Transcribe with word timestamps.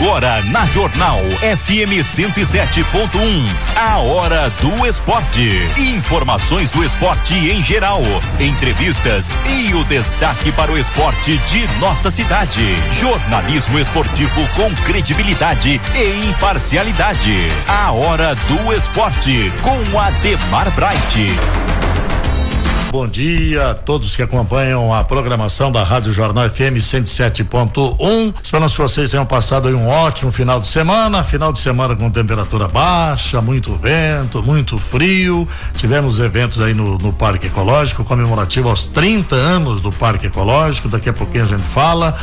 Agora 0.00 0.42
na 0.44 0.64
Jornal 0.64 1.18
FM 1.40 2.00
107.1, 2.02 3.46
a 3.76 3.98
hora 3.98 4.48
do 4.48 4.86
esporte. 4.86 5.50
Informações 5.76 6.70
do 6.70 6.82
esporte 6.82 7.34
em 7.34 7.62
geral, 7.62 8.00
entrevistas 8.40 9.30
e 9.46 9.74
o 9.74 9.84
destaque 9.84 10.50
para 10.52 10.72
o 10.72 10.78
esporte 10.78 11.36
de 11.36 11.66
nossa 11.78 12.10
cidade. 12.10 12.74
Jornalismo 12.98 13.78
esportivo 13.78 14.40
com 14.56 14.74
credibilidade 14.86 15.78
e 15.94 16.28
imparcialidade. 16.30 17.36
A 17.68 17.92
hora 17.92 18.34
do 18.34 18.72
esporte 18.72 19.52
com 19.60 19.98
Ademar 19.98 20.70
Bright. 20.70 21.89
Bom 22.90 23.06
dia 23.06 23.70
a 23.70 23.74
todos 23.74 24.16
que 24.16 24.22
acompanham 24.22 24.92
a 24.92 25.04
programação 25.04 25.70
da 25.70 25.84
Rádio 25.84 26.12
Jornal 26.12 26.50
FM 26.50 26.74
107.1. 26.80 28.34
Esperamos 28.42 28.72
que 28.72 28.82
vocês 28.82 29.12
tenham 29.12 29.24
passado 29.24 29.68
um 29.68 29.86
ótimo 29.86 30.32
final 30.32 30.60
de 30.60 30.66
semana. 30.66 31.22
Final 31.22 31.52
de 31.52 31.60
semana 31.60 31.94
com 31.94 32.10
temperatura 32.10 32.66
baixa, 32.66 33.40
muito 33.40 33.76
vento, 33.76 34.42
muito 34.42 34.76
frio. 34.76 35.46
Tivemos 35.76 36.18
eventos 36.18 36.60
aí 36.60 36.74
no, 36.74 36.98
no 36.98 37.12
Parque 37.12 37.46
Ecológico, 37.46 38.02
comemorativo 38.02 38.68
aos 38.68 38.86
30 38.86 39.36
anos 39.36 39.80
do 39.80 39.92
Parque 39.92 40.26
Ecológico. 40.26 40.88
Daqui 40.88 41.10
a 41.10 41.12
pouquinho 41.12 41.44
a 41.44 41.46
gente 41.46 41.62
fala. 41.62 42.18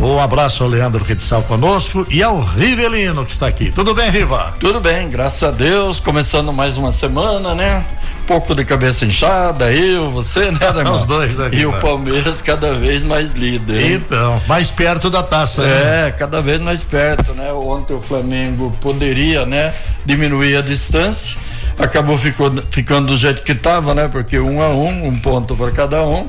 Um 0.00 0.20
abraço 0.20 0.64
ao 0.64 0.68
Leandro 0.68 1.04
Quetzal 1.04 1.44
conosco 1.44 2.04
e 2.10 2.24
ao 2.24 2.40
Rivelino 2.40 3.24
que 3.24 3.30
está 3.30 3.46
aqui. 3.46 3.70
Tudo 3.70 3.94
bem, 3.94 4.10
Riva? 4.10 4.56
Tudo 4.58 4.80
bem, 4.80 5.08
graças 5.08 5.44
a 5.44 5.52
Deus. 5.52 6.00
Começando 6.00 6.52
mais 6.52 6.76
uma 6.76 6.90
semana, 6.90 7.54
né? 7.54 7.86
Pouco 8.28 8.54
de 8.54 8.62
cabeça 8.62 9.06
inchada, 9.06 9.72
eu, 9.72 10.10
você, 10.10 10.50
né, 10.50 10.58
Ademar? 10.68 10.92
Os 11.00 11.06
dois 11.06 11.40
aqui. 11.40 11.60
E 11.60 11.66
o 11.66 11.72
Palmeiras 11.80 12.42
cada 12.42 12.74
vez 12.74 13.02
mais 13.02 13.32
líder. 13.32 13.92
Então, 13.92 14.38
mais 14.46 14.70
perto 14.70 15.08
da 15.08 15.22
taça, 15.22 15.62
né? 15.62 15.70
É, 15.70 16.04
né? 16.04 16.10
cada 16.12 16.42
vez 16.42 16.60
mais 16.60 16.84
perto, 16.84 17.32
né? 17.32 17.50
Ontem 17.54 17.94
o 17.94 18.02
Flamengo 18.02 18.76
poderia, 18.82 19.46
né, 19.46 19.74
diminuir 20.04 20.58
a 20.58 20.60
distância, 20.60 21.38
acabou 21.78 22.18
ficou, 22.18 22.52
ficando 22.70 23.06
do 23.06 23.16
jeito 23.16 23.42
que 23.42 23.52
estava, 23.52 23.94
né? 23.94 24.08
Porque 24.08 24.38
um 24.38 24.60
a 24.60 24.68
um, 24.68 25.08
um 25.08 25.18
ponto 25.18 25.56
para 25.56 25.70
cada 25.70 26.04
um 26.04 26.28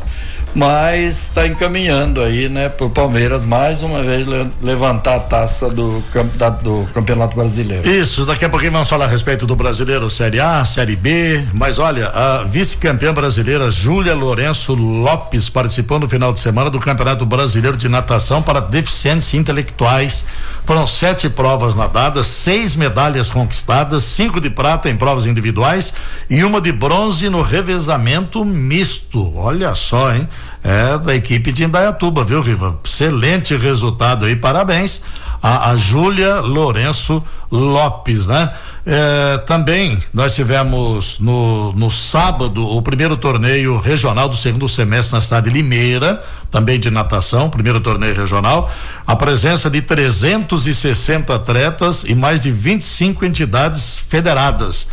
mas 0.53 1.25
está 1.25 1.47
encaminhando 1.47 2.21
aí, 2.21 2.49
né, 2.49 2.69
para 2.69 2.85
o 2.85 2.89
Palmeiras 2.89 3.43
mais 3.43 3.83
uma 3.83 4.01
vez 4.03 4.25
levantar 4.61 5.15
a 5.15 5.19
taça 5.19 5.69
do, 5.69 6.03
da, 6.35 6.49
do 6.49 6.87
Campeonato 6.93 7.35
Brasileiro. 7.35 7.87
Isso, 7.87 8.25
daqui 8.25 8.45
a 8.45 8.49
pouquinho 8.49 8.71
vamos 8.71 8.89
falar 8.89 9.05
a 9.05 9.07
respeito 9.07 9.45
do 9.45 9.55
Brasileiro 9.55 10.09
Série 10.09 10.39
A, 10.39 10.63
Série 10.65 10.95
B, 10.95 11.45
mas 11.53 11.79
olha, 11.79 12.07
a 12.07 12.43
vice-campeã 12.43 13.13
brasileira 13.13 13.71
Júlia 13.71 14.15
Lourenço 14.15 14.73
Lopes 14.73 15.49
participou 15.49 15.99
no 15.99 16.09
final 16.09 16.33
de 16.33 16.39
semana 16.39 16.69
do 16.69 16.79
Campeonato 16.79 17.25
Brasileiro 17.25 17.77
de 17.77 17.87
Natação 17.87 18.41
para 18.41 18.59
deficientes 18.59 19.33
intelectuais. 19.33 20.25
Foram 20.69 20.85
sete 20.85 21.27
provas 21.27 21.73
nadadas, 21.73 22.27
seis 22.27 22.75
medalhas 22.75 23.31
conquistadas, 23.31 24.03
cinco 24.03 24.39
de 24.39 24.51
prata 24.51 24.87
em 24.87 24.95
provas 24.95 25.25
individuais 25.25 25.95
e 26.29 26.43
uma 26.43 26.61
de 26.61 26.71
bronze 26.71 27.27
no 27.27 27.41
revezamento 27.41 28.45
misto. 28.45 29.35
Olha 29.35 29.73
só, 29.73 30.13
hein? 30.13 30.29
é 30.63 30.95
da 30.99 31.15
equipe 31.15 31.51
de 31.51 31.63
Indaiatuba, 31.63 32.23
viu, 32.23 32.39
Riva? 32.39 32.79
Excelente 32.83 33.55
resultado 33.55 34.25
aí, 34.25 34.35
parabéns 34.35 35.01
a, 35.41 35.71
a 35.71 35.77
Júlia 35.77 36.39
Lourenço 36.41 37.23
Lopes, 37.51 38.27
né? 38.27 38.51
É, 38.85 39.37
também 39.39 40.01
nós 40.13 40.33
tivemos 40.33 41.19
no, 41.19 41.73
no 41.73 41.91
sábado 41.91 42.65
o 42.65 42.81
primeiro 42.81 43.15
torneio 43.17 43.77
regional 43.77 44.27
do 44.27 44.35
segundo 44.35 44.67
semestre 44.67 45.15
na 45.15 45.21
cidade 45.21 45.49
de 45.49 45.53
Limeira, 45.53 46.23
também 46.49 46.79
de 46.79 46.89
natação, 46.89 47.49
primeiro 47.49 47.79
torneio 47.79 48.15
regional, 48.15 48.71
a 49.05 49.15
presença 49.15 49.69
de 49.69 49.81
360 49.81 51.35
atletas 51.35 52.03
e 52.03 52.15
mais 52.15 52.43
de 52.43 52.51
25 52.51 53.25
entidades 53.25 53.99
federadas. 53.99 54.87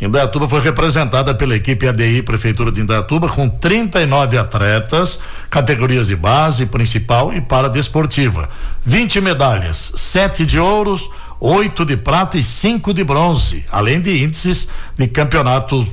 Indaiatuba 0.00 0.48
foi 0.48 0.60
representada 0.60 1.34
pela 1.34 1.54
equipe 1.54 1.86
ADI 1.86 2.22
Prefeitura 2.22 2.72
de 2.72 2.80
Indaiatuba 2.80 3.28
com 3.28 3.48
39 3.48 4.38
atletas, 4.38 5.20
categorias 5.50 6.06
de 6.06 6.16
base, 6.16 6.66
principal 6.66 7.32
e 7.34 7.40
paradesportiva. 7.40 8.48
20 8.84 9.20
medalhas, 9.20 9.92
sete 9.96 10.46
de 10.46 10.58
ouros, 10.58 11.10
oito 11.38 11.84
de 11.84 11.98
prata 11.98 12.38
e 12.38 12.42
cinco 12.42 12.94
de 12.94 13.04
bronze, 13.04 13.64
além 13.70 14.00
de 14.00 14.22
índices 14.22 14.68
de 14.96 15.06
campeonato 15.06 15.86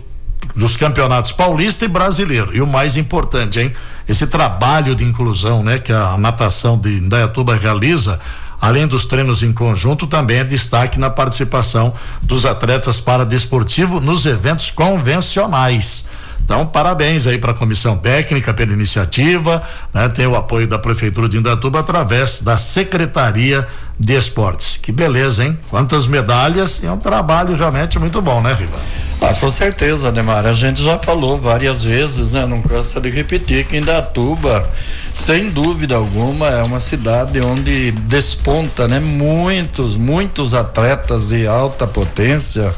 dos 0.56 0.78
campeonatos 0.78 1.34
paulista 1.34 1.84
e 1.84 1.90
brasileiro. 1.90 2.56
E 2.56 2.62
o 2.62 2.68
mais 2.68 2.96
importante, 2.96 3.60
hein? 3.60 3.74
Esse 4.08 4.26
trabalho 4.26 4.96
de 4.96 5.04
inclusão, 5.04 5.62
né, 5.62 5.80
que 5.80 5.92
a 5.92 6.18
natação 6.18 6.78
de 6.78 6.98
Indaiatuba 6.98 7.56
realiza 7.56 8.20
Além 8.60 8.88
dos 8.88 9.06
treinos 9.06 9.44
em 9.44 9.54
conjunto, 9.54 10.08
também 10.08 10.40
é 10.40 10.44
destaque 10.44 11.00
na 11.00 11.10
participação 11.10 11.94
dos 12.22 12.46
atletas 12.46 13.00
para 13.00 13.26
desportivo 13.26 14.00
nos 14.00 14.26
eventos 14.26 14.72
convencionais. 14.72 16.08
Então, 16.44 16.66
parabéns 16.66 17.28
aí 17.28 17.38
para 17.38 17.52
a 17.52 17.54
comissão 17.54 17.98
técnica 17.98 18.54
pela 18.54 18.72
iniciativa, 18.72 19.62
né? 19.94 20.08
Tem 20.08 20.26
o 20.26 20.34
apoio 20.34 20.66
da 20.66 20.80
prefeitura 20.80 21.28
de 21.28 21.38
Indatuba 21.38 21.82
através 21.82 22.42
da 22.42 22.58
Secretaria 22.58 23.68
de 24.00 24.14
Esportes. 24.14 24.78
Que 24.78 24.94
beleza, 24.94 25.44
hein? 25.44 25.60
Quantas 25.70 26.08
medalhas 26.08 26.82
é 26.82 26.90
um 26.90 26.98
trabalho 26.98 27.54
realmente 27.58 28.00
muito 28.00 28.22
bom, 28.22 28.42
né, 28.42 28.54
Riva? 28.54 28.78
Ah, 29.20 29.34
com 29.34 29.52
certeza, 29.52 30.10
Neymar. 30.10 30.46
A 30.46 30.54
gente 30.54 30.82
já 30.82 30.98
falou 30.98 31.38
várias 31.38 31.84
vezes, 31.84 32.32
né? 32.32 32.46
Não 32.46 32.62
cansa 32.62 33.02
de 33.02 33.10
repetir 33.10 33.66
que 33.66 33.76
Indatuba, 33.76 34.70
sem 35.18 35.50
dúvida 35.50 35.96
alguma, 35.96 36.48
é 36.48 36.62
uma 36.62 36.80
cidade 36.80 37.42
onde 37.42 37.90
desponta, 37.92 38.88
né? 38.88 39.00
Muitos, 39.00 39.98
muitos 39.98 40.54
atletas 40.54 41.30
de 41.30 41.48
alta 41.48 41.88
potência 41.88 42.72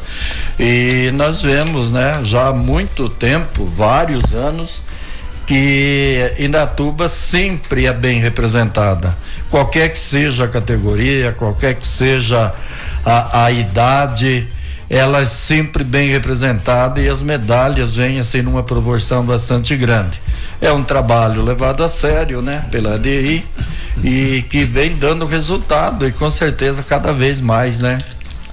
e 0.58 1.12
nós 1.16 1.42
vemos, 1.42 1.92
né? 1.92 2.22
Já 2.24 2.48
há 2.48 2.54
muito 2.54 3.10
tempo, 3.10 3.66
vários 3.66 4.34
anos, 4.34 4.82
que 5.46 6.34
Indatuba 6.40 7.10
sempre 7.10 7.86
é 7.86 7.94
bem 7.94 8.22
representada, 8.22 9.18
qualquer 9.50 9.90
que 9.90 10.00
seja 10.00 10.46
a 10.46 10.48
categoria, 10.48 11.34
qualquer 11.34 11.76
que 11.76 11.86
seja 11.86 12.54
a, 13.06 13.44
a 13.44 13.52
idade 13.52 14.48
ela 14.90 15.20
é 15.20 15.26
sempre 15.26 15.84
bem 15.84 16.10
representada 16.10 17.00
e 17.00 17.08
as 17.08 17.22
medalhas 17.22 17.98
vêm 17.98 18.20
assim 18.20 18.42
numa 18.42 18.64
proporção 18.64 19.24
bastante 19.24 19.76
grande. 19.76 20.20
É 20.62 20.72
um 20.72 20.84
trabalho 20.84 21.42
levado 21.42 21.84
a 21.84 21.88
sério, 21.88 22.42
né, 22.42 22.66
pela 22.70 22.96
ADI 22.96 23.46
e 24.04 24.44
que 24.50 24.66
vem 24.66 24.96
dando 24.96 25.26
resultado 25.26 26.08
e 26.08 26.12
com 26.12 26.30
certeza 26.30 26.84
cada 26.84 27.14
vez 27.14 27.40
mais, 27.40 27.80
né? 27.80 27.98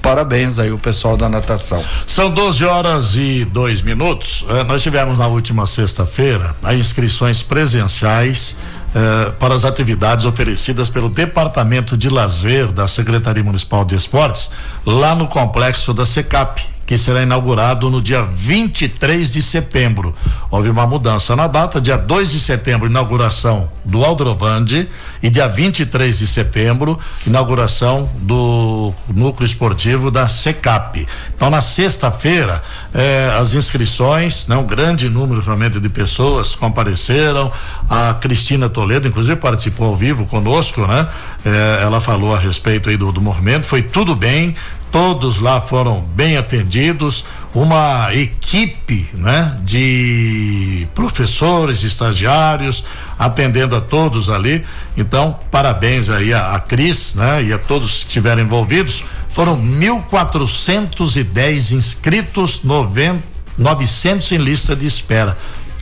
Parabéns 0.02 0.60
aí 0.60 0.70
o 0.70 0.78
pessoal 0.78 1.16
da 1.16 1.28
natação. 1.28 1.82
São 2.06 2.30
12 2.30 2.64
horas 2.64 3.16
e 3.16 3.44
dois 3.44 3.82
minutos. 3.82 4.46
Eh, 4.48 4.62
nós 4.62 4.80
tivemos 4.80 5.18
na 5.18 5.26
última 5.26 5.66
sexta-feira 5.66 6.54
as 6.62 6.76
inscrições 6.76 7.42
presenciais 7.42 8.56
eh, 8.94 9.32
para 9.40 9.54
as 9.54 9.64
atividades 9.64 10.24
oferecidas 10.24 10.88
pelo 10.88 11.08
Departamento 11.08 11.96
de 11.96 12.08
Lazer 12.08 12.70
da 12.70 12.86
Secretaria 12.86 13.42
Municipal 13.42 13.84
de 13.84 13.96
Esportes, 13.96 14.52
lá 14.84 15.12
no 15.12 15.26
complexo 15.26 15.92
da 15.92 16.06
SECAP, 16.06 16.64
que 16.86 16.96
será 16.96 17.22
inaugurado 17.22 17.90
no 17.90 18.00
dia 18.00 18.22
23 18.22 19.32
de 19.32 19.42
setembro. 19.42 20.14
Houve 20.48 20.70
uma 20.70 20.86
mudança 20.86 21.34
na 21.34 21.48
data, 21.48 21.80
dia 21.80 21.98
2 21.98 22.30
de 22.30 22.40
setembro, 22.40 22.86
inauguração 22.86 23.68
do 23.84 24.04
Aldrovande 24.04 24.88
e 25.22 25.28
dia 25.28 25.48
23 25.48 26.18
de 26.18 26.26
setembro, 26.26 26.98
inauguração 27.26 28.08
do 28.16 28.94
núcleo 29.08 29.44
esportivo 29.44 30.10
da 30.10 30.28
Secap. 30.28 31.06
Então, 31.34 31.50
na 31.50 31.60
sexta-feira, 31.60 32.62
eh, 32.94 33.36
as 33.38 33.54
inscrições, 33.54 34.46
né, 34.46 34.56
um 34.56 34.64
grande 34.64 35.08
número 35.08 35.40
realmente 35.40 35.80
de 35.80 35.88
pessoas 35.88 36.54
compareceram. 36.54 37.50
A 37.90 38.14
Cristina 38.14 38.68
Toledo, 38.68 39.08
inclusive, 39.08 39.36
participou 39.36 39.88
ao 39.88 39.96
vivo 39.96 40.24
conosco, 40.26 40.86
né? 40.86 41.08
Eh, 41.44 41.80
ela 41.82 42.00
falou 42.00 42.34
a 42.34 42.38
respeito 42.38 42.88
aí 42.88 42.96
do, 42.96 43.10
do 43.10 43.20
movimento, 43.20 43.66
foi 43.66 43.82
tudo 43.82 44.14
bem, 44.14 44.54
todos 44.90 45.40
lá 45.40 45.60
foram 45.60 46.00
bem 46.00 46.36
atendidos, 46.36 47.24
uma 47.54 48.12
equipe, 48.14 49.08
né, 49.14 49.58
de 49.62 50.86
professores, 50.94 51.82
estagiários, 51.82 52.84
atendendo 53.18 53.74
a 53.74 53.80
todos 53.80 54.28
ali. 54.28 54.62
Então, 54.96 55.40
parabéns 55.50 56.10
aí 56.10 56.34
a, 56.34 56.54
a 56.54 56.60
Cris, 56.60 57.14
né, 57.14 57.42
e 57.44 57.52
a 57.52 57.58
todos 57.58 58.02
que 58.02 58.08
estiveram 58.08 58.42
envolvidos. 58.42 59.04
Foram 59.30 59.58
1.410 59.60 61.72
inscritos, 61.72 62.62
90, 62.62 63.22
900 63.58 64.32
em 64.32 64.38
lista 64.38 64.76
de 64.76 64.86
espera 64.86 65.36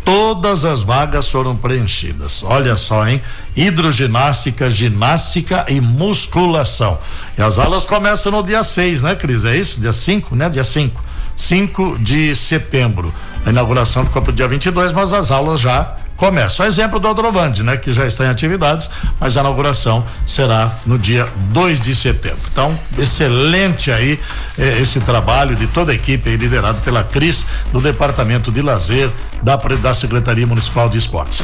todas 0.05 0.65
as 0.65 0.83
vagas 0.83 1.29
foram 1.29 1.57
preenchidas. 1.57 2.43
Olha 2.45 2.77
só, 2.77 3.09
hein? 3.09 3.23
Hidroginástica, 3.57 4.71
ginástica 4.71 5.65
e 5.69 5.81
musculação. 5.81 6.99
E 7.39 7.43
as 7.43 7.59
aulas 7.59 7.85
começam 7.85 8.31
no 8.31 8.43
dia 8.43 8.63
6, 8.63 9.03
né, 9.03 9.15
Cris? 9.15 9.45
É 9.45 9.57
isso? 9.57 9.81
Dia 9.81 9.93
5, 9.93 10.37
né? 10.37 10.49
Dia 10.49 10.65
5. 10.65 11.03
5 11.37 11.99
de 11.99 12.35
setembro. 12.37 13.13
A 13.45 13.51
inauguração 13.51 14.05
ficou 14.05 14.23
para 14.23 14.31
o 14.31 14.35
dia 14.35 14.47
22, 14.49 14.93
mas 14.93 15.13
as 15.13 15.31
aulas 15.31 15.61
já 15.61 15.97
começa. 16.17 16.63
O 16.63 16.67
exemplo 16.67 16.99
do 16.99 17.09
Aldrovande, 17.09 17.63
né? 17.63 17.77
Que 17.77 17.93
já 17.93 18.07
está 18.07 18.25
em 18.25 18.29
atividades, 18.29 18.91
mas 19.21 19.37
a 19.37 19.41
inauguração 19.41 20.05
será 20.27 20.73
no 20.87 20.99
dia 20.99 21.29
2 21.49 21.81
de 21.81 21.95
setembro. 21.95 22.41
Então, 22.51 22.79
excelente 22.99 23.91
aí 23.91 24.21
eh, 24.59 24.79
esse 24.81 25.01
trabalho 25.01 25.57
de 25.57 25.67
toda 25.67 25.93
a 25.93 25.95
equipe 25.95 26.29
aí, 26.29 26.37
liderado 26.37 26.81
pela 26.83 27.03
Cris, 27.03 27.47
do 27.73 27.81
Departamento 27.81 28.53
de 28.53 28.63
Lazer 28.63 29.11
da, 29.43 29.57
da 29.57 29.95
Secretaria 29.95 30.47
Municipal 30.47 30.89
de 30.89 30.99
Esportes. 30.99 31.43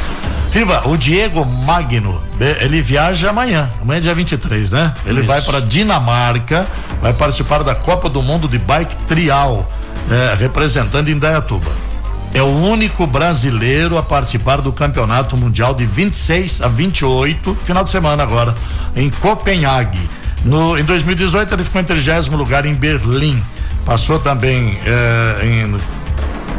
Riva, 0.52 0.88
o 0.88 0.96
Diego 0.96 1.44
Magno, 1.44 2.23
ele 2.61 2.82
viaja 2.82 3.31
amanhã, 3.31 3.70
amanhã 3.81 3.99
é 3.99 4.00
dia 4.00 4.14
23, 4.14 4.70
né? 4.73 4.94
Ele 5.06 5.20
Isso. 5.20 5.28
vai 5.28 5.40
para 5.43 5.61
Dinamarca, 5.61 6.66
vai 7.00 7.12
participar 7.12 7.62
da 7.62 7.75
Copa 7.75 8.08
do 8.08 8.23
Mundo 8.23 8.49
de 8.49 8.58
Bike 8.58 8.96
Trial, 9.06 9.70
eh, 10.11 10.37
representando 10.38 11.11
Indaiatuba 11.11 11.89
é 12.32 12.42
o 12.42 12.46
único 12.46 13.06
brasileiro 13.06 13.98
a 13.98 14.02
participar 14.02 14.60
do 14.60 14.72
Campeonato 14.72 15.36
Mundial 15.36 15.74
de 15.74 15.84
26 15.84 16.62
a 16.62 16.68
28, 16.68 17.58
final 17.64 17.82
de 17.82 17.90
semana 17.90 18.22
agora, 18.22 18.54
em 18.94 19.10
Copenhague. 19.10 20.08
No, 20.44 20.78
em 20.78 20.84
2018 20.84 21.52
ele 21.52 21.64
ficou 21.64 21.80
em 21.80 21.84
30 21.84 22.36
lugar 22.36 22.64
em 22.64 22.74
Berlim. 22.74 23.42
Passou 23.84 24.18
também 24.18 24.78
eh, 24.86 25.46
em, 25.46 25.80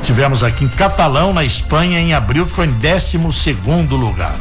tivemos 0.02 0.44
aqui 0.44 0.66
em 0.66 0.68
Catalão, 0.68 1.34
na 1.34 1.44
Espanha, 1.44 2.00
em 2.00 2.14
abril 2.14 2.46
ficou 2.46 2.66
em 2.66 2.72
12 2.72 3.32
segundo 3.32 3.96
lugar. 3.96 4.36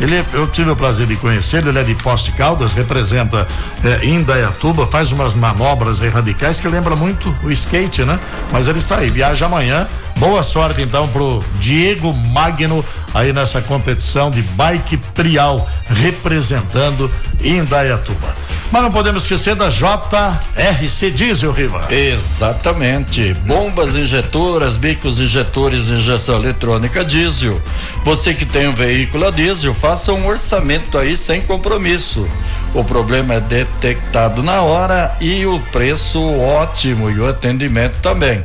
Ele, 0.00 0.24
eu 0.32 0.46
tive 0.48 0.70
o 0.70 0.76
prazer 0.76 1.06
de 1.06 1.16
conhecê-lo, 1.16 1.68
ele 1.68 1.78
é 1.78 1.84
de 1.84 1.94
Poste 1.94 2.32
Caldas, 2.32 2.72
representa 2.72 3.46
eh, 3.84 4.06
Indaiatuba, 4.06 4.86
faz 4.86 5.12
umas 5.12 5.34
manobras 5.34 6.00
radicais 6.00 6.58
que 6.58 6.68
lembra 6.68 6.96
muito 6.96 7.34
o 7.42 7.50
skate, 7.50 8.04
né? 8.04 8.18
Mas 8.52 8.66
ele 8.66 8.78
está 8.78 8.98
aí, 8.98 9.10
viaja 9.10 9.46
amanhã. 9.46 9.86
Boa 10.16 10.42
sorte 10.42 10.80
então 10.80 11.08
pro 11.08 11.44
Diego 11.58 12.12
Magno 12.12 12.84
aí 13.12 13.32
nessa 13.32 13.60
competição 13.60 14.30
de 14.30 14.42
bike 14.42 14.96
trial, 15.14 15.68
representando 15.88 17.10
Indaiatuba. 17.42 18.43
Mas 18.70 18.82
não 18.82 18.90
podemos 18.90 19.22
esquecer 19.22 19.54
da 19.54 19.68
JRC 19.68 21.10
Diesel, 21.10 21.52
Riva. 21.52 21.86
Exatamente. 21.90 23.34
Bombas 23.46 23.94
injetoras, 23.94 24.76
bicos 24.76 25.20
injetores, 25.20 25.88
injeção 25.88 26.36
eletrônica 26.36 27.04
diesel. 27.04 27.60
Você 28.04 28.34
que 28.34 28.44
tem 28.44 28.66
um 28.68 28.74
veículo 28.74 29.26
a 29.26 29.30
diesel, 29.30 29.74
faça 29.74 30.12
um 30.12 30.26
orçamento 30.26 30.98
aí 30.98 31.16
sem 31.16 31.40
compromisso. 31.40 32.28
O 32.74 32.82
problema 32.82 33.34
é 33.34 33.40
detectado 33.40 34.42
na 34.42 34.62
hora 34.62 35.16
e 35.20 35.46
o 35.46 35.60
preço 35.70 36.20
ótimo 36.20 37.08
e 37.08 37.20
o 37.20 37.28
atendimento 37.28 37.94
também. 38.02 38.44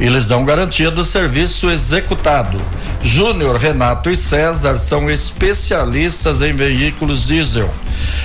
Eles 0.00 0.26
dão 0.26 0.44
garantia 0.44 0.90
do 0.90 1.04
serviço 1.04 1.70
executado. 1.70 2.60
Júnior, 3.00 3.56
Renato 3.56 4.10
e 4.10 4.16
César 4.16 4.78
são 4.78 5.08
especialistas 5.08 6.42
em 6.42 6.52
veículos 6.54 7.26
diesel. 7.26 7.72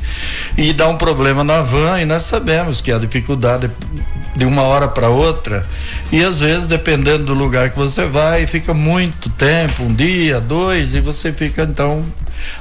e 0.57 0.73
dá 0.73 0.89
um 0.89 0.97
problema 0.97 1.43
na 1.43 1.63
van 1.63 2.01
e 2.01 2.05
nós 2.05 2.25
sabemos 2.25 2.81
que 2.81 2.93
a 2.93 2.99
dificuldade 2.99 3.71
de 4.37 4.45
uma 4.45 4.63
hora 4.63 4.89
para 4.89 5.09
outra 5.09 5.67
e 6.13 6.23
às 6.23 6.41
vezes 6.41 6.69
dependendo 6.69 7.25
do 7.25 7.35
lugar 7.35 7.71
que 7.71 7.79
você 7.79 8.07
vai 8.07 8.47
fica 8.47 8.75
muito 8.75 9.31
tempo, 9.31 9.85
um 9.85 9.95
dia, 9.95 10.41
dois 10.41 10.95
e 10.95 11.01
você 11.01 11.33
fica 11.33 11.63
então 11.63 12.05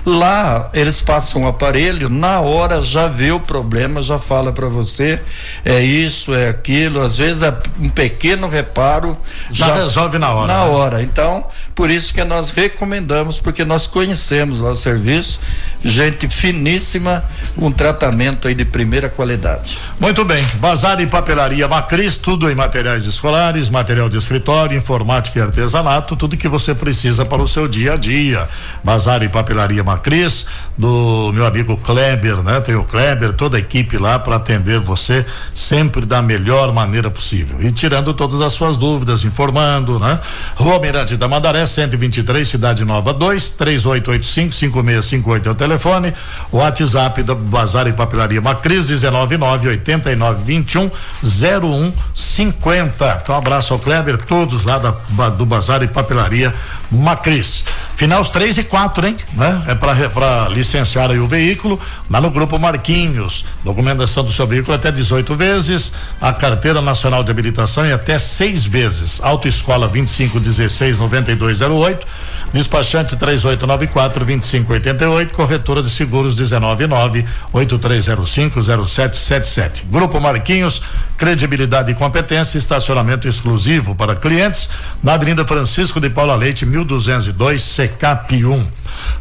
Lá 0.06 0.70
eles 0.74 1.02
passam 1.02 1.44
o 1.44 1.48
aparelho, 1.48 2.10
na 2.10 2.40
hora 2.40 2.82
já 2.82 3.08
vê 3.08 3.32
o 3.32 3.40
problema, 3.40 4.02
já 4.02 4.18
fala 4.18 4.52
para 4.52 4.68
você, 4.68 5.20
é 5.64 5.82
isso, 5.82 6.34
é 6.34 6.50
aquilo, 6.50 7.02
às 7.02 7.18
vezes 7.18 7.44
é 7.44 7.56
um 7.80 7.90
pequeno 7.90 8.48
reparo 8.48 9.18
já, 9.52 9.68
já 9.68 9.76
resolve 9.76 10.18
na 10.18 10.32
hora. 10.32 10.48
Na 10.48 10.66
né? 10.66 10.72
hora. 10.72 11.04
Então, 11.04 11.46
por 11.76 11.90
isso 11.90 12.14
que 12.14 12.24
nós 12.24 12.50
recomendamos, 12.50 13.40
porque 13.40 13.64
nós 13.64 13.86
conhecemos 13.86 14.60
lá 14.60 14.72
o 14.72 14.76
serviço, 14.76 15.40
gente 15.84 16.28
finíssima, 16.28 17.24
um 17.58 17.72
tratamento 17.72 18.48
aí 18.48 18.56
de 18.56 18.66
primeira 18.66 19.10
qualidade. 19.10 19.78
Muito 20.00 20.26
bem, 20.26 20.44
Bazar 20.56 21.00
e 21.02 21.08
Papelaria 21.08 21.68
Macris, 21.68 22.18
tudo 22.18 22.50
em 22.50 22.56
materiais 22.56 23.06
escolares, 23.06 23.70
material 23.70 24.10
de 24.10 24.18
escritório, 24.18 24.78
informática 24.78 25.40
e 25.40 25.42
artesanato, 25.42 26.16
tudo 26.16 26.36
que 26.36 26.48
você 26.48 26.74
precisa 26.74 27.26
para 27.26 27.42
o 27.42 27.48
seu 27.48 27.68
dia 27.68 27.94
a 27.94 27.98
dia. 27.98 28.48
Bazar 28.84 29.22
e 29.22 29.30
Papelaria 29.30 29.67
Maria 29.68 29.84
Macris, 29.84 30.46
do 30.78 31.30
meu 31.34 31.46
amigo 31.46 31.76
Kleber, 31.76 32.38
né? 32.38 32.62
Tem 32.62 32.76
o 32.76 32.86
Kleber, 32.86 33.34
toda 33.34 33.58
a 33.58 33.60
equipe 33.60 33.98
lá 33.98 34.18
para 34.18 34.38
atender 34.38 34.80
você 34.80 35.26
sempre 35.54 36.06
da 36.06 36.22
melhor 36.22 36.72
maneira 36.72 37.12
possível. 37.12 37.62
E 37.62 37.70
tirando 37.70 38.14
todas 38.14 38.40
as 38.40 38.54
suas 38.54 38.78
dúvidas, 38.78 39.26
informando, 39.26 40.00
né? 40.00 40.20
Rua 40.56 40.80
Mirante 40.80 41.18
da 41.18 41.28
Mandaré, 41.28 41.66
123, 41.66 42.48
Cidade 42.48 42.86
Nova 42.86 43.14
2, 43.14 43.50
3885 43.50 44.54
5658 44.54 45.50
é 45.50 45.52
o 45.52 45.56
telefone. 45.56 46.14
O 46.50 46.60
WhatsApp 46.60 47.24
da 47.24 47.36
Bazar 47.36 47.88
e 47.88 47.94
Papelaria 47.94 48.40
Macris, 48.40 48.86
199 48.86 49.68
8921 49.68 50.90
0150. 51.22 53.20
Então, 53.22 53.36
um 53.36 53.38
abraço 53.38 53.74
ao 53.74 53.80
Kleber, 53.80 54.18
todos 54.20 54.64
lá 54.64 54.78
da, 54.78 55.30
do 55.30 55.46
Bazar 55.46 55.84
e 55.84 55.90
Papelaria 55.90 56.56
Macris. 56.90 57.66
Final 57.98 58.22
os 58.22 58.30
três 58.30 58.58
e 58.58 58.64
quatro, 58.64 59.06
hein? 59.06 59.18
Né? 59.34 59.57
É 59.66 59.76
para 59.76 60.50
licenciar 60.50 61.12
o 61.12 61.28
veículo 61.28 61.80
lá 62.10 62.22
no 62.22 62.30
grupo 62.30 62.60
Marquinhos. 62.60 63.46
Documentação 63.64 64.24
do 64.24 64.32
seu 64.32 64.46
veículo 64.46 64.76
até 64.76 64.92
18 64.92 65.36
vezes, 65.36 65.94
a 66.22 66.34
carteira 66.34 66.82
nacional 66.82 67.24
de 67.24 67.32
habilitação 67.32 67.86
em 67.86 67.92
até 67.92 68.20
seis 68.20 68.66
vezes. 68.66 69.22
Autoescola 69.22 69.88
25 69.88 70.40
16 70.40 70.98
9208, 70.98 72.06
despachante 72.54 73.16
3894 73.16 74.26
2588, 74.26 75.34
corretora 75.34 75.82
de 75.82 75.90
seguros 75.90 76.38
199 76.38 77.26
8305 77.54 78.62
0777. 78.62 79.86
Grupo 79.90 80.20
Marquinhos, 80.20 80.82
credibilidade 81.18 81.92
e 81.92 81.96
competência, 81.96 82.58
estacionamento 82.58 83.28
exclusivo 83.28 83.96
para 83.96 84.16
clientes 84.16 84.70
na 85.02 85.14
Avenida 85.14 85.46
Francisco 85.46 86.00
de 86.00 86.10
Paula 86.10 86.36
Leite 86.36 86.66
1202 86.66 87.62
CCAP 87.76 88.46
1. 88.46 88.68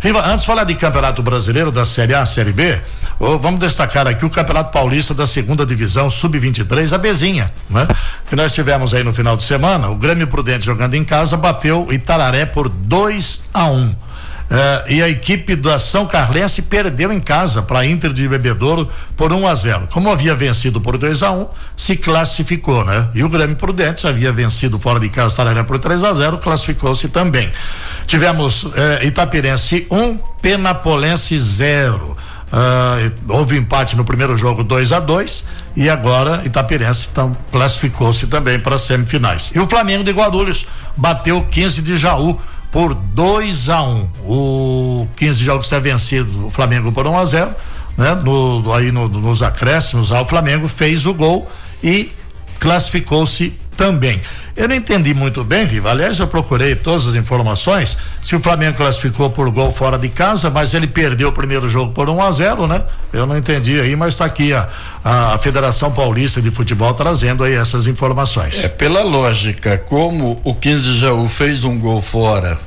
Riva, 0.00 0.26
antes 0.26 0.41
de 0.41 0.47
falar 0.47 0.65
de 0.65 0.75
Campeonato 0.75 1.23
Brasileiro 1.23 1.73
da 1.73 1.85
Série 1.87 2.15
A, 2.15 2.25
Série 2.26 2.53
B, 2.53 2.81
vamos 3.19 3.59
destacar 3.59 4.07
aqui 4.07 4.25
o 4.25 4.31
Campeonato 4.31 4.71
Paulista 4.71 5.15
da 5.15 5.26
Segunda 5.26 5.65
Divisão 5.65 6.11
Sub-23, 6.11 6.93
a 6.93 6.99
Bezinha, 6.99 7.53
né? 7.69 7.88
Que 8.29 8.37
nós 8.37 8.53
tivemos 8.53 8.93
aí 8.93 9.03
no 9.03 9.12
final 9.12 9.37
de 9.37 9.43
semana, 9.43 9.88
o 9.88 9.97
Grêmio 9.97 10.26
Prudente 10.26 10.65
jogando 10.65 10.95
em 10.95 11.05
casa 11.05 11.37
bateu 11.37 11.88
Itararé 11.91 12.45
por 12.45 12.69
2 12.69 13.45
a 13.55 13.67
1. 13.67 13.75
Um. 13.75 14.06
Uh, 14.47 14.93
e 14.93 15.03
a 15.03 15.09
equipe 15.09 15.57
da 15.57 15.76
São 15.79 16.07
Carlense 16.07 16.62
perdeu 16.62 17.12
em 17.12 17.19
casa 17.19 17.62
para 17.62 17.81
a 17.81 17.87
Inter 17.87 18.12
de 18.12 18.29
Bebedouro 18.29 18.88
por 19.17 19.33
1 19.33 19.41
um 19.41 19.47
a 19.47 19.55
0. 19.55 19.88
Como 19.91 20.09
havia 20.09 20.37
vencido 20.37 20.81
por 20.81 20.97
2 20.97 21.23
a 21.25 21.33
1 21.33 21.41
um, 21.41 21.49
se 21.76 21.97
classificou, 21.97 22.85
né? 22.85 23.09
E 23.12 23.25
o 23.25 23.29
Grêmio 23.29 23.57
Prudentes 23.57 24.05
havia 24.05 24.31
vencido 24.33 24.79
fora 24.79 25.00
de 25.00 25.09
casa 25.09 25.37
Tararé 25.37 25.65
por 25.65 25.79
3 25.79 26.05
a 26.05 26.12
0 26.12 26.38
classificou-se 26.38 27.09
também. 27.09 27.50
Tivemos 28.07 28.62
uh, 28.62 28.73
Itapirense 29.03 29.87
1, 29.91 30.00
um, 30.00 30.19
Penapolense 30.41 31.37
0. 31.37 32.17
Uh, 32.47 33.12
houve 33.29 33.57
empate 33.57 33.97
no 33.97 34.05
primeiro 34.05 34.37
jogo 34.37 34.62
2 34.62 34.93
a 34.93 35.00
2 35.00 35.45
e 35.75 35.91
agora 35.91 36.43
Itapirense 36.45 37.09
então, 37.11 37.37
classificou-se 37.50 38.29
também 38.29 38.61
para 38.61 38.76
as 38.76 38.83
semifinais. 38.83 39.50
E 39.53 39.59
o 39.59 39.67
Flamengo 39.67 40.05
de 40.05 40.12
Guarulhos 40.12 40.69
bateu 40.97 41.43
15 41.43 41.83
de 41.83 41.97
Jaú 41.97 42.41
por 42.76 42.92
2 42.92 43.71
a 43.71 43.80
1 43.80 43.88
um. 43.88 44.09
O 44.30 45.09
15 45.16 45.42
jogos 45.42 45.64
está 45.64 45.78
vencido 45.78 46.49
o 46.49 46.50
Flamengo 46.50 46.92
por 46.92 47.06
1 47.06 47.11
um 47.11 47.18
a 47.18 47.25
0 47.25 47.54
né? 47.97 48.14
No, 48.23 48.71
aí 48.75 48.92
no, 48.92 49.09
nos 49.09 49.42
acréscimos, 49.42 50.11
o 50.11 50.26
Flamengo 50.26 50.68
fez 50.68 51.06
o 51.06 51.14
gol 51.14 51.50
e 51.83 52.12
classificou-se 52.61 53.59
também. 53.78 54.21
Eu 54.54 54.68
não 54.68 54.75
entendi 54.75 55.14
muito 55.14 55.42
bem, 55.42 55.64
Riva. 55.64 55.90
Aliás, 55.90 56.18
eu 56.18 56.26
procurei 56.26 56.75
todas 56.75 57.06
as 57.06 57.14
informações. 57.14 57.97
Se 58.21 58.37
o 58.37 58.40
Flamengo 58.40 58.76
classificou 58.76 59.30
por 59.30 59.50
gol 59.50 59.73
fora 59.73 59.99
de 59.99 60.11
casa, 60.11 60.50
mas 60.50 60.75
ele 60.75 60.87
perdeu 60.87 61.28
o 61.28 61.33
primeiro 61.33 61.71
jogo 61.71 61.92
por 61.92 62.11
1 62.11 62.23
a 62.23 62.33
0 62.33 62.66
né? 62.66 62.83
Eu 63.11 63.25
não 63.25 63.38
entendi 63.38 63.80
aí, 63.80 63.97
mas 63.97 64.12
está 64.14 64.26
aqui 64.26 64.52
a, 64.52 64.68
a 65.02 65.38
Federação 65.38 65.92
Paulista 65.92 66.42
de 66.42 66.50
Futebol 66.50 66.92
trazendo 66.92 67.42
aí 67.42 67.54
essas 67.54 67.87
informações. 67.87 68.64
É, 68.64 68.68
pela 68.68 69.02
lógica, 69.02 69.78
como 69.78 70.42
o 70.45 70.54
15 70.54 70.99
Jaú 70.99 71.26
fez 71.26 71.64
um 71.64 71.78
gol 71.78 72.02
fora. 72.02 72.66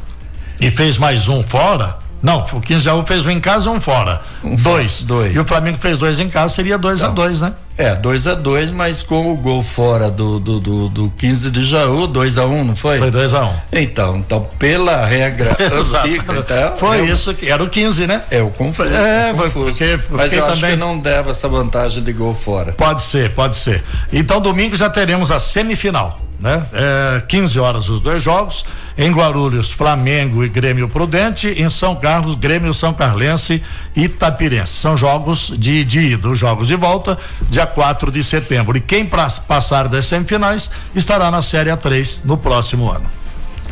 E 0.60 0.70
fez 0.70 0.98
mais 0.98 1.30
um 1.30 1.42
fora? 1.42 1.98
Não, 2.22 2.46
o 2.52 2.60
15 2.60 2.84
Jaú 2.84 3.06
fez 3.06 3.26
um 3.26 3.30
em 3.30 3.40
casa 3.40 3.70
um 3.70 3.80
fora. 3.80 4.22
Um 4.44 4.56
dois. 4.58 5.04
dois. 5.04 5.34
E 5.34 5.40
o 5.40 5.46
Flamengo 5.46 5.78
fez 5.78 5.98
dois 5.98 6.20
em 6.20 6.28
casa, 6.28 6.54
seria 6.54 6.78
2 6.78 7.02
a 7.02 7.08
2 7.08 7.42
né? 7.42 7.54
É, 7.78 7.96
2 7.96 8.28
a 8.28 8.34
2 8.34 8.72
mas 8.72 9.02
com 9.02 9.32
o 9.32 9.38
gol 9.38 9.64
fora 9.64 10.12
do, 10.12 10.38
do, 10.38 10.60
do, 10.60 10.90
do 10.90 11.10
15 11.12 11.50
de 11.50 11.64
Jaú, 11.64 12.08
2 12.08 12.38
a 12.38 12.46
1 12.46 12.54
um, 12.54 12.64
não 12.66 12.76
foi? 12.76 12.98
Foi 12.98 13.10
2 13.10 13.34
a 13.34 13.46
1 13.46 13.48
um. 13.48 13.54
Então, 13.72 14.18
então, 14.18 14.50
pela 14.60 15.06
regra 15.06 15.52
antiga, 15.56 16.26
então, 16.38 16.78
Foi 16.78 17.00
é 17.00 17.04
isso 17.06 17.34
que 17.34 17.50
era 17.50 17.64
o 17.64 17.70
15, 17.70 18.06
né? 18.06 18.24
É 18.30 18.42
o 18.42 18.50
confuso. 18.50 18.94
É, 18.94 19.32
confuso. 19.32 19.66
Porque, 19.68 19.98
porque 19.98 20.14
mas 20.18 20.34
eu 20.34 20.40
também... 20.40 20.52
acho 20.52 20.66
que 20.66 20.76
não 20.76 21.00
deve 21.00 21.30
essa 21.30 21.48
vantagem 21.48 22.04
de 22.04 22.12
gol 22.12 22.34
fora. 22.34 22.74
Pode 22.74 23.02
ser, 23.02 23.34
pode 23.34 23.56
ser. 23.56 23.82
Então, 24.12 24.42
domingo 24.42 24.76
já 24.76 24.90
teremos 24.90 25.32
a 25.32 25.40
semifinal 25.40 26.20
né? 26.40 26.66
É, 26.74 27.22
15 27.28 27.60
horas 27.60 27.90
os 27.90 28.00
dois 28.00 28.24
jogos. 28.24 28.66
Em 28.98 29.12
Guarulhos, 29.12 29.72
Flamengo 29.72 30.44
e 30.44 30.50
Grêmio 30.50 30.88
Prudente. 30.88 31.48
Em 31.50 31.70
São 31.70 31.96
Carlos, 31.96 32.36
Grêmio 32.36 32.74
São 32.74 32.94
Carlense 32.94 33.62
e 33.96 34.04
Itapirense. 34.04 34.74
São 34.74 34.96
jogos 34.96 35.54
de, 35.58 35.84
de 35.84 36.00
ida. 36.00 36.30
Os 36.30 36.40
jogos 36.40 36.68
de 36.68 36.76
volta, 36.76 37.18
dia 37.50 37.66
4 37.66 38.12
de 38.12 38.24
setembro. 38.24 38.78
E 38.78 38.82
quem 38.82 39.06
pra, 39.06 39.28
passar 39.48 39.88
das 39.88 40.06
semifinais 40.06 40.72
estará 40.96 41.30
na 41.30 41.42
Série 41.42 41.70
A3 41.70 42.26
no 42.26 42.38
próximo 42.38 42.90
ano. 42.90 43.19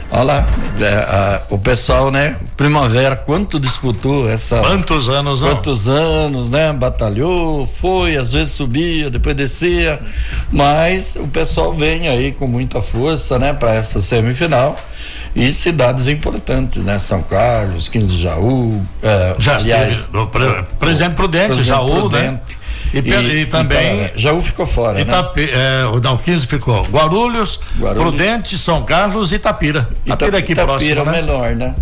Olha 0.10 0.24
lá, 0.24 0.48
é, 0.80 0.94
a, 0.94 1.42
o 1.50 1.58
pessoal, 1.58 2.10
né? 2.10 2.38
Primavera, 2.56 3.16
quanto 3.16 3.60
disputou 3.60 4.30
essa. 4.30 4.60
Quantos 4.62 5.10
anos, 5.10 5.42
não? 5.42 5.50
Quantos 5.50 5.90
anos, 5.90 6.52
né? 6.52 6.72
Batalhou, 6.72 7.68
foi, 7.68 8.16
às 8.16 8.32
vezes 8.32 8.54
subia, 8.54 9.10
depois 9.10 9.36
descia. 9.36 10.00
Mas 10.50 11.18
o 11.18 11.28
pessoal 11.28 11.74
vem 11.74 12.08
aí 12.08 12.32
com 12.32 12.48
muita 12.48 12.82
força, 12.82 13.38
né? 13.38 13.52
Para 13.54 13.76
essa 13.76 14.00
semifinal. 14.00 14.78
E 15.36 15.52
cidades 15.52 16.08
importantes, 16.08 16.84
né? 16.84 16.98
São 16.98 17.22
Carlos, 17.22 17.90
Quinto 17.90 18.08
de 18.08 18.24
Jaú. 18.24 18.82
É, 19.04 19.36
Já 19.38 19.58
aliás, 19.58 20.10
esteve, 20.16 20.64
Presidente 20.80 21.16
Prudente, 21.16 21.64
Jaú? 21.64 22.10
Prudente, 22.10 22.24
né? 22.24 22.42
E, 22.94 23.00
e, 23.00 23.42
e 23.42 23.46
também. 23.46 24.10
E 24.16 24.20
Jaú 24.20 24.42
ficou 24.42 24.66
fora. 24.66 25.00
Itapi, 25.00 25.46
né? 25.46 25.82
é, 25.82 25.86
o 25.86 26.00
não, 26.00 26.18
15 26.18 26.48
ficou. 26.48 26.84
Guarulhos, 26.84 27.60
Guarulhos, 27.80 28.04
Prudente, 28.04 28.58
São 28.58 28.84
Carlos 28.84 29.32
e 29.32 29.36
Itapira. 29.36 29.90
Itapira 30.06 30.38
aqui 30.38 30.54
Itapira 30.54 30.66
próximo. 30.66 30.92
Itapira 30.92 31.02
é 31.02 31.22
né? 31.22 31.22
melhor, 31.22 31.56
né? 31.56 31.76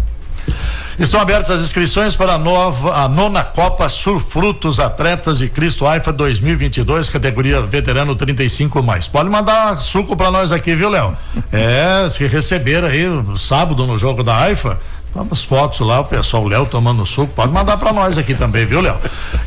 Estão 0.97 1.19
abertas 1.19 1.51
as 1.51 1.59
inscrições 1.59 2.15
para 2.15 2.35
a, 2.35 2.37
nova, 2.37 2.95
a 2.95 3.09
nona 3.09 3.43
Copa 3.43 3.89
Surfrutos 3.89 4.79
Atletas 4.79 5.39
de 5.39 5.49
Cristo 5.49 5.85
AIFA 5.85 6.13
2022, 6.13 7.09
categoria 7.09 7.59
veterano 7.61 8.15
35 8.15 8.81
mais. 8.81 9.05
Pode 9.05 9.29
mandar 9.29 9.77
suco 9.81 10.15
para 10.15 10.31
nós 10.31 10.53
aqui, 10.53 10.73
viu, 10.73 10.89
Léo? 10.89 11.15
É, 11.51 12.09
se 12.09 12.25
receber 12.27 12.83
aí 12.83 13.05
sábado 13.37 13.85
no 13.85 13.97
jogo 13.97 14.23
da 14.23 14.37
AIFA, 14.37 14.79
as 15.31 15.43
fotos 15.43 15.79
lá, 15.79 15.99
o 15.99 16.05
pessoal, 16.05 16.43
o 16.43 16.47
Léo 16.47 16.65
tomando 16.65 17.05
suco, 17.05 17.31
pode 17.33 17.51
mandar 17.51 17.77
para 17.77 17.93
nós 17.93 18.17
aqui 18.17 18.33
também, 18.33 18.65
viu, 18.65 18.81
Léo? 18.81 18.97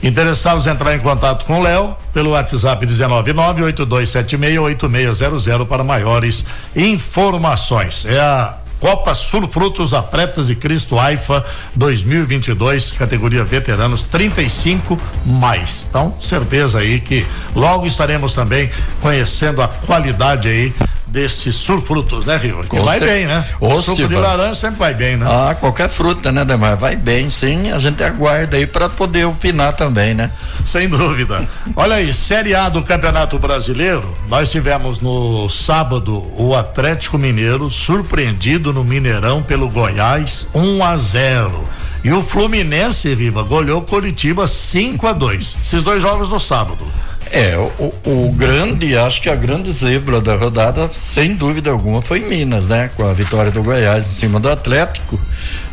Interessados 0.03 0.67
entrar 0.67 0.95
em 0.95 0.99
contato 0.99 1.45
com 1.45 1.61
o 1.61 1.63
Léo 1.63 1.95
pelo 2.13 2.31
WhatsApp 2.31 2.87
19982768600 2.87 5.67
para 5.67 5.85
maiores 5.85 6.47
informações. 6.75 8.07
É 8.07 8.19
a 8.19 8.57
Copa 8.81 9.13
Sul 9.13 9.49
Frutos 9.49 9.93
Atletas 9.93 10.47
de 10.47 10.55
Cristo 10.55 10.99
AIFA 10.99 11.45
2022, 11.75 12.93
categoria 12.93 13.45
veteranos 13.45 14.05
35 14.05 14.99
mais. 15.27 15.87
Então, 15.89 16.15
certeza 16.21 16.79
aí 16.79 17.01
que 17.01 17.27
logo 17.55 17.87
estaremos 17.87 18.35
também 18.35 18.71
conhecendo 19.01 19.63
a 19.63 19.69
qualidade 19.69 20.49
aí 20.49 20.73
desses 21.11 21.57
surfrutos, 21.57 22.25
né, 22.25 22.37
Rio? 22.37 22.63
Que 22.65 22.81
vai 22.81 23.01
bem, 23.01 23.27
né? 23.27 23.45
O 23.61 23.81
suco 23.81 24.09
de 24.09 24.15
laranja 24.15 24.55
sempre 24.55 24.79
vai 24.79 24.95
bem, 24.95 25.17
né? 25.17 25.27
Ah, 25.29 25.55
qualquer 25.55 25.89
fruta, 25.89 26.31
né, 26.31 26.45
Demar? 26.45 26.77
Vai 26.77 26.97
bem, 26.97 27.29
sim. 27.31 27.71
A 27.71 27.79
gente 27.79 28.03
aguarda 28.03 28.57
aí 28.57 28.67
para 28.67 28.89
poder 28.89 29.25
opinar 29.25 29.73
também, 29.73 30.15
né? 30.15 30.31
Sem 30.65 30.89
dúvida. 30.89 31.49
Olha 31.75 31.97
aí, 31.97 32.13
Série 32.13 32.55
A 32.55 32.69
do 32.69 32.83
Campeonato 32.83 33.39
Brasileiro, 33.39 34.17
nós 34.29 34.51
tivemos 34.51 35.01
no 35.01 35.49
sábado 35.49 36.27
o 36.37 36.55
Atlético 36.55 37.19
Mineiro 37.19 37.71
surpreendido 37.71 38.73
no 38.73 38.85
Mineirão 38.85 39.43
pelo 39.43 39.69
Goiás 39.69 40.49
1 40.55 40.61
um 40.61 40.85
a 40.85 40.97
0. 40.97 41.69
E 42.05 42.13
o 42.13 42.23
Fluminense, 42.23 43.13
Riva, 43.13 43.43
goleou 43.43 43.83
Curitiba 43.83 44.47
5 44.47 45.07
a 45.07 45.13
2. 45.13 45.59
Esses 45.61 45.83
dois 45.83 46.01
jogos 46.01 46.29
no 46.29 46.39
sábado. 46.39 46.87
É, 47.31 47.57
o, 47.57 47.93
o, 48.07 48.33
grande, 48.33 48.97
acho 48.97 49.21
que 49.21 49.29
a 49.29 49.35
grande 49.35 49.71
zebra 49.71 50.21
da 50.21 50.35
rodada, 50.35 50.89
sem 50.93 51.35
dúvida 51.35 51.71
alguma, 51.71 52.01
foi 52.01 52.21
Minas, 52.21 52.71
né? 52.71 52.91
Com 52.97 53.07
a 53.09 53.13
vitória 53.13 53.51
do 53.51 53.63
Goiás 53.63 54.05
em 54.05 54.15
cima 54.15 54.41
do 54.41 54.49
Atlético, 54.49 55.21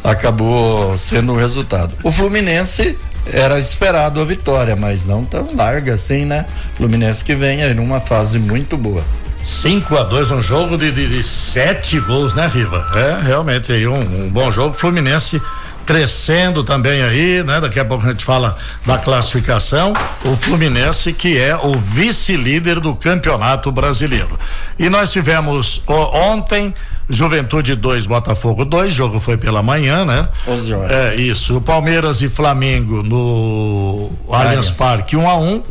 acabou 0.04 0.98
sendo 0.98 1.34
o 1.34 1.38
resultado. 1.38 1.96
O 2.04 2.12
Fluminense 2.12 2.98
era 3.32 3.58
esperado 3.58 4.22
a 4.22 4.26
vitória, 4.26 4.76
mas 4.76 5.06
não 5.06 5.24
tão 5.24 5.56
larga 5.56 5.94
assim, 5.94 6.26
né? 6.26 6.46
Fluminense 6.76 7.24
que 7.24 7.36
vem 7.36 7.64
aí 7.64 7.74
numa 7.74 8.00
fase 8.00 8.38
muito 8.38 8.78
boa. 8.78 9.04
5 9.42 9.96
a 9.96 10.04
2 10.04 10.32
um 10.32 10.42
jogo 10.42 10.76
de, 10.76 10.92
de, 10.92 11.08
de, 11.08 11.24
sete 11.24 12.00
gols, 12.00 12.34
né, 12.34 12.50
Riva? 12.52 12.84
É 12.96 13.24
realmente 13.24 13.72
aí 13.72 13.88
um, 13.88 14.26
um 14.26 14.30
bom 14.30 14.50
jogo. 14.50 14.76
Fluminense 14.76 15.40
crescendo 15.86 16.64
também 16.64 17.02
aí, 17.04 17.44
né? 17.44 17.62
Daqui 17.62 17.80
a 17.80 17.86
pouco 17.86 18.06
a 18.06 18.12
gente 18.12 18.26
fala 18.26 18.58
da 18.86 18.98
classificação. 18.98 19.94
O 20.24 20.36
Fluminense, 20.36 21.14
que 21.14 21.38
é 21.38 21.56
o 21.56 21.78
vice-líder 21.78 22.80
do 22.80 22.96
Campeonato 22.96 23.72
Brasileiro. 23.72 24.38
E 24.78 24.90
nós 24.90 25.12
tivemos 25.12 25.82
ontem. 25.88 26.74
Juventude 27.08 27.76
2, 27.76 28.08
Botafogo 28.08 28.66
2, 28.66 28.92
jogo 28.92 29.20
foi 29.20 29.38
pela 29.38 29.62
manhã, 29.62 30.04
né? 30.04 30.28
11 30.48 30.74
horas. 30.74 30.92
É 30.92 31.16
isso. 31.16 31.58
O 31.58 31.62
Palmeiras 31.62 32.20
e 32.22 32.30
Flamengo 32.30 33.04
no 33.04 34.10
Allianz 34.28 34.72
Parque 34.72 35.16
1 35.16 35.22
um 35.22 35.30
a 35.30 35.36
1 35.36 35.44
um. 35.44 35.64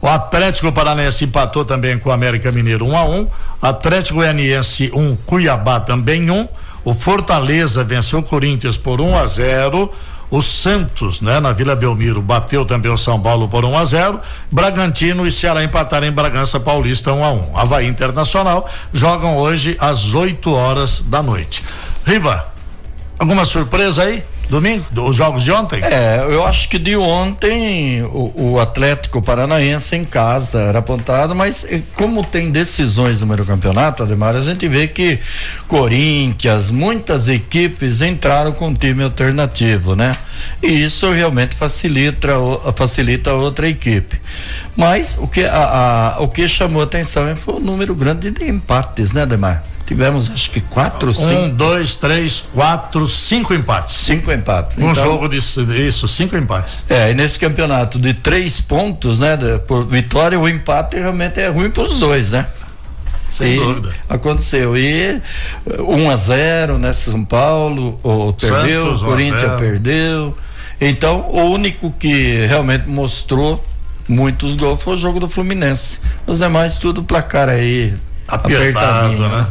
O 0.00 0.08
Atlético 0.08 0.72
Paranaense 0.72 1.24
empatou 1.24 1.66
também 1.66 1.98
com 1.98 2.08
o 2.08 2.12
América 2.12 2.50
Mineiro 2.50 2.86
1 2.86 2.90
um 2.90 2.96
a 2.96 3.04
1 3.04 3.14
um. 3.14 3.28
Atlético 3.60 4.20
Goianiense 4.20 4.90
1, 4.94 4.98
um, 4.98 5.16
Cuiabá 5.16 5.80
também 5.80 6.30
1. 6.30 6.34
Um. 6.34 6.48
O 6.84 6.92
Fortaleza 6.92 7.82
venceu 7.82 8.18
o 8.18 8.22
Corinthians 8.22 8.76
por 8.76 9.00
1 9.00 9.08
um 9.08 9.16
a 9.16 9.26
0. 9.26 9.90
O 10.30 10.42
Santos, 10.42 11.20
né, 11.20 11.38
na 11.38 11.52
Vila 11.52 11.76
Belmiro, 11.76 12.20
bateu 12.20 12.64
também 12.64 12.90
o 12.90 12.96
São 12.96 13.20
Paulo 13.20 13.48
por 13.48 13.64
1 13.64 13.70
um 13.70 13.78
a 13.78 13.84
0. 13.84 14.20
Bragantino 14.50 15.26
e 15.26 15.32
Ceará 15.32 15.62
empataram 15.64 16.06
em 16.06 16.12
Bragança 16.12 16.60
Paulista 16.60 17.12
1 17.12 17.18
um 17.18 17.24
a 17.24 17.30
1. 17.30 17.34
Um. 17.34 17.58
Havaí 17.58 17.86
Internacional 17.86 18.68
jogam 18.92 19.36
hoje 19.36 19.76
às 19.80 20.14
8 20.14 20.50
horas 20.52 21.00
da 21.00 21.22
noite. 21.22 21.64
Riva, 22.04 22.52
alguma 23.18 23.44
surpresa 23.44 24.02
aí? 24.02 24.22
Domingo? 24.48 24.84
Os 25.02 25.16
jogos 25.16 25.42
de 25.42 25.50
ontem? 25.50 25.82
É, 25.82 26.24
eu 26.28 26.44
acho 26.44 26.68
que 26.68 26.78
de 26.78 26.96
ontem 26.96 28.02
o, 28.02 28.32
o, 28.34 28.60
Atlético 28.60 29.20
Paranaense 29.22 29.96
em 29.96 30.04
casa 30.04 30.60
era 30.60 30.78
apontado, 30.78 31.34
mas 31.34 31.64
eh, 31.68 31.82
como 31.94 32.22
tem 32.24 32.50
decisões 32.50 33.20
no 33.20 33.26
meio 33.26 33.44
campeonato, 33.44 34.02
Ademar, 34.02 34.36
a 34.36 34.40
gente 34.40 34.68
vê 34.68 34.86
que 34.86 35.18
Corinthians, 35.66 36.70
muitas 36.70 37.28
equipes 37.28 38.00
entraram 38.00 38.52
com 38.52 38.74
time 38.74 39.02
alternativo, 39.02 39.94
né? 39.94 40.16
E 40.62 40.68
isso 40.84 41.10
realmente 41.10 41.54
facilita, 41.54 42.32
facilita 42.74 43.30
a 43.30 43.34
outra 43.34 43.68
equipe. 43.68 44.20
Mas 44.76 45.16
o 45.18 45.26
que, 45.26 45.44
a, 45.44 46.16
a, 46.16 46.22
o 46.22 46.28
que 46.28 46.46
chamou 46.48 46.82
atenção 46.82 47.34
foi 47.36 47.54
o 47.54 47.60
número 47.60 47.94
grande 47.94 48.30
de 48.30 48.44
empates, 48.48 49.12
né, 49.12 49.22
Ademar? 49.22 49.73
Tivemos 49.86 50.30
acho 50.30 50.50
que 50.50 50.60
quatro, 50.60 51.10
um, 51.10 51.14
cinco. 51.14 51.42
Um, 51.42 51.50
dois, 51.50 51.94
três, 51.94 52.44
quatro, 52.52 53.06
cinco 53.06 53.52
empates. 53.52 53.94
Cinco 53.94 54.32
empates. 54.32 54.78
Um 54.78 54.90
então, 54.90 54.94
jogo 54.94 55.28
de 55.28 55.36
isso, 55.36 56.08
cinco 56.08 56.36
empates. 56.36 56.84
É, 56.88 57.10
e 57.10 57.14
nesse 57.14 57.38
campeonato 57.38 57.98
de 57.98 58.14
três 58.14 58.60
pontos, 58.60 59.20
né? 59.20 59.36
Por 59.66 59.86
vitória, 59.86 60.40
o 60.40 60.48
empate 60.48 60.96
realmente 60.96 61.38
é 61.38 61.48
ruim 61.48 61.70
para 61.70 61.82
os 61.82 61.98
dois, 61.98 62.32
né? 62.32 62.46
Sem 63.28 63.54
e 63.54 63.58
dúvida. 63.58 63.94
Aconteceu. 64.08 64.76
E 64.76 65.20
1 65.78 65.94
um 65.94 66.10
a 66.10 66.16
0 66.16 66.78
né? 66.78 66.92
São 66.92 67.24
Paulo, 67.24 67.98
o, 68.02 68.32
perdeu, 68.32 68.94
o 68.94 68.98
Corinthians 69.00 69.58
perdeu. 69.58 70.36
Então, 70.80 71.28
o 71.30 71.50
único 71.50 71.90
que 71.92 72.46
realmente 72.46 72.88
mostrou 72.88 73.62
muitos 74.08 74.54
gols 74.54 74.82
foi 74.82 74.94
o 74.94 74.96
jogo 74.96 75.20
do 75.20 75.28
Fluminense. 75.28 76.00
Os 76.26 76.38
demais, 76.38 76.78
tudo 76.78 77.02
placar 77.02 77.48
aí 77.48 77.94
apertado, 78.26 79.28
né? 79.28 79.46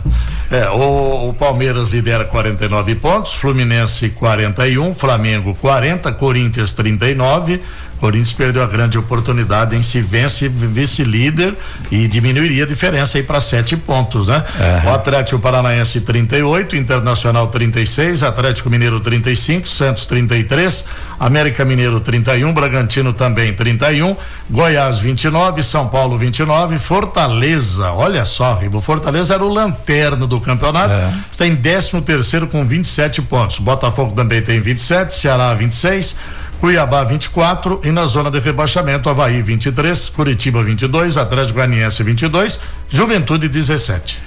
É, 0.51 0.69
o, 0.69 1.29
o, 1.29 1.33
Palmeiras 1.33 1.89
lidera 1.89 2.25
49 2.25 2.95
pontos, 2.95 3.33
Fluminense 3.33 4.09
41, 4.11 4.93
Flamengo 4.93 5.55
40, 5.55 6.11
Corinthians 6.11 6.73
39, 6.73 7.61
Corinthians 8.03 8.33
perdeu 8.33 8.61
a 8.61 8.67
grande 8.67 8.97
oportunidade 8.97 9.77
em 9.77 9.81
se 9.81 10.01
vence 10.01 10.49
vice-líder 10.49 11.55
e 11.89 12.05
diminuiria 12.05 12.65
a 12.65 12.67
diferença 12.67 13.17
aí 13.17 13.23
para 13.23 13.39
sete 13.39 13.77
pontos, 13.77 14.27
né? 14.27 14.43
É. 14.59 14.89
O 14.89 14.93
Atlético 14.93 15.39
Paranaense 15.39 16.01
38, 16.01 16.75
Internacional 16.75 17.47
36, 17.47 18.21
Atlético 18.21 18.69
Mineiro 18.69 18.99
35, 18.99 19.69
Santos 19.69 20.05
33, 20.05 20.85
América 21.17 21.63
Mineiro 21.63 22.01
31, 22.01 22.53
Bragantino 22.53 23.13
também 23.13 23.53
31, 23.53 24.17
Goiás 24.49 24.99
29, 24.99 25.63
São 25.63 25.87
Paulo 25.87 26.17
29, 26.17 26.79
Fortaleza, 26.79 27.89
olha 27.93 28.25
só, 28.25 28.55
Ribo, 28.55 28.81
Fortaleza 28.81 29.35
era 29.35 29.45
o 29.45 29.47
lanterna 29.47 30.27
do 30.27 30.41
campeonato, 30.41 30.91
é. 30.91 31.13
está 31.31 31.47
em 31.47 31.55
13 31.55 32.01
terceiro 32.01 32.47
com 32.47 32.67
27 32.67 33.21
pontos. 33.21 33.59
Botafogo 33.59 34.13
também 34.13 34.41
tem 34.41 34.59
27, 34.59 35.13
Ceará 35.13 35.53
26, 35.53 36.17
Cuiabá 36.63 37.03
24 37.03 37.81
e 37.83 37.91
na 37.91 38.05
zona 38.05 38.31
de 38.31 38.39
rebaixamento 38.39 39.09
Havaí 39.09 39.41
23, 39.41 40.07
Curitiba 40.11 40.63
22, 40.63 41.17
Atlético 41.17 41.55
Goianiense 41.55 42.01
22, 42.03 42.61
Juventude 42.87 43.49
17. 43.49 44.17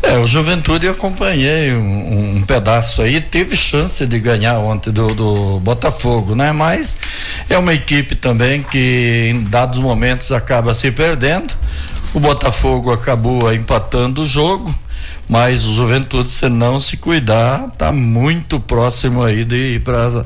É, 0.00 0.16
o 0.16 0.24
Juventude 0.24 0.86
eu 0.86 0.92
acompanhei 0.92 1.72
um, 1.72 2.36
um, 2.36 2.42
pedaço 2.42 3.02
aí, 3.02 3.20
teve 3.20 3.56
chance 3.56 4.06
de 4.06 4.20
ganhar 4.20 4.56
ontem 4.60 4.92
do, 4.92 5.08
do, 5.16 5.58
Botafogo, 5.58 6.36
né? 6.36 6.52
Mas 6.52 6.96
é 7.50 7.58
uma 7.58 7.74
equipe 7.74 8.14
também 8.14 8.62
que 8.62 9.32
em 9.34 9.42
dados 9.42 9.80
momentos 9.80 10.30
acaba 10.30 10.74
se 10.74 10.92
perdendo. 10.92 11.54
O 12.14 12.20
Botafogo 12.20 12.92
acabou 12.92 13.52
empatando 13.52 14.22
o 14.22 14.26
jogo, 14.28 14.72
mas 15.28 15.66
o 15.66 15.74
Juventude, 15.74 16.30
se 16.30 16.48
não 16.48 16.78
se 16.78 16.96
cuidar, 16.96 17.68
tá 17.76 17.90
muito 17.90 18.60
próximo 18.60 19.24
aí 19.24 19.44
de 19.44 19.74
ir 19.74 19.80
para 19.80 20.24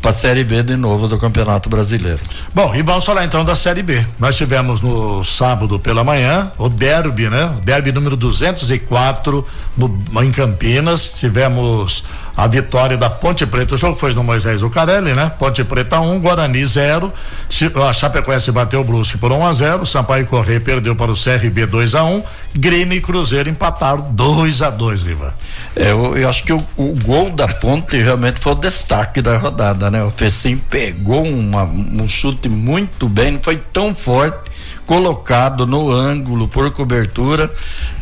para 0.00 0.10
a 0.10 0.12
Série 0.12 0.44
B 0.44 0.62
de 0.62 0.76
novo 0.76 1.08
do 1.08 1.18
Campeonato 1.18 1.68
Brasileiro. 1.68 2.20
Bom, 2.54 2.74
e 2.74 2.82
vamos 2.82 3.04
falar 3.04 3.24
então 3.24 3.44
da 3.44 3.54
Série 3.56 3.82
B. 3.82 4.06
Nós 4.18 4.36
tivemos 4.36 4.80
no 4.80 5.24
sábado 5.24 5.78
pela 5.78 6.04
manhã 6.04 6.52
o 6.58 6.68
derby, 6.68 7.28
né? 7.28 7.54
Derby 7.64 7.92
número 7.92 8.16
204 8.16 9.46
no, 9.76 10.00
em 10.22 10.30
Campinas. 10.30 11.14
Tivemos 11.14 12.04
a 12.36 12.46
vitória 12.46 12.98
da 12.98 13.08
Ponte 13.08 13.46
Preta. 13.46 13.74
O 13.74 13.78
jogo 13.78 13.98
foi 13.98 14.12
no 14.12 14.22
Moisés 14.22 14.60
Lucarelli, 14.60 15.14
né? 15.14 15.32
Ponte 15.38 15.64
Preta 15.64 16.00
1, 16.00 16.12
um, 16.12 16.20
Guarani 16.20 16.66
0. 16.66 17.10
A 17.88 17.92
Chapecoense 17.92 18.52
bateu 18.52 18.80
o 18.80 18.84
Brusque 18.84 19.16
por 19.16 19.32
1 19.32 19.38
um 19.38 19.46
a 19.46 19.52
0. 19.54 19.86
Sampaio 19.86 20.26
Correia 20.26 20.60
perdeu 20.60 20.94
para 20.94 21.10
o 21.10 21.14
CRB 21.14 21.64
2 21.64 21.94
a 21.94 22.04
1. 22.04 22.14
Um. 22.14 22.22
Grêmio 22.54 22.96
e 22.96 23.00
Cruzeiro 23.00 23.48
empataram 23.48 24.08
2 24.12 24.60
a 24.60 24.70
2, 24.70 25.02
Riva. 25.02 25.34
É, 25.74 25.92
eu, 25.92 26.16
eu, 26.16 26.28
acho 26.28 26.44
que 26.44 26.52
o, 26.52 26.62
o, 26.76 26.94
gol 27.02 27.30
da 27.30 27.48
Ponte 27.48 27.96
realmente 27.96 28.38
foi 28.38 28.52
o 28.52 28.56
destaque 28.56 29.22
da 29.22 29.38
rodada, 29.38 29.90
né? 29.90 30.02
O 30.02 30.10
Fecim 30.10 30.58
pegou 30.58 31.24
uma, 31.24 31.64
um 31.64 32.06
chute 32.06 32.48
muito 32.48 33.08
bem, 33.08 33.32
não 33.32 33.42
foi 33.42 33.56
tão 33.72 33.94
forte 33.94 34.50
colocado 34.86 35.66
no 35.66 35.90
ângulo 35.90 36.46
por 36.48 36.70
cobertura, 36.70 37.50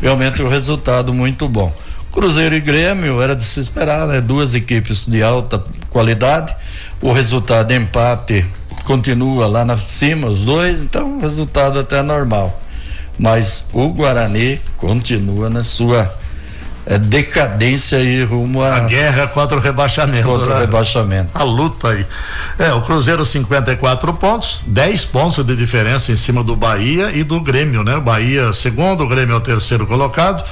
realmente 0.01 0.41
o 0.41 0.47
resultado 0.47 1.13
muito 1.13 1.49
bom. 1.49 1.73
Cruzeiro 2.15 2.55
e 2.55 2.61
Grêmio 2.61 3.21
era 3.21 3.35
de 3.35 3.43
se 3.43 3.59
esperar, 3.59 4.07
né? 4.07 4.21
Duas 4.21 4.55
equipes 4.55 5.05
de 5.05 5.21
alta 5.21 5.61
qualidade. 5.89 6.55
O 7.01 7.11
resultado 7.11 7.67
de 7.67 7.75
empate 7.75 8.45
continua 8.85 9.47
lá 9.47 9.65
na 9.65 9.75
cima, 9.75 10.27
os 10.29 10.43
dois, 10.43 10.81
então 10.81 11.17
o 11.17 11.19
resultado 11.19 11.77
até 11.77 11.97
é 11.97 12.01
normal. 12.01 12.61
Mas 13.19 13.65
o 13.73 13.89
Guarani 13.89 14.61
continua 14.77 15.49
na 15.49 15.61
sua 15.61 16.17
é, 16.85 16.97
decadência 16.97 17.97
e 17.97 18.23
rumo 18.23 18.63
a, 18.63 18.77
a 18.77 18.79
guerra 18.79 19.27
contra 19.27 19.57
o 19.57 19.59
rebaixamento. 19.59 20.25
Contra 20.25 20.47
né? 20.47 20.55
o 20.55 20.59
rebaixamento. 20.59 21.31
A 21.33 21.43
luta 21.43 21.89
aí. 21.89 22.05
É, 22.57 22.71
o 22.71 22.81
Cruzeiro 22.81 23.25
54 23.25 24.13
pontos, 24.13 24.63
10 24.67 25.03
pontos 25.05 25.45
de 25.45 25.53
diferença 25.53 26.13
em 26.13 26.15
cima 26.15 26.41
do 26.41 26.55
Bahia 26.55 27.11
e 27.11 27.25
do 27.25 27.41
Grêmio, 27.41 27.83
né? 27.83 27.97
O 27.97 28.01
Bahia 28.01 28.53
segundo, 28.53 29.03
o 29.03 29.07
Grêmio 29.09 29.33
é 29.33 29.37
o 29.37 29.41
terceiro 29.41 29.85
colocado. 29.85 30.45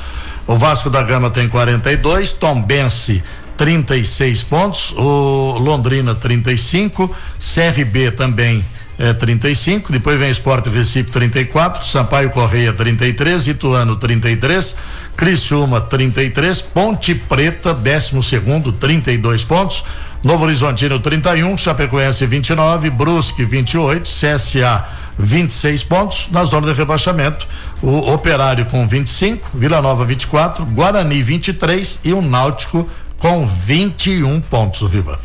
O 0.46 0.56
Vasco 0.58 0.90
da 0.90 1.02
Gama 1.02 1.30
tem 1.30 1.48
42, 1.48 2.34
Tombense 2.34 3.24
36 3.56 4.44
pontos, 4.44 4.92
o 4.98 5.58
Londrina 5.58 6.14
35, 6.14 7.16
CRB 7.40 8.12
também 8.12 8.66
é 8.98 9.14
35, 9.14 9.92
depois 9.92 10.20
vem 10.20 10.30
Esporte 10.30 10.70
Recife 10.70 11.10
34, 11.12 11.86
Sampaio 11.86 12.30
Correia 12.30 12.74
33, 12.74 13.48
Ituano 13.48 13.96
33, 13.96 14.76
Criciúma 15.16 15.80
33, 15.80 16.62
Ponte 16.62 17.16
Preta 17.16 17.74
12 17.74 18.22
segundo 18.24 18.72
32 18.74 19.44
pontos, 19.44 19.84
Novo 20.24 20.44
Horizontino 20.44 21.00
31, 21.00 21.58
Chapecoense 21.58 22.26
29, 22.26 22.90
Brusque 22.90 23.46
28, 23.46 24.04
CSA 24.04 25.03
26 25.18 25.84
pontos 25.84 26.30
na 26.32 26.44
zona 26.44 26.68
de 26.68 26.74
rebaixamento. 26.74 27.48
O 27.82 28.12
Operário 28.12 28.66
com 28.66 28.88
25, 28.88 29.52
Vila 29.54 29.82
Nova 29.82 30.06
24, 30.06 30.66
Guarani 30.66 31.22
23 31.22 32.02
e 32.06 32.14
o 32.14 32.22
Náutico 32.22 32.90
com 33.20 33.46
21 33.46 34.42
pontos, 34.42 34.82
Riva. 34.92 35.20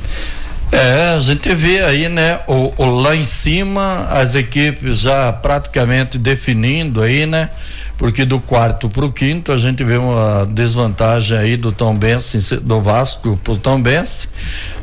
É, 0.70 1.14
a 1.16 1.18
gente 1.18 1.55
vê 1.55 1.83
aí, 1.83 2.09
né, 2.11 2.40
o, 2.46 2.72
o, 2.77 3.01
lá 3.01 3.16
em 3.16 3.24
cima 3.24 4.07
as 4.11 4.35
equipes 4.35 5.01
já 5.01 5.33
praticamente 5.33 6.18
definindo 6.18 7.01
aí, 7.01 7.24
né? 7.24 7.51
Porque 7.96 8.24
do 8.24 8.38
quarto 8.38 8.88
para 8.88 9.05
o 9.05 9.11
quinto 9.11 9.51
a 9.51 9.57
gente 9.57 9.83
vê 9.83 9.96
uma 9.96 10.46
desvantagem 10.46 11.37
aí 11.37 11.57
do 11.57 11.72
Tom 11.72 11.96
Benz, 11.96 12.53
do 12.62 12.81
Vasco 12.81 13.37
pro 13.42 13.57
Tom 13.57 13.81
Benz 13.81 14.29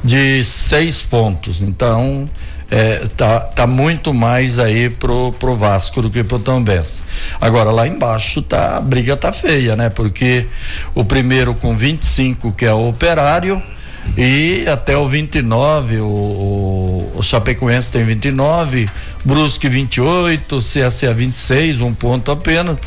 de 0.03 0.43
seis 0.43 1.01
pontos. 1.03 1.61
Então, 1.61 2.29
é, 2.69 3.03
tá, 3.15 3.39
tá 3.39 3.67
muito 3.67 4.13
mais 4.13 4.59
aí 4.59 4.89
pro, 4.89 5.31
pro 5.33 5.55
Vasco 5.55 6.01
do 6.01 6.09
que 6.09 6.23
pro 6.23 6.39
Tombense. 6.39 7.03
Agora 7.39 7.71
lá 7.71 7.87
embaixo 7.87 8.41
tá 8.41 8.77
a 8.77 8.81
briga 8.81 9.15
tá 9.15 9.31
feia, 9.31 9.75
né? 9.75 9.89
Porque 9.89 10.47
o 10.93 11.03
primeiro 11.03 11.53
com 11.53 11.75
25 11.75 12.51
que 12.53 12.65
é 12.65 12.73
o 12.73 12.89
Operário 12.89 13.61
e 14.17 14.65
até 14.67 14.95
o 14.95 15.07
29 15.07 15.99
o, 15.99 16.05
o, 16.05 17.11
o 17.15 17.23
Chapecoense 17.23 17.91
tem 17.91 18.05
29, 18.05 18.89
Brusque 19.23 19.67
28, 19.67 20.57
CSA 20.59 21.13
26, 21.13 21.81
um 21.81 21.93
ponto 21.93 22.31
apenas. 22.31 22.77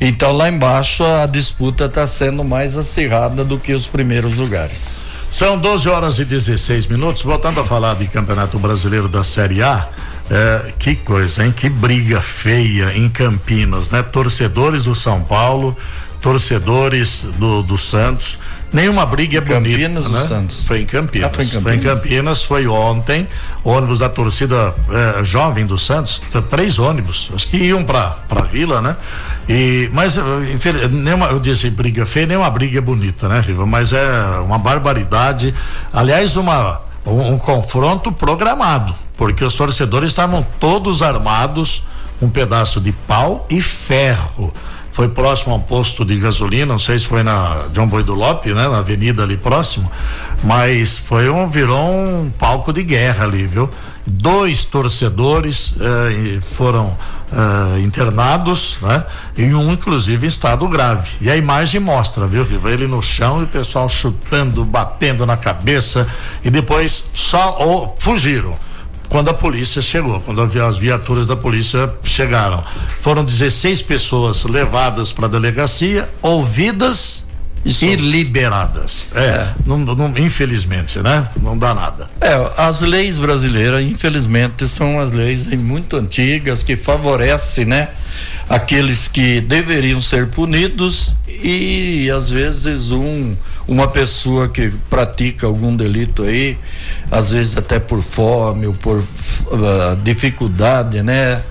Então 0.00 0.32
lá 0.32 0.48
embaixo 0.48 1.04
a 1.04 1.26
disputa 1.26 1.86
está 1.86 2.06
sendo 2.06 2.44
mais 2.44 2.76
acirrada 2.76 3.44
do 3.44 3.58
que 3.58 3.72
os 3.72 3.86
primeiros 3.86 4.36
lugares. 4.36 5.06
São 5.30 5.58
12 5.58 5.88
horas 5.88 6.18
e 6.18 6.24
16 6.24 6.86
minutos. 6.86 7.22
Voltando 7.22 7.60
a 7.60 7.64
falar 7.64 7.94
de 7.94 8.08
Campeonato 8.08 8.58
Brasileiro 8.58 9.08
da 9.08 9.22
Série 9.22 9.62
A. 9.62 9.88
É, 10.30 10.72
que 10.78 10.94
coisa, 10.96 11.44
hein? 11.44 11.52
Que 11.52 11.68
briga 11.68 12.20
feia 12.20 12.96
em 12.96 13.08
Campinas, 13.08 13.92
né? 13.92 14.02
Torcedores 14.02 14.84
do 14.84 14.94
São 14.94 15.22
Paulo, 15.22 15.76
torcedores 16.20 17.26
do, 17.38 17.62
do 17.62 17.78
Santos. 17.78 18.38
Nenhuma 18.72 19.06
briga 19.06 19.38
é 19.38 19.40
bonita. 19.40 19.70
Campinas 19.70 20.10
né? 20.10 20.20
Santos? 20.20 20.66
Foi 20.66 20.80
em 20.80 20.86
Campinas. 20.86 21.30
Ah, 21.30 21.34
foi 21.34 21.44
em 21.44 21.48
Campinas. 21.48 21.62
Foi 21.62 21.74
em 21.74 21.80
Campinas, 21.80 22.42
foi 22.42 22.66
ontem. 22.66 23.28
Ônibus 23.64 24.00
da 24.00 24.08
torcida 24.08 24.74
é, 24.90 25.24
jovem 25.24 25.66
do 25.66 25.78
Santos, 25.78 26.20
três 26.50 26.78
ônibus, 26.78 27.30
acho 27.34 27.48
que 27.48 27.56
iam 27.56 27.82
para 27.84 28.10
para 28.28 28.42
Vila, 28.42 28.80
né? 28.80 28.96
E, 29.48 29.90
mas 29.92 30.18
nenhuma, 30.90 31.26
eu 31.26 31.40
disse 31.40 31.70
briga 31.70 32.04
feia, 32.04 32.26
nem 32.26 32.36
uma 32.36 32.50
briga 32.50 32.80
bonita, 32.82 33.28
né, 33.28 33.40
Riva? 33.40 33.66
Mas 33.66 33.92
é 33.92 34.38
uma 34.44 34.58
barbaridade. 34.58 35.54
Aliás, 35.92 36.36
uma 36.36 36.80
um, 37.06 37.34
um 37.34 37.38
confronto 37.38 38.12
programado, 38.12 38.94
porque 39.16 39.42
os 39.42 39.54
torcedores 39.54 40.10
estavam 40.10 40.46
todos 40.60 41.02
armados, 41.02 41.86
um 42.20 42.28
pedaço 42.28 42.80
de 42.80 42.92
pau 42.92 43.46
e 43.48 43.62
ferro 43.62 44.52
foi 44.98 45.08
próximo 45.08 45.54
a 45.54 45.58
um 45.58 45.60
posto 45.60 46.04
de 46.04 46.16
gasolina, 46.16 46.66
não 46.66 46.78
sei 46.78 46.98
se 46.98 47.06
foi 47.06 47.22
na 47.22 47.66
João 47.72 47.86
Boi 47.86 48.02
do 48.02 48.16
Lope, 48.16 48.52
né, 48.52 48.66
na 48.66 48.78
avenida 48.78 49.22
ali 49.22 49.36
próximo, 49.36 49.88
mas 50.42 50.98
foi 50.98 51.30
um 51.30 51.48
virou 51.48 51.88
um 51.88 52.32
palco 52.36 52.72
de 52.72 52.82
guerra 52.82 53.22
ali, 53.22 53.46
viu? 53.46 53.70
Dois 54.04 54.64
torcedores 54.64 55.76
eh, 55.80 56.40
foram 56.42 56.98
eh, 57.30 57.78
internados, 57.78 58.78
né? 58.82 59.04
E 59.36 59.44
um 59.54 59.72
inclusive 59.72 60.26
em 60.26 60.28
estado 60.28 60.66
grave. 60.66 61.12
E 61.20 61.30
a 61.30 61.36
imagem 61.36 61.80
mostra, 61.80 62.26
viu? 62.26 62.44
Ele 62.64 62.88
no 62.88 63.00
chão 63.00 63.40
e 63.40 63.44
o 63.44 63.46
pessoal 63.46 63.88
chutando, 63.88 64.64
batendo 64.64 65.24
na 65.24 65.36
cabeça 65.36 66.08
e 66.42 66.50
depois 66.50 67.08
só 67.14 67.56
ou, 67.60 67.94
fugiram 68.00 68.58
quando 69.08 69.30
a 69.30 69.34
polícia 69.34 69.80
chegou, 69.80 70.20
quando 70.20 70.42
as 70.42 70.78
viaturas 70.78 71.26
da 71.26 71.36
polícia 71.36 71.92
chegaram. 72.02 72.62
Foram 73.00 73.24
16 73.24 73.82
pessoas 73.82 74.44
levadas 74.44 75.12
para 75.12 75.26
a 75.26 75.28
delegacia, 75.28 76.08
ouvidas 76.20 77.26
Isso. 77.64 77.84
e 77.84 77.96
liberadas. 77.96 79.08
É, 79.14 79.20
é. 79.20 79.54
Não, 79.64 79.78
não, 79.78 80.16
infelizmente, 80.18 80.98
né? 80.98 81.28
Não 81.40 81.56
dá 81.56 81.74
nada. 81.74 82.10
É, 82.20 82.52
as 82.56 82.82
leis 82.82 83.18
brasileiras, 83.18 83.82
infelizmente, 83.82 84.68
são 84.68 85.00
as 85.00 85.12
leis 85.12 85.46
muito 85.46 85.96
antigas 85.96 86.62
que 86.62 86.76
favorecem, 86.76 87.64
né? 87.64 87.88
Aqueles 88.48 89.08
que 89.08 89.40
deveriam 89.40 90.00
ser 90.00 90.28
punidos 90.28 91.16
e 91.26 92.10
às 92.10 92.30
vezes 92.30 92.90
um 92.90 93.34
uma 93.68 93.86
pessoa 93.86 94.48
que 94.48 94.70
pratica 94.88 95.46
algum 95.46 95.76
delito 95.76 96.22
aí, 96.22 96.58
às 97.10 97.30
vezes 97.30 97.56
até 97.56 97.78
por 97.78 98.00
fome 98.00 98.66
ou 98.66 98.72
por 98.72 98.96
uh, 98.98 99.96
dificuldade, 100.02 101.02
né? 101.02 101.42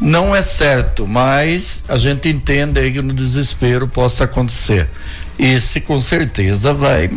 Não 0.00 0.36
é 0.36 0.42
certo, 0.42 1.06
mas 1.06 1.82
a 1.88 1.96
gente 1.96 2.28
entende 2.28 2.78
aí 2.78 2.92
que 2.92 3.00
no 3.00 3.14
desespero 3.14 3.88
possa 3.88 4.24
acontecer. 4.24 4.90
Esse 5.38 5.80
com 5.80 5.98
certeza 6.00 6.74
vai 6.74 7.08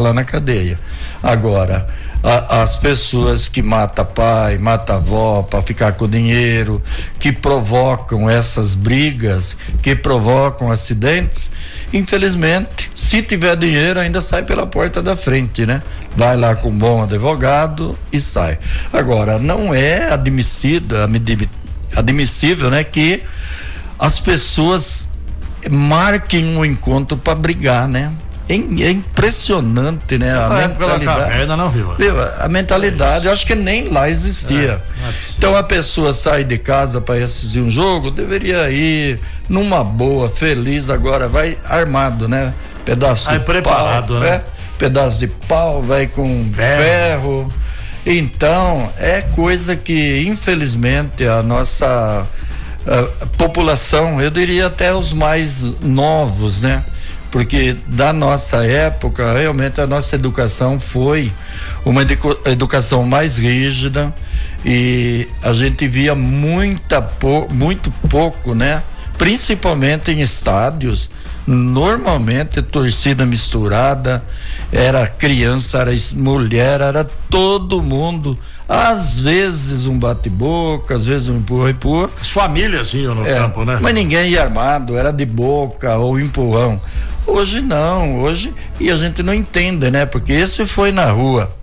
lá 0.00 0.12
na 0.12 0.24
cadeia. 0.24 0.78
Agora, 1.22 1.86
a, 2.24 2.62
as 2.62 2.74
pessoas 2.74 3.48
que 3.48 3.62
matam 3.62 4.04
pai, 4.04 4.56
matam 4.58 4.96
avó 4.96 5.42
para 5.42 5.60
ficar 5.62 5.92
com 5.92 6.08
dinheiro, 6.08 6.82
que 7.18 7.30
provocam 7.30 8.28
essas 8.30 8.74
brigas, 8.74 9.56
que 9.82 9.94
provocam 9.94 10.72
acidentes, 10.72 11.50
infelizmente, 11.94 12.90
se 12.92 13.22
tiver 13.22 13.56
dinheiro, 13.56 14.00
ainda 14.00 14.20
sai 14.20 14.42
pela 14.42 14.66
porta 14.66 15.00
da 15.00 15.16
frente, 15.16 15.64
né? 15.64 15.80
Vai 16.16 16.36
lá 16.36 16.56
com 16.56 16.68
um 16.68 16.76
bom 16.76 17.04
advogado 17.04 17.96
e 18.12 18.20
sai. 18.20 18.58
Agora, 18.92 19.38
não 19.38 19.72
é 19.72 20.12
admissível, 20.12 20.98
admissível, 21.94 22.70
né, 22.70 22.82
que 22.82 23.22
as 23.96 24.18
pessoas 24.18 25.08
marquem 25.70 26.56
um 26.56 26.64
encontro 26.64 27.16
para 27.16 27.34
brigar, 27.36 27.86
né? 27.86 28.12
É, 28.48 28.54
é 28.54 28.90
impressionante, 28.90 30.18
né? 30.18 30.32
A 30.32 30.60
é 30.60 30.68
mentalidade. 30.68 31.04
Caverna, 31.04 31.56
não? 31.56 31.72
A 32.38 32.48
mentalidade, 32.48 33.26
eu 33.26 33.32
acho 33.32 33.46
que 33.46 33.54
nem 33.54 33.88
lá 33.88 34.08
existia. 34.10 34.82
É, 35.02 35.08
é 35.08 35.12
então 35.36 35.56
a 35.56 35.62
pessoa 35.62 36.12
sai 36.12 36.44
de 36.44 36.58
casa 36.58 37.00
para 37.00 37.24
assistir 37.24 37.60
um 37.60 37.70
jogo, 37.70 38.10
deveria 38.10 38.70
ir 38.70 39.18
numa 39.48 39.82
boa, 39.82 40.28
feliz, 40.28 40.90
agora 40.90 41.26
vai 41.26 41.56
armado, 41.64 42.28
né? 42.28 42.52
Pedaço 42.84 43.30
Aí, 43.30 43.38
de 43.38 43.44
preparado, 43.44 44.14
pau, 44.14 44.20
né? 44.20 44.28
É, 44.28 44.44
pedaço 44.78 45.18
de 45.18 45.28
pau, 45.28 45.82
vai 45.82 46.06
com 46.06 46.50
ferro. 46.52 46.82
ferro. 46.82 47.52
Então, 48.06 48.92
é 48.98 49.22
coisa 49.22 49.74
que, 49.74 50.22
infelizmente, 50.28 51.26
a 51.26 51.42
nossa 51.42 52.28
a 52.86 53.26
população, 53.38 54.20
eu 54.20 54.28
diria 54.28 54.66
até 54.66 54.94
os 54.94 55.14
mais 55.14 55.62
novos, 55.80 56.60
né? 56.60 56.84
Porque 57.34 57.76
da 57.88 58.12
nossa 58.12 58.64
época, 58.64 59.32
realmente 59.32 59.80
a 59.80 59.88
nossa 59.88 60.14
educação 60.14 60.78
foi 60.78 61.32
uma 61.84 62.02
educação 62.44 63.02
mais 63.02 63.38
rígida 63.38 64.14
e 64.64 65.26
a 65.42 65.52
gente 65.52 65.88
via 65.88 66.14
muita 66.14 67.04
muito 67.50 67.90
pouco, 68.08 68.54
né? 68.54 68.84
Principalmente 69.18 70.12
em 70.12 70.20
estádios, 70.20 71.10
normalmente 71.44 72.62
torcida 72.62 73.26
misturada, 73.26 74.22
era 74.70 75.04
criança, 75.08 75.78
era 75.78 75.90
mulher, 76.14 76.80
era 76.80 77.02
todo 77.28 77.82
mundo. 77.82 78.38
Às 78.68 79.20
vezes 79.20 79.86
um 79.86 79.98
bate-boca, 79.98 80.94
às 80.94 81.04
vezes 81.04 81.28
um 81.28 81.36
empurra-empurra. 81.36 82.10
As 82.20 82.30
famílias 82.30 82.94
iam 82.94 83.14
no 83.14 83.26
é, 83.26 83.34
campo, 83.34 83.64
né? 83.64 83.78
Mas 83.80 83.94
ninguém 83.94 84.30
ia 84.30 84.42
armado, 84.42 84.96
era 84.96 85.12
de 85.12 85.26
boca 85.26 85.96
ou 85.96 86.18
empurrão. 86.18 86.80
Hoje 87.26 87.60
não, 87.60 88.20
hoje 88.20 88.54
e 88.80 88.90
a 88.90 88.96
gente 88.96 89.22
não 89.22 89.34
entende, 89.34 89.90
né? 89.90 90.06
Porque 90.06 90.32
esse 90.32 90.66
foi 90.66 90.92
na 90.92 91.10
rua, 91.10 91.54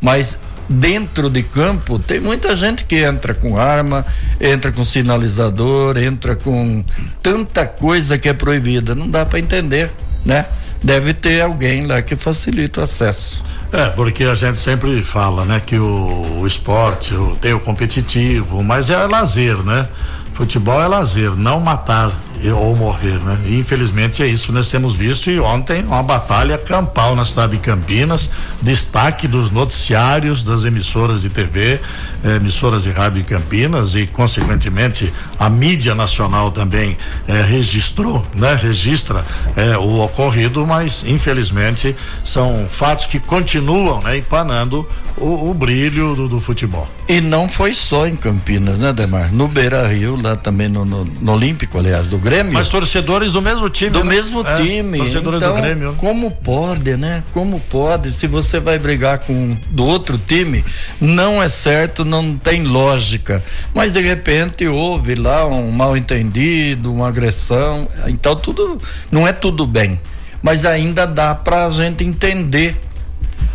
mas 0.00 0.38
dentro 0.68 1.30
de 1.30 1.42
campo 1.42 1.98
tem 1.98 2.20
muita 2.20 2.54
gente 2.54 2.84
que 2.84 2.96
entra 2.96 3.34
com 3.34 3.58
arma, 3.58 4.04
entra 4.40 4.70
com 4.70 4.84
sinalizador, 4.84 5.96
entra 5.96 6.36
com 6.36 6.84
tanta 7.22 7.66
coisa 7.66 8.18
que 8.18 8.28
é 8.28 8.32
proibida, 8.32 8.94
não 8.94 9.08
dá 9.08 9.24
para 9.24 9.38
entender, 9.38 9.90
né? 10.24 10.44
Deve 10.82 11.12
ter 11.12 11.42
alguém 11.42 11.82
lá 11.82 12.00
que 12.02 12.14
facilita 12.16 12.80
o 12.80 12.84
acesso. 12.84 13.44
É, 13.72 13.90
porque 13.90 14.24
a 14.24 14.34
gente 14.34 14.58
sempre 14.58 15.02
fala, 15.02 15.44
né, 15.44 15.60
que 15.60 15.78
o, 15.78 16.40
o 16.40 16.46
esporte 16.46 17.14
o, 17.14 17.36
tem 17.36 17.52
o 17.52 17.60
competitivo, 17.60 18.62
mas 18.62 18.88
é 18.88 19.06
lazer, 19.06 19.58
né? 19.58 19.88
Futebol 20.32 20.80
é 20.80 20.86
lazer, 20.86 21.36
não 21.36 21.60
matar 21.60 22.12
ou 22.52 22.74
morrer, 22.76 23.18
né? 23.20 23.38
E 23.46 23.58
infelizmente 23.58 24.22
é 24.22 24.26
isso 24.26 24.46
que 24.46 24.52
nós 24.52 24.70
temos 24.70 24.94
visto 24.94 25.30
e 25.30 25.40
ontem 25.40 25.84
uma 25.84 26.02
batalha 26.02 26.56
campal 26.56 27.16
na 27.16 27.24
cidade 27.24 27.52
de 27.52 27.58
Campinas, 27.58 28.30
destaque 28.62 29.26
dos 29.26 29.50
noticiários 29.50 30.42
das 30.42 30.64
emissoras 30.64 31.22
de 31.22 31.30
TV, 31.30 31.80
eh, 32.24 32.36
emissoras 32.36 32.84
de 32.84 32.90
rádio 32.90 33.22
de 33.22 33.28
Campinas 33.28 33.94
e 33.94 34.06
consequentemente 34.06 35.12
a 35.38 35.48
mídia 35.48 35.94
nacional 35.94 36.50
também 36.50 36.96
eh, 37.26 37.42
registrou, 37.42 38.24
né? 38.34 38.54
Registra 38.54 39.24
eh, 39.56 39.76
o 39.76 40.00
ocorrido, 40.00 40.66
mas 40.66 41.04
infelizmente 41.06 41.96
são 42.22 42.68
fatos 42.70 43.06
que 43.06 43.18
continuam, 43.18 44.00
né? 44.02 44.16
Empanando 44.16 44.86
o, 45.20 45.50
o 45.50 45.54
brilho 45.54 46.14
do, 46.14 46.28
do, 46.28 46.40
futebol. 46.40 46.88
E 47.08 47.20
não 47.20 47.48
foi 47.48 47.72
só 47.72 48.06
em 48.06 48.16
Campinas, 48.16 48.80
né, 48.80 48.92
Demar? 48.92 49.32
No 49.32 49.48
Beira 49.48 49.86
Rio, 49.88 50.20
lá 50.20 50.36
também 50.36 50.68
no, 50.68 50.84
no, 50.84 51.04
no 51.04 51.32
Olímpico, 51.32 51.78
aliás, 51.78 52.08
do 52.08 52.18
Grêmio. 52.28 52.52
Mas 52.52 52.68
torcedores 52.68 53.32
do 53.32 53.40
mesmo 53.40 53.68
time. 53.68 53.90
Do 53.90 54.04
né? 54.04 54.14
mesmo 54.14 54.46
é, 54.46 54.56
time. 54.56 54.98
Torcedores 54.98 55.40
então, 55.40 55.54
do 55.54 55.60
Grêmio. 55.62 55.94
Como 55.98 56.30
pode, 56.30 56.96
né? 56.96 57.22
Como 57.32 57.60
pode? 57.60 58.10
Se 58.12 58.26
você 58.26 58.60
vai 58.60 58.78
brigar 58.78 59.20
com 59.20 59.56
do 59.70 59.84
outro 59.84 60.18
time, 60.18 60.64
não 61.00 61.42
é 61.42 61.48
certo, 61.48 62.04
não 62.04 62.36
tem 62.36 62.64
lógica. 62.64 63.42
Mas 63.74 63.94
de 63.94 64.00
repente 64.00 64.66
houve 64.66 65.14
lá 65.14 65.46
um 65.46 65.70
mal 65.70 65.96
entendido, 65.96 66.92
uma 66.92 67.08
agressão. 67.08 67.88
Então 68.06 68.36
tudo 68.36 68.80
não 69.10 69.26
é 69.26 69.32
tudo 69.32 69.66
bem. 69.66 70.00
Mas 70.42 70.64
ainda 70.64 71.06
dá 71.06 71.34
pra 71.34 71.68
gente 71.70 72.04
entender. 72.04 72.76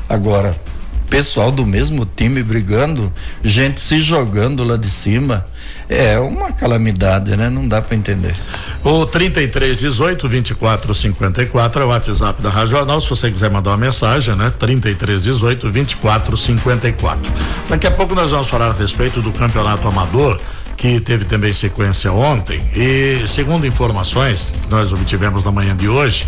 Agora, 0.09 0.53
pessoal 1.09 1.51
do 1.51 1.65
mesmo 1.65 2.05
time 2.05 2.41
brigando, 2.43 3.11
gente 3.43 3.79
se 3.79 3.99
jogando 3.99 4.63
lá 4.63 4.77
de 4.77 4.89
cima. 4.89 5.45
É 5.89 6.17
uma 6.17 6.51
calamidade, 6.51 7.35
né? 7.35 7.49
Não 7.49 7.67
dá 7.67 7.81
para 7.81 7.95
entender. 7.95 8.35
O 8.83 9.05
33 9.05 9.79
18 9.79 10.27
24 10.27 10.93
54 10.93 11.81
é 11.81 11.85
o 11.85 11.89
WhatsApp 11.89 12.41
da 12.41 12.49
Rádio 12.49 12.71
Jornal. 12.71 13.01
Se 13.01 13.09
você 13.09 13.29
quiser 13.29 13.51
mandar 13.51 13.71
uma 13.71 13.77
mensagem, 13.77 14.35
né? 14.35 14.51
33 14.57 15.23
18 15.23 15.69
24 15.69 16.37
54. 16.37 17.31
Daqui 17.69 17.87
a 17.87 17.91
pouco 17.91 18.15
nós 18.15 18.31
vamos 18.31 18.47
falar 18.47 18.69
a 18.69 18.73
respeito 18.73 19.21
do 19.21 19.31
campeonato 19.31 19.87
amador 19.87 20.39
que 20.83 20.99
teve 20.99 21.23
também 21.23 21.53
sequência 21.53 22.11
ontem 22.11 22.61
e 22.75 23.25
segundo 23.25 23.65
informações 23.65 24.53
que 24.61 24.69
nós 24.69 24.91
obtivemos 24.91 25.45
na 25.45 25.49
manhã 25.49 25.73
de 25.73 25.87
hoje, 25.87 26.27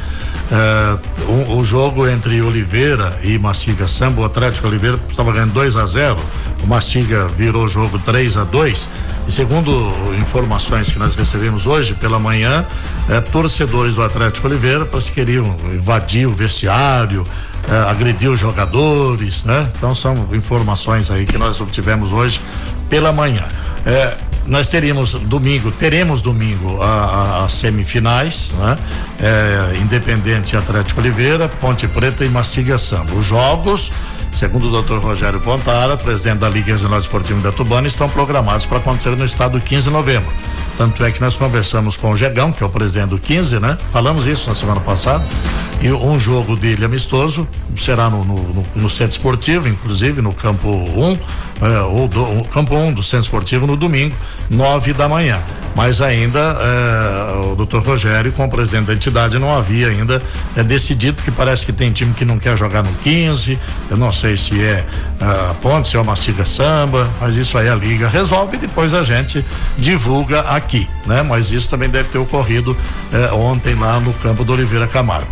uh, 0.50 1.58
o, 1.58 1.66
jogo 1.66 2.08
entre 2.08 2.42
Oliveira 2.42 3.20
e 3.22 3.38
Mastiga 3.38 3.86
Samba, 3.86 4.22
o 4.22 4.24
Atlético 4.24 4.70
Oliveira 4.70 4.98
estava 5.10 5.34
ganhando 5.34 5.52
2 5.52 5.76
a 5.76 5.86
0, 5.86 6.18
o 6.64 6.68
Mastiga 6.68 7.28
virou 7.28 7.66
o 7.66 7.68
jogo 7.68 8.00
3 8.00 8.38
a 8.38 8.46
2 8.46 8.90
e 9.28 9.32
segundo 9.34 9.92
informações 10.22 10.90
que 10.90 10.98
nós 10.98 11.16
recebemos 11.16 11.68
hoje 11.68 11.94
pela 11.94 12.18
manhã, 12.18 12.66
uh, 13.10 13.32
torcedores 13.34 13.96
do 13.96 14.04
Atlético 14.04 14.48
Oliveira 14.48 14.86
parece 14.86 15.10
que 15.10 15.16
queriam 15.16 15.54
invadir 15.74 16.28
o 16.28 16.34
vestiário, 16.34 17.24
uh, 17.24 17.90
agredir 17.90 18.32
os 18.32 18.40
jogadores, 18.40 19.44
né? 19.44 19.70
Então 19.78 19.94
são 19.94 20.30
informações 20.32 21.12
aí 21.12 21.26
que 21.26 21.38
nós 21.38 21.60
obtivemos 21.60 22.14
hoje 22.14 22.40
pela 22.90 23.12
manhã. 23.12 23.44
É, 23.86 24.18
nós 24.48 24.68
teríamos 24.68 25.14
domingo, 25.14 25.72
teremos 25.72 26.22
domingo 26.22 26.80
as 26.82 27.54
semifinais, 27.54 28.54
né? 28.58 28.78
É, 29.20 29.78
Independente 29.82 30.56
Atlético 30.56 31.02
Oliveira, 31.02 31.48
Ponte 31.48 31.88
Preta 31.88 32.24
e 32.24 32.30
Mastiga 32.30 32.78
Samba. 32.78 33.14
Os 33.14 33.26
jogos, 33.26 33.92
segundo 34.32 34.72
o 34.72 34.82
Dr. 34.82 34.98
Rogério 34.98 35.40
Pontara, 35.40 35.98
presidente 35.98 36.40
da 36.40 36.50
Liga 36.50 36.74
Regional 36.74 37.00
Esportiva 37.00 37.40
da 37.42 37.52
Tubana, 37.52 37.88
estão 37.88 38.08
programados 38.10 38.66
para 38.66 38.78
acontecer 38.78 39.16
no 39.16 39.26
estado 39.26 39.60
15 39.60 39.88
de 39.88 39.94
novembro. 39.94 40.32
Tanto 40.78 41.04
é 41.04 41.12
que 41.12 41.22
nós 41.22 41.36
conversamos 41.38 41.98
com 41.98 42.12
o 42.12 42.16
Gegão, 42.16 42.52
que 42.52 42.62
é 42.62 42.66
o 42.66 42.70
presidente 42.70 43.10
do 43.10 43.18
15, 43.20 43.60
né? 43.60 43.78
Falamos 43.92 44.26
isso 44.26 44.48
na 44.50 44.56
semana 44.56 44.82
passada. 44.82 45.24
Um 45.94 46.20
jogo 46.20 46.56
dele 46.56 46.86
amistoso 46.86 47.48
será 47.76 48.10
no, 48.10 48.24
no, 48.24 48.36
no, 48.36 48.66
no 48.76 48.90
centro 48.90 49.12
esportivo, 49.12 49.68
inclusive 49.68 50.22
no 50.22 50.34
campo 50.34 50.68
1, 50.68 51.12
um, 51.12 51.20
é, 51.62 51.80
ou 51.82 52.08
do, 52.08 52.44
campo 52.46 52.76
1 52.76 52.88
um 52.88 52.94
do 52.94 53.04
centro 53.04 53.26
esportivo 53.26 53.68
no 53.68 53.76
domingo, 53.76 54.16
nove 54.50 54.94
da 54.94 55.08
manhã. 55.08 55.44
Mas 55.76 56.00
ainda 56.00 56.40
é, 56.40 57.52
o 57.52 57.56
doutor 57.56 57.84
Rogério, 57.84 58.32
como 58.32 58.50
presidente 58.50 58.86
da 58.86 58.94
entidade, 58.94 59.38
não 59.38 59.52
havia 59.52 59.90
ainda 59.90 60.22
é, 60.56 60.64
decidido, 60.64 61.16
porque 61.18 61.32
parece 61.32 61.66
que 61.66 61.74
tem 61.74 61.92
time 61.92 62.14
que 62.14 62.24
não 62.24 62.40
quer 62.40 62.58
jogar 62.58 62.82
no 62.82 62.94
15. 62.94 63.60
Eu 63.90 63.98
não 63.98 64.10
sei 64.10 64.38
se 64.38 64.58
é 64.64 64.86
a 65.20 65.54
Ponte, 65.56 65.90
se 65.90 65.98
é 65.98 66.00
o 66.00 66.06
Mastiga 66.06 66.46
Samba, 66.46 67.10
mas 67.20 67.36
isso 67.36 67.58
aí 67.58 67.68
a 67.68 67.76
Liga 67.76 68.08
resolve 68.08 68.56
e 68.56 68.60
depois 68.60 68.94
a 68.94 69.04
gente 69.04 69.44
divulga 69.78 70.42
aqui, 70.42 70.88
né? 71.06 71.22
Mas 71.22 71.52
isso 71.52 71.70
também 71.70 71.90
deve 71.90 72.08
ter 72.08 72.20
ocorrido 72.20 72.76
é, 73.12 73.34
ontem 73.34 73.76
lá 73.76 74.00
no 74.00 74.14
campo 74.14 74.46
do 74.46 74.54
Oliveira 74.54 74.88
Camargo. 74.88 75.28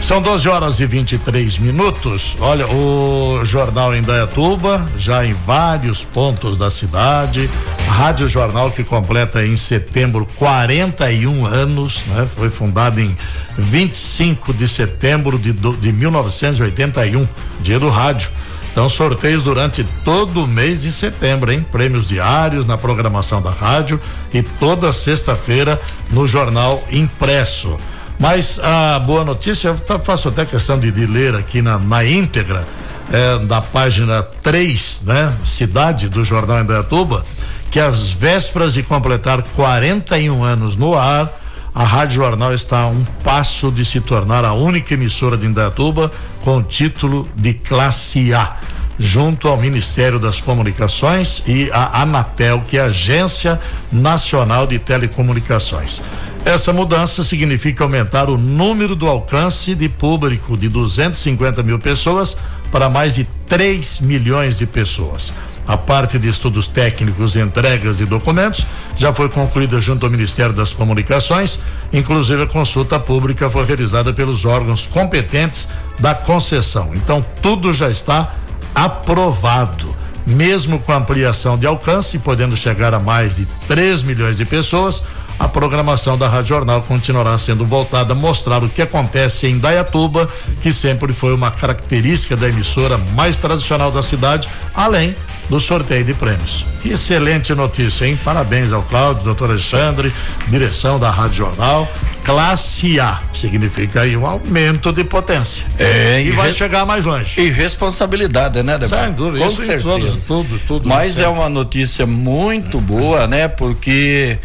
São 0.00 0.22
12 0.22 0.48
horas 0.48 0.78
e 0.78 0.86
23 0.86 1.58
minutos. 1.58 2.36
Olha, 2.40 2.66
o 2.68 3.44
jornal 3.44 3.94
em 3.94 4.02
Dayatuba, 4.02 4.86
já 4.96 5.24
em 5.24 5.34
vários 5.46 6.04
pontos 6.04 6.56
da 6.56 6.70
cidade, 6.70 7.50
Rádio 7.88 8.28
Jornal 8.28 8.70
que 8.70 8.84
completa 8.84 9.44
em 9.44 9.56
setembro 9.56 10.28
41 10.36 11.46
anos, 11.46 12.04
né? 12.06 12.28
Foi 12.36 12.50
fundada 12.50 13.00
em 13.00 13.16
25 13.58 14.52
de 14.52 14.68
setembro 14.68 15.38
de, 15.38 15.52
de 15.52 15.92
1981, 15.92 17.26
dia 17.60 17.80
do 17.80 17.88
rádio. 17.88 18.30
Então, 18.70 18.90
sorteios 18.90 19.42
durante 19.42 19.82
todo 20.04 20.44
o 20.44 20.46
mês 20.46 20.82
de 20.82 20.92
setembro, 20.92 21.50
hein? 21.50 21.64
Prêmios 21.72 22.06
diários 22.06 22.66
na 22.66 22.76
programação 22.76 23.40
da 23.40 23.50
rádio 23.50 23.98
e 24.34 24.42
toda 24.42 24.92
sexta-feira 24.92 25.80
no 26.10 26.28
jornal 26.28 26.84
impresso. 26.92 27.78
Mas 28.18 28.58
a 28.58 28.98
boa 28.98 29.24
notícia, 29.24 29.68
eu 29.68 29.98
faço 30.00 30.28
até 30.28 30.44
questão 30.44 30.78
de, 30.78 30.90
de 30.90 31.06
ler 31.06 31.34
aqui 31.34 31.60
na, 31.60 31.78
na 31.78 32.04
íntegra, 32.04 32.66
é, 33.12 33.38
da 33.44 33.60
página 33.60 34.22
3, 34.22 35.02
né? 35.06 35.34
Cidade 35.44 36.08
do 36.08 36.24
Jornal 36.24 36.60
Indaiatuba, 36.60 37.24
que 37.70 37.78
às 37.78 38.10
vésperas 38.10 38.74
de 38.74 38.82
completar 38.82 39.42
41 39.42 40.42
anos 40.42 40.76
no 40.76 40.94
ar, 40.94 41.30
a 41.74 41.84
Rádio 41.84 42.16
Jornal 42.16 42.54
está 42.54 42.80
a 42.80 42.86
um 42.86 43.04
passo 43.22 43.70
de 43.70 43.84
se 43.84 44.00
tornar 44.00 44.44
a 44.44 44.54
única 44.54 44.94
emissora 44.94 45.36
de 45.36 45.46
Indaiatuba 45.46 46.10
com 46.42 46.62
título 46.62 47.28
de 47.36 47.52
classe 47.52 48.32
A, 48.32 48.56
junto 48.98 49.48
ao 49.48 49.56
Ministério 49.56 50.18
das 50.18 50.40
Comunicações 50.40 51.42
e 51.46 51.70
a 51.72 52.02
Anatel, 52.02 52.64
que 52.66 52.78
é 52.78 52.82
a 52.82 52.86
Agência 52.86 53.60
Nacional 53.92 54.66
de 54.66 54.78
Telecomunicações. 54.78 56.02
Essa 56.44 56.72
mudança 56.72 57.24
significa 57.24 57.82
aumentar 57.82 58.30
o 58.30 58.38
número 58.38 58.94
do 58.94 59.08
alcance 59.08 59.74
de 59.74 59.88
público 59.88 60.56
de 60.56 60.68
250 60.68 61.62
mil 61.62 61.78
pessoas 61.78 62.36
para 62.70 62.88
mais 62.88 63.16
de 63.16 63.24
3 63.48 64.00
milhões 64.00 64.58
de 64.58 64.66
pessoas. 64.66 65.34
A 65.66 65.76
parte 65.76 66.16
de 66.16 66.28
estudos 66.28 66.68
técnicos 66.68 67.34
entregas 67.34 67.96
de 67.96 68.06
documentos 68.06 68.64
já 68.96 69.12
foi 69.12 69.28
concluída 69.28 69.80
junto 69.80 70.06
ao 70.06 70.12
Ministério 70.12 70.54
das 70.54 70.72
Comunicações, 70.72 71.58
inclusive 71.92 72.44
a 72.44 72.46
consulta 72.46 73.00
pública 73.00 73.50
foi 73.50 73.66
realizada 73.66 74.12
pelos 74.12 74.44
órgãos 74.44 74.86
competentes 74.86 75.68
da 75.98 76.14
concessão. 76.14 76.92
Então, 76.94 77.26
tudo 77.42 77.74
já 77.74 77.90
está 77.90 78.32
aprovado. 78.76 79.96
Mesmo 80.26 80.78
com 80.78 80.92
ampliação 80.92 81.56
de 81.56 81.66
alcance, 81.66 82.18
podendo 82.18 82.54
chegar 82.56 82.92
a 82.92 83.00
mais 83.00 83.36
de 83.36 83.46
3 83.66 84.02
milhões 84.02 84.36
de 84.36 84.44
pessoas, 84.44 85.04
a 85.38 85.48
programação 85.48 86.18
da 86.18 86.28
Rádio 86.28 86.48
Jornal 86.48 86.82
continuará 86.82 87.36
sendo 87.38 87.64
voltada 87.64 88.12
a 88.12 88.16
mostrar 88.16 88.62
o 88.62 88.68
que 88.68 88.82
acontece 88.82 89.46
em 89.46 89.58
Dayatuba, 89.58 90.28
que 90.60 90.72
sempre 90.72 91.12
foi 91.12 91.32
uma 91.32 91.50
característica 91.50 92.36
da 92.36 92.48
emissora 92.48 92.98
mais 92.98 93.38
tradicional 93.38 93.90
da 93.90 94.02
cidade, 94.02 94.48
além 94.74 95.14
do 95.48 95.60
sorteio 95.60 96.04
de 96.04 96.14
prêmios. 96.14 96.64
Excelente 96.84 97.54
notícia, 97.54 98.06
hein? 98.06 98.18
Parabéns 98.24 98.72
ao 98.72 98.82
Cláudio, 98.82 99.24
doutor 99.24 99.50
Alexandre, 99.50 100.12
direção 100.48 100.98
da 100.98 101.10
Rádio 101.10 101.36
Jornal. 101.38 101.90
Classe 102.24 102.98
A 102.98 103.20
significa 103.32 104.00
aí 104.00 104.16
um 104.16 104.26
aumento 104.26 104.92
de 104.92 105.04
potência. 105.04 105.64
É, 105.78 106.20
e, 106.20 106.28
e 106.28 106.30
vai 106.32 106.50
chegar 106.50 106.84
mais 106.84 107.04
longe. 107.04 107.40
E 107.40 107.50
responsabilidade, 107.50 108.62
né, 108.62 108.78
Debar? 108.78 109.04
Sem 109.04 109.12
dúvida, 109.14 109.44
Com 109.44 109.50
certeza. 109.50 109.82
Todos, 109.82 110.26
tudo, 110.26 110.60
tudo. 110.66 110.88
Mas 110.88 111.18
é 111.18 111.28
uma 111.28 111.48
notícia 111.48 112.04
muito 112.04 112.80
boa, 112.80 113.26
né? 113.28 113.46
Porque 113.46 114.38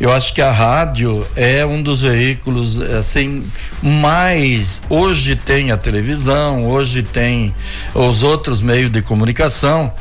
eu 0.00 0.12
acho 0.12 0.32
que 0.32 0.40
a 0.40 0.50
rádio 0.50 1.26
é 1.36 1.64
um 1.64 1.82
dos 1.82 2.02
veículos 2.02 2.80
assim 2.80 3.44
mais 3.82 4.80
hoje 4.88 5.36
tem 5.36 5.72
a 5.72 5.76
televisão, 5.76 6.66
hoje 6.66 7.02
tem 7.02 7.54
os 7.94 8.22
outros 8.22 8.62
meios 8.62 8.90
de 8.90 9.02
comunicação, 9.02 9.92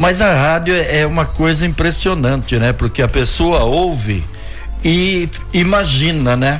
mas 0.00 0.22
a 0.22 0.32
rádio 0.34 0.74
é 0.74 1.04
uma 1.04 1.26
coisa 1.26 1.66
impressionante, 1.66 2.56
né? 2.58 2.72
Porque 2.72 3.02
a 3.02 3.06
pessoa 3.06 3.64
ouve 3.64 4.24
e 4.82 5.28
imagina, 5.52 6.34
né? 6.34 6.58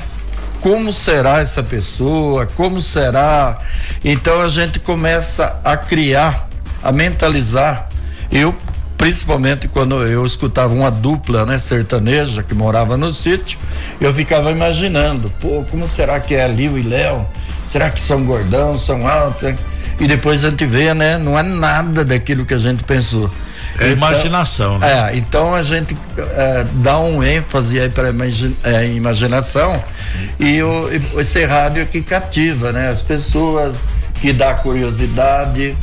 Como 0.61 0.93
será 0.93 1.39
essa 1.41 1.63
pessoa? 1.63 2.45
Como 2.45 2.83
será? 2.83 3.59
Então 4.05 4.43
a 4.43 4.49
gente 4.49 4.79
começa 4.79 5.59
a 5.65 5.75
criar, 5.75 6.51
a 6.83 6.93
mentalizar. 6.93 7.89
Eu 8.31 8.55
principalmente 8.99 9.67
quando 9.67 10.03
eu 10.03 10.27
escutava 10.27 10.75
uma 10.75 10.91
dupla, 10.91 11.47
né, 11.47 11.59
sertaneja 11.59 12.43
que 12.43 12.53
morava 12.53 12.99
no 12.99 13.11
sítio, 13.11 13.59
eu 13.99 14.13
ficava 14.13 14.51
imaginando, 14.51 15.33
pô, 15.41 15.65
como 15.71 15.89
será 15.89 16.21
que 16.21 16.35
é 16.35 16.47
Lio 16.47 16.77
e 16.77 16.83
Léo? 16.83 17.27
Será 17.71 17.89
que 17.89 18.01
são 18.01 18.25
gordão, 18.25 18.77
são 18.77 19.07
altos? 19.07 19.55
e 20.01 20.09
depois 20.09 20.45
a 20.45 20.51
gente 20.51 20.67
vê, 20.67 20.93
né? 20.93 21.17
Não 21.17 21.39
é 21.39 21.43
nada 21.45 22.05
daquilo 22.05 22.45
que 22.45 22.53
a 22.53 22.59
gente 22.59 22.83
pensou. 22.83 23.31
É 23.79 23.85
então, 23.85 23.93
imaginação, 23.93 24.77
né? 24.81 25.13
É, 25.13 25.17
então 25.17 25.55
a 25.55 25.63
gente 25.63 25.97
é, 26.19 26.67
dá 26.83 26.99
um 26.99 27.23
ênfase 27.23 27.79
aí 27.79 27.89
para 27.89 28.09
a 28.09 28.71
é, 28.73 28.89
imaginação 28.89 29.81
e 30.37 30.61
o, 30.61 30.91
esse 31.21 31.45
rádio 31.45 31.87
que 31.87 32.03
cativa, 32.03 32.73
né? 32.73 32.89
As 32.89 33.03
pessoas 33.03 33.87
que 34.15 34.33
dá 34.33 34.53
curiosidade 34.55 35.77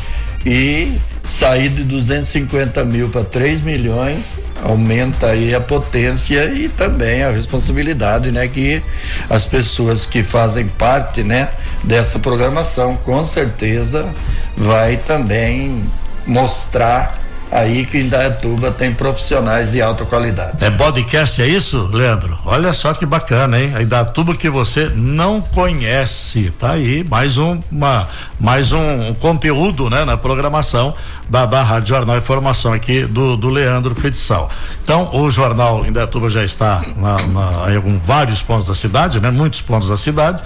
e 0.45 0.97
sair 1.25 1.69
de 1.69 1.85
250 1.85 2.83
mil 2.83 3.07
para 3.07 3.23
3 3.23 3.61
milhões 3.61 4.37
aumenta 4.63 5.27
aí 5.27 5.53
a 5.53 5.59
potência 5.61 6.45
e 6.51 6.67
também 6.67 7.23
a 7.23 7.31
responsabilidade, 7.31 8.29
né? 8.29 8.45
Que 8.45 8.81
as 9.29 9.45
pessoas 9.45 10.05
que 10.05 10.21
fazem 10.21 10.67
parte, 10.67 11.23
né? 11.23 11.49
Dessa 11.87 12.19
programação, 12.19 12.97
com 12.97 13.23
certeza 13.23 14.13
vai 14.57 14.97
também 14.97 15.89
mostrar 16.25 17.17
aí 17.51 17.85
que 17.85 17.99
Indaiatuba 17.99 18.71
tem 18.71 18.93
profissionais 18.93 19.71
de 19.71 19.81
alta 19.81 20.05
qualidade. 20.05 20.63
É 20.63 20.69
podcast, 20.69 21.41
é 21.41 21.47
isso, 21.47 21.89
Leandro? 21.93 22.37
Olha 22.45 22.73
só 22.73 22.93
que 22.93 23.05
bacana, 23.05 23.59
hein? 23.59 23.73
A 23.75 23.81
Indaiatuba 23.81 24.35
que 24.35 24.49
você 24.49 24.91
não 24.95 25.41
conhece, 25.41 26.51
tá 26.59 26.71
aí, 26.71 27.03
mais 27.03 27.37
um, 27.37 27.59
uma, 27.71 28.07
mais 28.39 28.71
um, 28.71 29.13
conteúdo, 29.15 29.89
né? 29.89 30.03
Na 30.05 30.17
programação 30.17 30.93
da, 31.29 31.45
da 31.45 31.63
Rádio 31.63 31.89
Jornal 31.89 32.17
Informação 32.17 32.73
aqui 32.73 33.05
do, 33.05 33.37
do 33.37 33.49
Leandro 33.49 33.95
Credição. 33.95 34.49
Então, 34.83 35.09
o 35.13 35.29
jornal 35.29 35.85
Indaiatuba 35.85 36.29
já 36.29 36.43
está 36.43 36.83
na, 36.95 37.27
na, 37.27 37.75
em 37.75 38.01
vários 38.05 38.41
pontos 38.41 38.67
da 38.67 38.75
cidade, 38.75 39.19
né? 39.19 39.31
Muitos 39.31 39.61
pontos 39.61 39.89
da 39.89 39.97
cidade. 39.97 40.43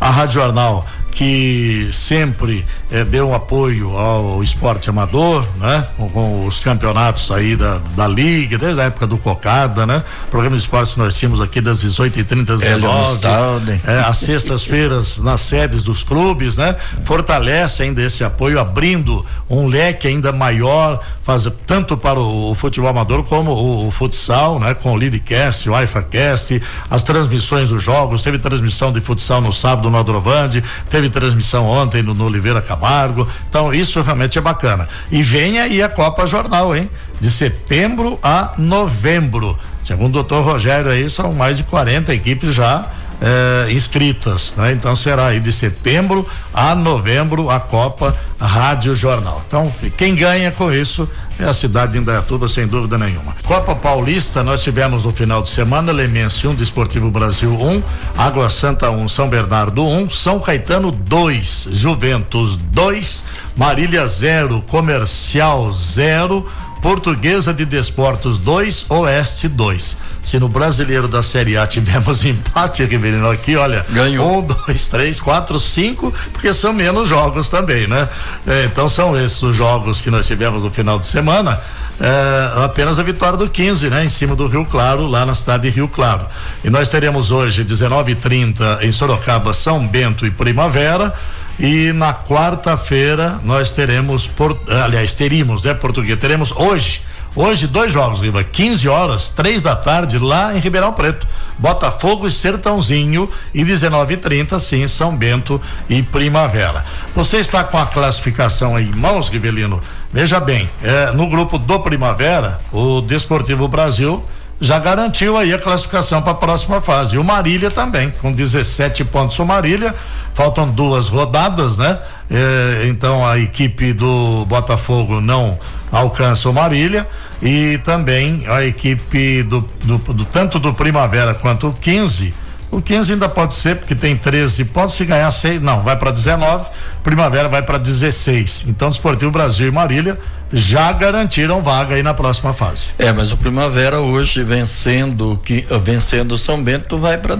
A 0.00 0.10
Rádio 0.10 0.40
Jornal 0.40 0.86
que 1.10 1.90
sempre 1.92 2.64
eh, 2.90 3.04
deu 3.04 3.34
apoio 3.34 3.96
ao 3.96 4.42
esporte 4.42 4.88
amador, 4.88 5.46
né? 5.56 5.86
Com, 5.96 6.08
com, 6.08 6.46
os 6.46 6.60
campeonatos 6.60 7.30
aí 7.30 7.56
da, 7.56 7.78
da 7.96 8.06
Liga, 8.06 8.56
desde 8.56 8.80
a 8.80 8.84
época 8.84 9.06
do 9.06 9.18
Cocada, 9.18 9.86
né? 9.86 10.02
Programa 10.30 10.56
de 10.56 10.62
esportes 10.62 10.96
nós 10.96 11.16
tínhamos 11.16 11.40
aqui 11.40 11.60
das 11.60 11.84
18h30 11.84 12.50
às 12.50 12.60
19 12.60 13.80
é, 13.84 14.00
às 14.00 14.18
sextas-feiras 14.18 15.18
nas 15.18 15.40
sedes 15.40 15.82
dos 15.82 16.04
clubes, 16.04 16.56
né? 16.56 16.76
Fortalece 17.04 17.82
ainda 17.82 18.02
esse 18.02 18.24
apoio, 18.24 18.58
abrindo 18.58 19.24
um 19.50 19.66
leque 19.66 20.06
ainda 20.06 20.30
maior, 20.30 21.00
faz 21.22 21.50
tanto 21.66 21.96
para 21.96 22.20
o, 22.20 22.52
o 22.52 22.54
futebol 22.54 22.88
amador 22.88 23.24
como 23.24 23.50
o, 23.50 23.88
o, 23.88 23.90
futsal, 23.90 24.60
né? 24.60 24.74
Com 24.74 24.92
o 24.92 24.96
Leadcast, 24.96 25.68
o 25.68 25.74
AIFAcast, 25.74 26.62
as 26.88 27.02
transmissões 27.02 27.70
dos 27.70 27.82
jogos, 27.82 28.22
teve 28.22 28.38
transmissão 28.38 28.92
de 28.92 29.00
futsal 29.00 29.40
no 29.40 29.50
sábado 29.50 29.90
no 29.90 29.98
Adrovande, 29.98 30.62
teve 30.88 31.00
teve 31.00 31.08
transmissão 31.08 31.66
ontem 31.66 32.02
no, 32.02 32.12
no 32.12 32.26
Oliveira 32.26 32.60
Camargo. 32.60 33.26
Então, 33.48 33.72
isso 33.72 34.02
realmente 34.02 34.38
é 34.38 34.40
bacana. 34.40 34.86
E 35.10 35.22
vem 35.22 35.58
aí 35.58 35.82
a 35.82 35.88
Copa 35.88 36.26
Jornal, 36.26 36.76
hein? 36.76 36.90
De 37.18 37.30
setembro 37.30 38.18
a 38.22 38.52
novembro. 38.58 39.58
Segundo 39.82 40.10
o 40.10 40.22
doutor 40.22 40.44
Rogério 40.44 40.90
aí, 40.90 41.08
são 41.08 41.32
mais 41.32 41.56
de 41.56 41.64
40 41.64 42.12
equipes 42.12 42.54
já 42.54 42.90
eh, 43.20 43.68
inscritas, 43.72 44.54
né? 44.56 44.72
Então 44.72 44.96
será 44.96 45.26
aí 45.26 45.40
de 45.40 45.52
setembro 45.52 46.26
a 46.54 46.74
novembro 46.74 47.50
a 47.50 47.60
Copa 47.60 48.16
Rádio 48.40 48.94
Jornal. 48.94 49.44
Então, 49.46 49.72
quem 49.96 50.14
ganha 50.14 50.50
com 50.50 50.72
isso 50.72 51.08
é 51.38 51.44
a 51.44 51.52
cidade 51.52 51.92
de 51.92 51.98
Indaiatuba, 51.98 52.48
sem 52.48 52.66
dúvida 52.66 52.96
nenhuma. 52.96 53.36
Copa 53.44 53.74
Paulista, 53.74 54.42
nós 54.42 54.62
tivemos 54.62 55.04
no 55.04 55.12
final 55.12 55.42
de 55.42 55.50
semana 55.50 55.92
Lemense 55.92 56.46
1, 56.46 56.50
um, 56.50 56.54
Desportivo 56.54 57.10
Brasil 57.10 57.52
1, 57.52 57.68
um, 57.68 57.82
Água 58.16 58.48
Santa 58.48 58.90
1, 58.90 59.02
um, 59.02 59.08
São 59.08 59.28
Bernardo 59.28 59.84
1, 59.84 60.08
São 60.08 60.40
Caetano 60.40 60.90
2, 60.90 61.68
Juventus 61.72 62.56
2, 62.56 63.24
Marília 63.56 64.06
0, 64.06 64.62
Comercial 64.62 65.70
0, 65.72 66.46
Portuguesa 66.80 67.52
de 67.52 67.64
Desportos 67.64 68.38
2, 68.38 68.86
Oeste 68.88 69.48
2. 69.48 69.96
Se 70.22 70.38
no 70.38 70.48
brasileiro 70.48 71.08
da 71.08 71.22
Série 71.22 71.56
A 71.56 71.66
tivemos 71.66 72.24
empate, 72.26 72.84
Riverino, 72.84 73.30
aqui, 73.30 73.56
olha. 73.56 73.84
Ganhou. 73.88 74.38
Um, 74.38 74.42
dois, 74.42 74.88
três, 74.88 75.20
quatro, 75.20 75.58
cinco, 75.58 76.12
porque 76.32 76.52
são 76.52 76.72
menos 76.72 77.08
jogos 77.08 77.50
também, 77.50 77.86
né? 77.86 78.08
É, 78.46 78.64
então 78.64 78.88
são 78.88 79.18
esses 79.18 79.42
os 79.42 79.56
jogos 79.56 80.00
que 80.00 80.10
nós 80.10 80.26
tivemos 80.26 80.62
no 80.62 80.70
final 80.70 80.98
de 80.98 81.06
semana. 81.06 81.60
É, 82.00 82.64
apenas 82.64 82.98
a 82.98 83.02
vitória 83.02 83.36
do 83.36 83.48
15, 83.48 83.90
né? 83.90 84.04
Em 84.04 84.08
cima 84.08 84.34
do 84.34 84.46
Rio 84.46 84.64
Claro, 84.64 85.06
lá 85.06 85.26
na 85.26 85.34
cidade 85.34 85.64
de 85.64 85.76
Rio 85.76 85.86
Claro. 85.86 86.26
E 86.64 86.70
nós 86.70 86.88
teremos 86.88 87.30
hoje, 87.30 87.62
19h30, 87.62 88.82
em 88.82 88.90
Sorocaba, 88.90 89.52
São 89.52 89.86
Bento 89.86 90.26
e 90.26 90.30
Primavera. 90.30 91.14
E 91.60 91.92
na 91.92 92.14
quarta-feira 92.14 93.38
nós 93.44 93.72
teremos, 93.72 94.26
por, 94.26 94.58
aliás, 94.82 95.14
teríamos, 95.14 95.62
né, 95.64 95.74
português? 95.74 96.18
Teremos 96.18 96.50
hoje 96.52 97.02
Hoje, 97.34 97.68
dois 97.68 97.92
jogos, 97.92 98.18
Riva. 98.20 98.42
15 98.42 98.88
horas, 98.88 99.30
três 99.30 99.62
da 99.62 99.76
tarde, 99.76 100.18
lá 100.18 100.52
em 100.52 100.58
Ribeirão 100.58 100.92
Preto. 100.92 101.28
Botafogo 101.56 102.26
e 102.26 102.30
Sertãozinho. 102.30 103.30
E 103.54 103.64
19h30, 103.64 104.58
sim, 104.58 104.88
São 104.88 105.16
Bento 105.16 105.60
e 105.88 106.02
Primavera. 106.02 106.84
Você 107.14 107.38
está 107.38 107.62
com 107.62 107.78
a 107.78 107.86
classificação 107.86 108.74
aí 108.74 108.86
em 108.86 108.96
mãos, 108.96 109.28
Rivelino? 109.28 109.80
Veja 110.12 110.40
bem, 110.40 110.68
é, 110.82 111.12
no 111.12 111.28
grupo 111.28 111.56
do 111.56 111.78
Primavera, 111.78 112.60
o 112.72 113.00
Desportivo 113.00 113.68
Brasil 113.68 114.24
já 114.60 114.78
garantiu 114.78 115.36
aí 115.36 115.54
a 115.54 115.58
classificação 115.58 116.20
para 116.20 116.32
a 116.32 116.34
próxima 116.34 116.80
fase. 116.80 117.16
E 117.16 117.18
o 117.18 117.24
Marília 117.24 117.70
também, 117.70 118.10
com 118.10 118.30
17 118.30 119.04
pontos 119.06 119.38
o 119.38 119.44
Marília. 119.46 119.94
Faltam 120.34 120.70
duas 120.70 121.08
rodadas, 121.08 121.78
né? 121.78 121.98
É, 122.30 122.86
então 122.86 123.26
a 123.26 123.38
equipe 123.38 123.92
do 123.92 124.44
Botafogo 124.46 125.20
não 125.20 125.58
alcança 125.90 126.48
o 126.48 126.52
Marília 126.52 127.08
e 127.42 127.78
também 127.84 128.44
a 128.46 128.64
equipe 128.64 129.42
do, 129.42 129.68
do, 129.82 129.98
do 129.98 130.24
tanto 130.24 130.58
do 130.58 130.72
Primavera 130.72 131.34
quanto 131.34 131.68
o 131.68 131.72
15 131.72 132.32
o 132.70 132.80
15 132.80 133.14
ainda 133.14 133.28
pode 133.28 133.54
ser, 133.54 133.76
porque 133.76 133.94
tem 133.94 134.16
13 134.16 134.66
pontos. 134.66 134.94
Se 134.94 135.04
ganhar 135.04 135.30
6, 135.30 135.60
não, 135.60 135.82
vai 135.82 135.96
para 135.96 136.10
19. 136.10 136.68
Primavera 137.02 137.48
vai 137.48 137.62
para 137.62 137.78
16. 137.78 138.66
Então, 138.68 138.88
o 138.88 138.90
Esportivo 138.90 139.30
Brasil 139.30 139.68
e 139.68 139.70
Marília 139.70 140.18
já 140.52 140.92
garantiram 140.92 141.62
vaga 141.62 141.94
aí 141.94 142.02
na 142.02 142.14
próxima 142.14 142.52
fase. 142.52 142.88
É, 142.98 143.12
mas 143.12 143.32
o 143.32 143.36
Primavera 143.36 144.00
hoje 144.00 144.44
vencendo 144.44 145.40
que 145.44 145.66
vencendo 145.82 146.36
São 146.38 146.62
Bento 146.62 146.98
vai 146.98 147.18
para 147.18 147.38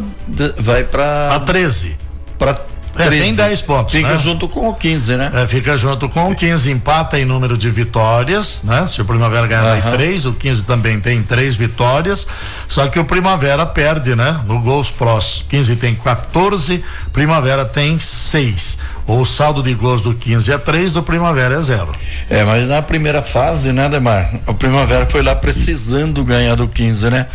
vai 0.58 0.84
para 0.84 1.34
a 1.34 1.40
13. 1.40 1.98
Para 2.38 2.58
é, 2.98 3.08
tem 3.08 3.34
10 3.34 3.62
pontos. 3.62 3.94
Fica 3.94 4.10
né? 4.12 4.18
junto 4.18 4.48
com 4.48 4.68
o 4.68 4.74
15, 4.74 5.16
né? 5.16 5.30
É, 5.34 5.46
fica 5.46 5.76
junto 5.76 6.08
com 6.08 6.30
o 6.30 6.34
15, 6.34 6.70
empata 6.70 7.18
em 7.18 7.24
número 7.24 7.56
de 7.56 7.70
vitórias, 7.70 8.62
né? 8.64 8.86
Se 8.86 9.00
o 9.00 9.04
Primavera 9.04 9.46
ganhar 9.46 9.84
uhum. 9.84 9.92
3, 9.92 10.26
o 10.26 10.32
15 10.32 10.64
também 10.64 11.00
tem 11.00 11.22
três 11.22 11.54
vitórias. 11.54 12.26
Só 12.66 12.88
que 12.88 12.98
o 12.98 13.04
Primavera 13.04 13.64
perde, 13.64 14.14
né? 14.14 14.40
No 14.46 14.60
gols 14.60 14.90
prós. 14.90 15.44
15 15.48 15.76
tem 15.76 15.94
14, 15.94 16.82
Primavera 17.12 17.64
tem 17.64 17.98
6. 17.98 18.78
O 19.06 19.24
saldo 19.24 19.62
de 19.62 19.74
gols 19.74 20.02
do 20.02 20.14
15 20.14 20.52
é 20.52 20.58
3, 20.58 20.92
do 20.92 21.02
Primavera 21.02 21.56
é 21.56 21.62
0. 21.62 21.92
É, 22.28 22.44
mas 22.44 22.68
na 22.68 22.80
primeira 22.80 23.22
fase, 23.22 23.72
né, 23.72 23.88
Demar? 23.88 24.30
O 24.46 24.54
Primavera 24.54 25.06
foi 25.06 25.22
lá 25.22 25.34
precisando 25.34 26.22
ganhar 26.24 26.54
do 26.54 26.68
15, 26.68 27.10
né? 27.10 27.26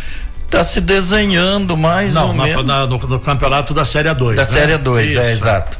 Está 0.46 0.62
se 0.62 0.80
desenhando 0.80 1.76
mais 1.76 2.14
Não, 2.14 2.28
ou 2.28 2.34
na, 2.34 2.44
menos. 2.44 2.64
Na, 2.64 2.86
no, 2.86 2.98
no, 2.98 3.20
campeonato 3.20 3.74
da 3.74 3.84
Série 3.84 4.12
2. 4.14 4.36
Da 4.36 4.42
né? 4.42 4.48
Série 4.48 4.78
2, 4.78 5.16
é, 5.16 5.32
exato. 5.32 5.76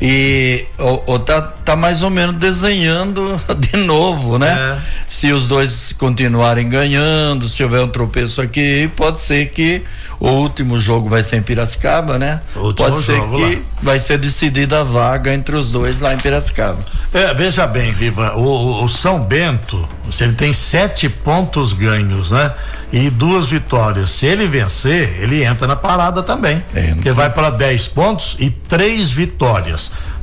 E 0.00 0.66
o, 0.78 1.14
o, 1.14 1.18
tá, 1.18 1.42
tá 1.42 1.76
mais 1.76 2.02
ou 2.02 2.10
menos 2.10 2.36
desenhando 2.36 3.40
de 3.58 3.76
novo, 3.76 4.38
né? 4.38 4.50
É. 4.50 4.78
Se 5.08 5.32
os 5.32 5.48
dois 5.48 5.92
continuarem 5.92 6.68
ganhando, 6.68 7.48
se 7.48 7.62
houver 7.64 7.82
um 7.82 7.88
tropeço 7.88 8.40
aqui, 8.40 8.90
pode 8.94 9.18
ser 9.20 9.46
que 9.46 9.82
o 10.20 10.30
último 10.30 10.80
jogo 10.80 11.08
vai 11.08 11.22
ser 11.22 11.36
em 11.36 11.42
Piracicaba, 11.42 12.18
né? 12.18 12.40
Pode 12.76 12.96
ser 12.96 13.20
que 13.20 13.36
lá. 13.36 13.62
vai 13.82 13.98
ser 13.98 14.18
decidida 14.18 14.80
a 14.80 14.84
vaga 14.84 15.32
entre 15.32 15.54
os 15.54 15.70
dois 15.70 16.00
lá 16.00 16.12
em 16.12 16.18
Piracicaba. 16.18 16.78
É, 17.14 17.32
veja 17.34 17.66
bem, 17.66 17.92
Riva, 17.92 18.34
o, 18.36 18.82
o 18.82 18.88
São 18.88 19.22
Bento, 19.22 19.88
se 20.10 20.24
ele 20.24 20.32
tem 20.32 20.52
sete 20.52 21.08
pontos 21.08 21.72
ganhos, 21.72 22.32
né? 22.32 22.52
E 22.92 23.10
duas 23.10 23.46
vitórias. 23.46 24.10
Se 24.10 24.26
ele 24.26 24.48
vencer, 24.48 25.22
ele 25.22 25.44
entra 25.44 25.66
na 25.66 25.76
parada 25.76 26.22
também. 26.22 26.64
Entra. 26.74 26.94
Porque 26.94 27.12
vai 27.12 27.30
para 27.30 27.50
10 27.50 27.88
pontos 27.88 28.34
e 28.38 28.48
três 28.48 29.10
vitórias. 29.10 29.57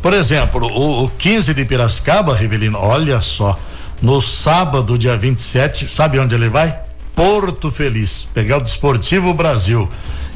Por 0.01 0.13
exemplo, 0.13 0.67
o, 0.67 1.05
o 1.05 1.09
15 1.09 1.53
de 1.53 1.65
Piracicaba, 1.65 2.35
Rivelino, 2.35 2.77
olha 2.79 3.21
só. 3.21 3.57
No 4.01 4.21
sábado, 4.21 4.97
dia 4.97 5.17
27, 5.17 5.89
sabe 5.89 6.19
onde 6.19 6.35
ele 6.35 6.49
vai? 6.49 6.77
Porto 7.15 7.71
Feliz, 7.71 8.27
pegar 8.33 8.57
o 8.57 8.61
Desportivo 8.61 9.33
Brasil. 9.33 9.89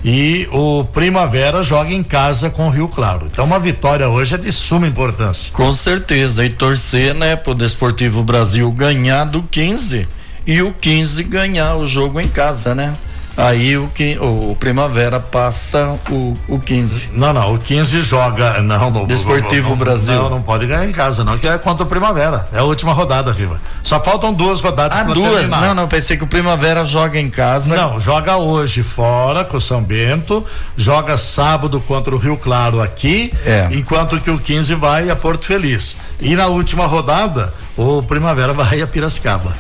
E 0.04 0.48
o 0.54 0.86
Primavera 0.86 1.62
joga 1.62 1.92
em 1.92 2.02
casa 2.02 2.50
com 2.50 2.68
o 2.68 2.70
Rio 2.70 2.88
Claro. 2.88 3.28
Então 3.32 3.44
uma 3.44 3.60
vitória 3.60 4.08
hoje 4.08 4.36
é 4.36 4.38
de 4.38 4.52
suma 4.52 4.88
importância. 4.88 5.52
Com 5.52 5.72
certeza. 5.74 6.46
E 6.46 6.50
torcer, 6.50 7.14
né, 7.14 7.36
pro 7.36 7.54
Desportivo 7.54 8.24
Brasil 8.24 8.72
ganhar 8.72 9.26
do 9.26 9.44
15 9.44 10.08
e 10.48 10.62
o 10.62 10.74
15 10.74 11.24
ganhar 11.24 11.76
o 11.76 11.86
jogo 11.86 12.20
em 12.20 12.30
casa, 12.30 12.74
né? 12.74 12.96
Aí 13.38 13.78
o, 13.78 13.88
que, 13.88 14.18
o, 14.20 14.56
Primavera 14.60 15.20
passa 15.20 15.98
o, 16.10 16.38
o 16.48 16.60
15. 16.60 17.12
Não, 17.14 17.32
não, 17.32 17.56
o 17.56 17.60
15 17.60 18.02
joga. 18.02 18.62
Não, 18.70 18.92
no, 18.92 19.08
Desportivo 19.08 19.70
não, 19.70 19.78
Brasil. 19.78 20.14
Não, 20.14 20.30
não 20.30 20.42
pode 20.42 20.68
ganhar 20.68 20.86
em 20.86 20.92
casa, 20.92 21.24
não, 21.24 21.38
que 21.38 21.48
é 21.48 21.58
contra 21.58 21.84
o 21.84 21.88
Primavera. 21.88 22.48
É 22.52 22.60
a 22.60 22.64
última 22.64 22.94
rodada, 22.94 23.32
Riva. 23.32 23.60
Só 23.82 24.00
faltam 24.00 24.34
duas 24.34 24.60
rodadas 24.60 25.00
ah, 25.00 25.06
para 25.06 25.14
duas? 25.14 25.32
Terminar. 25.32 25.62
Não, 25.62 25.74
não, 25.74 25.88
pensei 25.88 26.18
que 26.18 26.24
o 26.24 26.28
Primavera 26.28 26.86
joga 26.86 27.20
em 27.20 27.30
casa. 27.30 27.76
Não, 27.76 28.00
joga 28.00 28.38
hoje 28.38 28.84
fora 28.84 29.44
com 29.44 29.58
o 29.58 29.62
São 29.62 29.82
Bento, 29.82 30.46
joga 30.78 31.18
sábado 31.18 31.80
contra 31.80 32.14
o 32.14 32.18
Rio 32.18 32.38
Claro 32.38 32.82
aqui, 32.82 33.34
é. 33.46 33.68
enquanto 33.72 34.20
que 34.20 34.30
o 34.30 34.40
15 34.40 34.76
vai 34.76 35.10
a 35.10 35.16
Porto 35.16 35.46
Feliz. 35.46 35.98
E 36.20 36.36
na 36.36 36.48
última 36.48 36.86
rodada, 36.86 37.54
o 37.80 38.04
Primavera 38.04 38.54
vai 38.54 38.82
a 38.82 38.88
Piracicaba. 38.88 39.56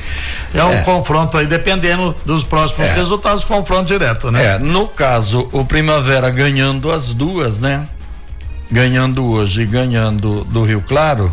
É 0.53 0.63
um 0.63 0.73
é. 0.73 0.81
confronto 0.81 1.37
aí, 1.37 1.47
dependendo 1.47 2.15
dos 2.25 2.43
próximos 2.43 2.89
é. 2.89 2.93
resultados, 2.93 3.43
confronto 3.43 3.85
direto, 3.85 4.29
né? 4.29 4.55
É, 4.55 4.59
no 4.59 4.87
caso, 4.87 5.47
o 5.51 5.63
Primavera 5.63 6.29
ganhando 6.29 6.91
as 6.91 7.13
duas, 7.13 7.61
né? 7.61 7.87
Ganhando 8.69 9.25
hoje 9.25 9.61
e 9.61 9.65
ganhando 9.65 10.43
do 10.43 10.63
Rio 10.63 10.83
Claro, 10.85 11.31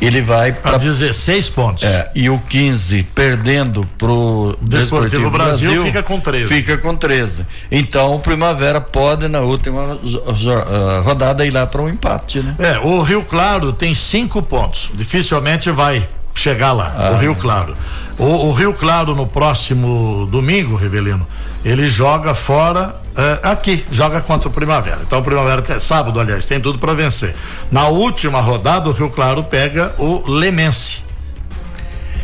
ele 0.00 0.22
vai 0.22 0.52
para 0.52 0.76
16 0.76 1.50
pontos. 1.50 1.84
É, 1.84 2.10
e 2.14 2.28
o 2.28 2.38
15 2.38 3.02
perdendo 3.14 3.88
pro 3.98 4.56
Desportivo, 4.60 5.30
Brasil, 5.30 5.70
Brasil, 5.70 5.82
fica 5.84 6.02
com 6.02 6.20
13. 6.20 6.46
Fica 6.46 6.78
com 6.78 6.94
13. 6.94 7.46
Então 7.70 8.16
o 8.16 8.20
Primavera 8.20 8.80
pode 8.80 9.28
na 9.28 9.40
última 9.40 9.94
uh, 9.94 11.02
rodada 11.02 11.46
ir 11.46 11.50
lá 11.50 11.66
para 11.66 11.82
um 11.82 11.88
empate, 11.88 12.40
né? 12.40 12.54
É, 12.58 12.78
o 12.78 13.02
Rio 13.02 13.22
Claro 13.22 13.72
tem 13.72 13.94
cinco 13.94 14.42
pontos. 14.42 14.90
Dificilmente 14.94 15.70
vai 15.70 16.08
chegar 16.34 16.72
lá, 16.72 16.94
ah, 16.96 17.10
o 17.12 17.16
Rio 17.16 17.34
Claro. 17.34 17.76
O, 18.18 18.48
o, 18.48 18.52
Rio 18.52 18.72
Claro 18.72 19.14
no 19.14 19.26
próximo 19.26 20.26
domingo, 20.30 20.76
Rivelino, 20.76 21.26
ele 21.66 21.88
joga 21.88 22.32
fora 22.32 22.94
é, 23.16 23.40
aqui, 23.42 23.84
joga 23.90 24.20
contra 24.20 24.48
o 24.48 24.52
Primavera. 24.52 25.00
Então 25.04 25.18
o 25.18 25.22
Primavera 25.22 25.60
tem, 25.60 25.80
sábado, 25.80 26.20
aliás, 26.20 26.46
tem 26.46 26.60
tudo 26.60 26.78
para 26.78 26.94
vencer. 26.94 27.34
Na 27.72 27.88
última 27.88 28.40
rodada, 28.40 28.88
o 28.88 28.92
Rio 28.92 29.10
Claro 29.10 29.42
pega 29.42 29.92
o 29.98 30.30
Lemense. 30.30 31.02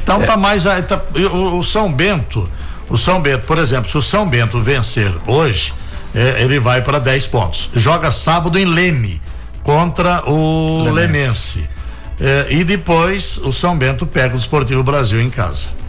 Então 0.00 0.22
é. 0.22 0.26
tá 0.26 0.36
mais 0.36 0.62
tá, 0.62 1.02
o, 1.32 1.58
o, 1.58 1.62
São 1.62 1.92
Bento, 1.92 2.48
o 2.88 2.96
São 2.96 3.20
Bento, 3.20 3.44
por 3.44 3.58
exemplo, 3.58 3.90
se 3.90 3.98
o 3.98 4.02
São 4.02 4.28
Bento 4.28 4.60
vencer 4.60 5.12
hoje, 5.26 5.74
é, 6.14 6.40
ele 6.40 6.60
vai 6.60 6.80
para 6.80 7.00
10 7.00 7.26
pontos. 7.26 7.68
Joga 7.74 8.12
sábado 8.12 8.56
em 8.56 8.64
Leme 8.64 9.20
contra 9.64 10.22
o 10.30 10.84
Lemense. 10.84 11.58
Lemense. 11.58 11.70
É, 12.20 12.46
e 12.48 12.62
depois 12.62 13.38
o 13.38 13.50
São 13.50 13.76
Bento 13.76 14.06
pega 14.06 14.34
o 14.34 14.38
Esportivo 14.38 14.84
Brasil 14.84 15.20
em 15.20 15.28
casa. 15.28 15.81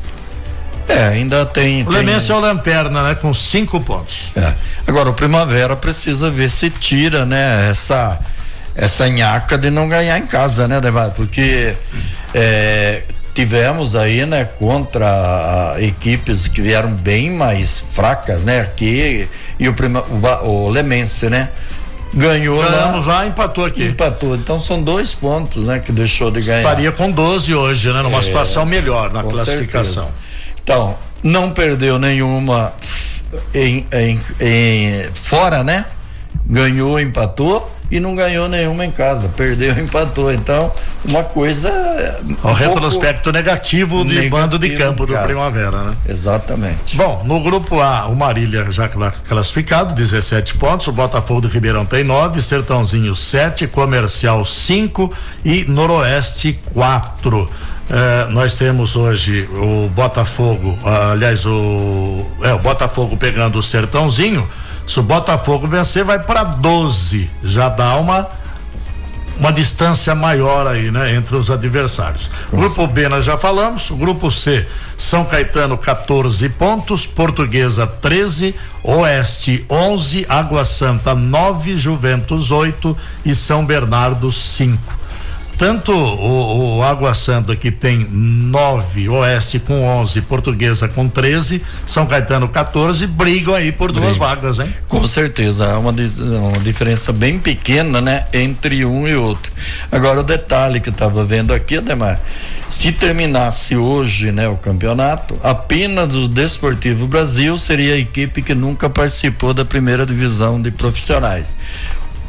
É, 0.87 1.07
ainda 1.07 1.45
tem. 1.45 1.83
O 1.83 1.89
tem... 1.89 1.99
Lemense 1.99 2.31
é 2.31 2.35
o 2.35 2.39
lanterna, 2.39 3.03
né? 3.03 3.15
Com 3.15 3.33
cinco 3.33 3.79
pontos. 3.79 4.31
É. 4.35 4.53
Agora 4.85 5.09
o 5.09 5.13
Primavera 5.13 5.75
precisa 5.75 6.29
ver 6.29 6.49
se 6.49 6.69
tira, 6.69 7.25
né? 7.25 7.69
Essa 7.69 8.19
essa 8.75 9.07
nhaca 9.07 9.57
de 9.57 9.69
não 9.69 9.87
ganhar 9.87 10.17
em 10.17 10.25
casa, 10.25 10.67
né, 10.67 10.81
Demar? 10.81 11.11
Porque 11.11 11.75
é, 12.33 13.03
tivemos 13.33 13.95
aí, 13.95 14.25
né, 14.25 14.45
contra 14.45 15.75
equipes 15.79 16.47
que 16.47 16.61
vieram 16.61 16.91
bem 16.91 17.31
mais 17.31 17.83
fracas, 17.91 18.43
né? 18.43 18.61
Aqui 18.61 19.27
e 19.59 19.67
o, 19.67 19.73
prima, 19.73 20.03
o, 20.03 20.47
o 20.47 20.69
Lemense, 20.69 21.29
né? 21.29 21.49
Ganhou 22.15 22.61
Ganhamos 22.63 23.07
lá, 23.07 23.21
lá, 23.21 23.27
empatou 23.27 23.65
aqui. 23.65 23.85
Empatou. 23.85 24.35
Então 24.35 24.59
são 24.59 24.81
dois 24.81 25.13
pontos, 25.15 25.65
né, 25.65 25.79
que 25.79 25.91
deixou 25.91 26.29
de 26.29 26.41
ganhar. 26.41 26.59
Estaria 26.59 26.91
com 26.91 27.09
12 27.09 27.55
hoje, 27.55 27.91
né, 27.91 28.01
numa 28.01 28.19
é, 28.19 28.21
situação 28.21 28.65
melhor 28.65 29.11
na 29.11 29.23
classificação. 29.23 30.05
Certeza. 30.05 30.22
Então, 30.63 30.95
não 31.21 31.51
perdeu 31.51 31.99
nenhuma 31.99 32.73
em, 33.53 33.85
em, 33.91 34.21
em, 34.39 35.09
fora, 35.13 35.63
né? 35.63 35.85
Ganhou, 36.45 36.99
empatou 36.99 37.71
e 37.91 37.99
não 37.99 38.15
ganhou 38.15 38.49
nenhuma 38.49 38.85
em 38.85 38.91
casa. 38.91 39.29
Perdeu, 39.29 39.77
empatou. 39.79 40.31
Então, 40.33 40.71
uma 41.05 41.23
coisa. 41.23 41.69
Um 42.23 42.49
o 42.49 42.53
retrospecto 42.53 43.31
negativo 43.31 44.03
de 44.03 44.15
negativo 44.15 44.29
bando 44.29 44.57
de 44.57 44.71
campo 44.71 45.05
do 45.05 45.15
Primavera, 45.17 45.83
né? 45.83 45.95
Exatamente. 46.07 46.97
Bom, 46.97 47.21
no 47.25 47.39
grupo 47.41 47.79
A, 47.79 48.07
o 48.07 48.15
Marília 48.15 48.71
já 48.71 48.89
classificado, 49.27 49.93
17 49.93 50.55
pontos. 50.55 50.87
O 50.87 50.91
Botafogo 50.91 51.41
do 51.41 51.47
Ribeirão 51.47 51.85
tem 51.85 52.03
9, 52.03 52.41
Sertãozinho 52.41 53.15
7, 53.15 53.67
Comercial 53.67 54.43
5 54.43 55.11
e 55.45 55.65
Noroeste 55.65 56.59
4. 56.73 57.49
É, 57.95 58.27
nós 58.29 58.55
temos 58.55 58.95
hoje 58.95 59.47
o 59.53 59.87
Botafogo, 59.87 60.79
aliás, 61.11 61.45
o, 61.45 62.25
é, 62.41 62.51
o 62.51 62.57
Botafogo 62.57 63.15
pegando 63.15 63.59
o 63.59 63.61
Sertãozinho. 63.61 64.49
Se 64.87 64.99
o 64.99 65.03
Botafogo 65.03 65.67
vencer, 65.67 66.03
vai 66.03 66.17
para 66.17 66.43
12. 66.43 67.29
Já 67.43 67.69
dá 67.69 67.95
uma 67.97 68.27
uma 69.37 69.51
distância 69.51 70.13
maior 70.13 70.67
aí, 70.67 70.91
né, 70.91 71.15
entre 71.15 71.35
os 71.35 71.49
adversários. 71.49 72.29
Grupo 72.51 72.85
B 72.87 73.09
nós 73.09 73.25
já 73.25 73.37
falamos, 73.37 73.89
grupo 73.89 74.29
C, 74.29 74.65
São 74.95 75.25
Caetano 75.25 75.77
14 75.77 76.49
pontos, 76.49 77.07
Portuguesa 77.07 77.87
13, 77.87 78.55
Oeste 78.83 79.65
11, 79.69 80.25
Água 80.29 80.63
Santa 80.63 81.15
9, 81.15 81.75
Juventus 81.77 82.51
8 82.51 82.95
e 83.25 83.33
São 83.33 83.65
Bernardo 83.65 84.31
5. 84.31 85.02
Tanto 85.57 85.91
o, 85.91 86.77
o 86.77 86.83
Água 86.83 87.13
Santa, 87.13 87.55
que 87.55 87.71
tem 87.71 88.07
nove, 88.09 89.07
Oeste 89.07 89.59
com 89.59 89.83
11, 89.85 90.21
Portuguesa 90.21 90.87
com 90.87 91.07
13, 91.07 91.61
São 91.85 92.05
Caetano 92.05 92.47
14, 92.47 93.07
brigam 93.07 93.53
aí 93.53 93.71
por 93.71 93.91
duas 93.91 94.17
vagas, 94.17 94.59
hein? 94.59 94.73
Com 94.87 95.05
certeza, 95.05 95.71
há 95.71 95.79
uma, 95.79 95.91
uma 95.91 96.59
diferença 96.59 97.13
bem 97.13 97.39
pequena, 97.39 98.01
né, 98.01 98.25
entre 98.33 98.85
um 98.85 99.07
e 99.07 99.15
outro. 99.15 99.51
Agora, 99.91 100.19
o 100.19 100.23
detalhe 100.23 100.79
que 100.79 100.89
eu 100.89 100.93
estava 100.93 101.23
vendo 101.23 101.53
aqui, 101.53 101.77
Ademar, 101.77 102.19
se 102.69 102.91
terminasse 102.91 103.75
hoje, 103.77 104.31
né, 104.31 104.47
o 104.47 104.57
campeonato, 104.57 105.39
apenas 105.43 106.15
o 106.15 106.27
Desportivo 106.27 107.05
Brasil 107.05 107.57
seria 107.57 107.93
a 107.93 107.97
equipe 107.97 108.41
que 108.41 108.55
nunca 108.55 108.89
participou 108.89 109.53
da 109.53 109.63
primeira 109.63 110.05
divisão 110.05 110.61
de 110.61 110.71
profissionais. 110.71 111.55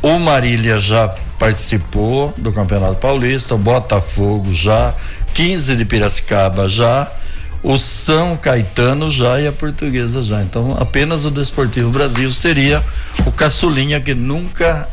O 0.04 0.18
Marília 0.18 0.78
já 0.78 1.08
participou 1.38 2.34
do 2.36 2.52
Campeonato 2.52 2.96
Paulista, 2.96 3.54
o 3.54 3.58
Botafogo 3.58 4.52
já, 4.52 4.92
15 5.32 5.76
de 5.76 5.84
Piracicaba 5.86 6.68
já, 6.68 7.10
o 7.62 7.78
São 7.78 8.36
Caetano 8.36 9.10
já 9.10 9.40
e 9.40 9.46
a 9.46 9.52
Portuguesa 9.52 10.22
já. 10.22 10.42
Então, 10.42 10.76
apenas 10.78 11.24
o 11.24 11.30
Desportivo 11.30 11.88
Brasil 11.88 12.30
seria 12.30 12.84
o 13.24 13.32
caçulinha 13.32 13.98
que 13.98 14.14
nunca 14.14 14.86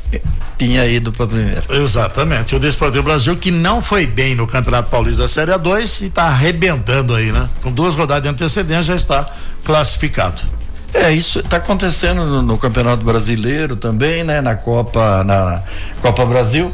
tinha 0.58 0.88
ido 0.88 1.12
para 1.12 1.26
a 1.26 1.28
primeira. 1.28 1.64
Exatamente. 1.72 2.56
O 2.56 2.60
Desportivo 2.60 3.04
Brasil 3.04 3.36
que 3.36 3.52
não 3.52 3.82
foi 3.82 4.08
bem 4.08 4.34
no 4.34 4.48
Campeonato 4.48 4.90
Paulista 4.90 5.24
da 5.24 5.28
Série 5.28 5.58
2 5.58 6.02
e 6.04 6.06
está 6.06 6.24
arrebentando 6.24 7.14
aí, 7.14 7.34
né? 7.34 7.50
Com 7.62 7.70
duas 7.70 7.96
rodadas 7.96 8.24
de 8.24 8.30
antecedência 8.30 8.84
já 8.84 8.96
está 8.96 9.30
classificado. 9.66 10.61
É, 10.94 11.12
isso 11.12 11.40
está 11.40 11.58
acontecendo 11.58 12.26
no, 12.26 12.42
no, 12.42 12.58
Campeonato 12.58 13.04
Brasileiro 13.04 13.76
também, 13.76 14.24
né? 14.24 14.42
Na 14.42 14.56
Copa, 14.56 15.24
na 15.24 15.64
Copa 16.02 16.26
Brasil, 16.26 16.72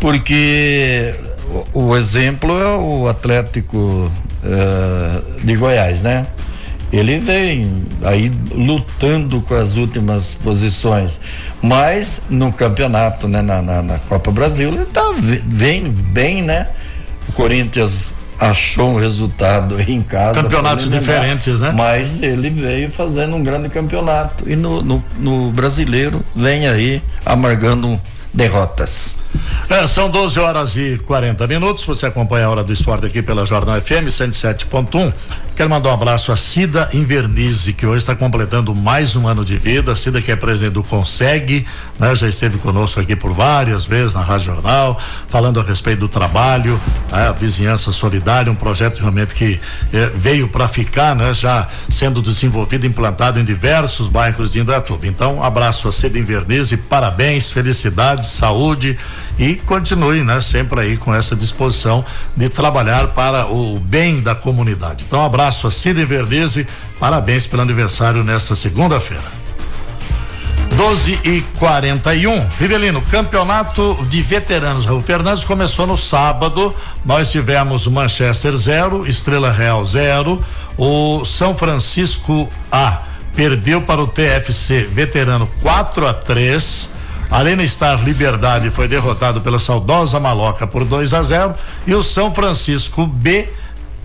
porque 0.00 1.14
o, 1.74 1.84
o 1.86 1.96
exemplo 1.96 2.58
é 2.58 2.76
o 2.76 3.08
Atlético 3.08 3.78
uh, 3.78 5.44
de 5.44 5.54
Goiás, 5.54 6.02
né? 6.02 6.26
Ele 6.90 7.18
vem 7.18 7.84
aí 8.02 8.32
lutando 8.50 9.42
com 9.42 9.54
as 9.54 9.76
últimas 9.76 10.32
posições, 10.32 11.20
mas 11.60 12.22
no 12.30 12.50
campeonato, 12.50 13.28
né? 13.28 13.42
Na, 13.42 13.60
na, 13.60 13.82
na 13.82 13.98
Copa 13.98 14.30
Brasil, 14.30 14.70
ele 14.70 14.86
tá 14.86 15.12
vem 15.46 15.90
bem, 15.90 16.42
né? 16.42 16.68
O 17.28 17.32
Corinthians 17.32 18.14
achou 18.38 18.90
um 18.90 18.98
resultado 18.98 19.80
em 19.80 20.02
casa. 20.02 20.42
Campeonatos 20.42 20.88
diferentes, 20.88 21.60
né? 21.60 21.72
Mas 21.72 22.22
ele 22.22 22.50
veio 22.50 22.90
fazendo 22.90 23.34
um 23.36 23.42
grande 23.42 23.68
campeonato. 23.68 24.48
E 24.48 24.54
no, 24.54 24.82
no, 24.82 25.04
no 25.18 25.50
brasileiro 25.50 26.22
vem 26.34 26.68
aí 26.68 27.02
amargando 27.24 28.00
derrotas. 28.32 29.18
É, 29.68 29.86
são 29.86 30.10
12 30.10 30.40
horas 30.40 30.76
e 30.76 30.98
40 31.04 31.46
minutos. 31.46 31.84
Você 31.84 32.06
acompanha 32.06 32.46
a 32.46 32.50
hora 32.50 32.64
do 32.64 32.72
esporte 32.72 33.04
aqui 33.04 33.20
pela 33.20 33.44
Jornal 33.44 33.80
FM 33.80 34.08
107.1. 34.08 35.12
Quero 35.58 35.68
mandar 35.68 35.90
um 35.90 35.92
abraço 35.92 36.30
a 36.30 36.36
Cida 36.36 36.88
Invernize, 36.94 37.72
que 37.72 37.84
hoje 37.84 37.98
está 37.98 38.14
completando 38.14 38.72
mais 38.74 39.16
um 39.16 39.26
ano 39.26 39.44
de 39.44 39.58
vida. 39.58 39.96
Cida, 39.96 40.22
que 40.22 40.30
é 40.30 40.36
presidente 40.36 40.74
do 40.74 40.84
Consegue, 40.84 41.66
né? 41.98 42.14
Já 42.14 42.28
esteve 42.28 42.58
conosco 42.58 43.00
aqui 43.00 43.16
por 43.16 43.34
várias 43.34 43.84
vezes 43.84 44.14
na 44.14 44.22
Rádio 44.22 44.46
Jornal, 44.46 44.98
falando 45.28 45.58
a 45.58 45.62
respeito 45.64 45.98
do 45.98 46.08
trabalho, 46.08 46.80
né? 47.10 47.26
a 47.26 47.32
vizinhança 47.32 47.90
solidária, 47.90 48.52
um 48.52 48.54
projeto 48.54 49.00
realmente 49.00 49.34
que 49.34 49.60
eh, 49.92 50.12
veio 50.14 50.46
para 50.46 50.68
ficar, 50.68 51.16
né? 51.16 51.34
Já 51.34 51.66
sendo 51.88 52.22
desenvolvido, 52.22 52.86
implantado 52.86 53.40
em 53.40 53.44
diversos 53.44 54.08
bairros 54.08 54.52
de 54.52 54.60
Indaiatuba. 54.60 55.08
Então, 55.08 55.42
abraço 55.42 55.88
a 55.88 55.92
Cida 55.92 56.20
Invernize, 56.20 56.76
parabéns, 56.76 57.50
felicidades, 57.50 58.28
saúde 58.28 58.96
e 59.38 59.54
continue, 59.54 60.22
né? 60.24 60.40
Sempre 60.40 60.80
aí 60.80 60.96
com 60.96 61.14
essa 61.14 61.36
disposição 61.36 62.04
de 62.36 62.48
trabalhar 62.48 63.08
para 63.08 63.46
o 63.46 63.78
bem 63.78 64.20
da 64.20 64.34
comunidade. 64.34 65.04
Então, 65.06 65.20
um 65.20 65.24
abraço 65.24 65.66
a 65.66 65.70
Cida 65.70 66.04
Verdeze, 66.04 66.66
parabéns 66.98 67.46
pelo 67.46 67.62
aniversário 67.62 68.24
nesta 68.24 68.56
segunda-feira. 68.56 69.38
12 70.76 71.18
e 71.24 71.40
41. 71.58 72.46
Rivelino, 72.58 73.00
campeonato 73.02 74.06
de 74.08 74.22
veteranos. 74.22 74.86
O 74.86 75.00
Fernandes 75.00 75.44
começou 75.44 75.86
no 75.86 75.96
sábado. 75.96 76.74
Nós 77.04 77.30
tivemos 77.30 77.86
Manchester 77.86 78.54
0, 78.54 79.06
Estrela 79.06 79.50
Real 79.50 79.84
0, 79.84 80.44
o 80.76 81.24
São 81.24 81.56
Francisco 81.56 82.48
A 82.70 83.02
perdeu 83.34 83.80
para 83.82 84.00
o 84.00 84.06
TFC 84.06 84.88
veterano 84.92 85.48
4 85.62 86.06
a 86.06 86.12
3 86.12 86.90
Arena 87.30 87.66
Star 87.66 88.02
Liberdade 88.02 88.70
foi 88.70 88.88
derrotado 88.88 89.40
pela 89.40 89.58
saudosa 89.58 90.18
Maloca 90.18 90.66
por 90.66 90.84
2 90.84 91.12
a 91.12 91.22
0 91.22 91.54
e 91.86 91.94
o 91.94 92.02
São 92.02 92.34
Francisco 92.34 93.06
B 93.06 93.48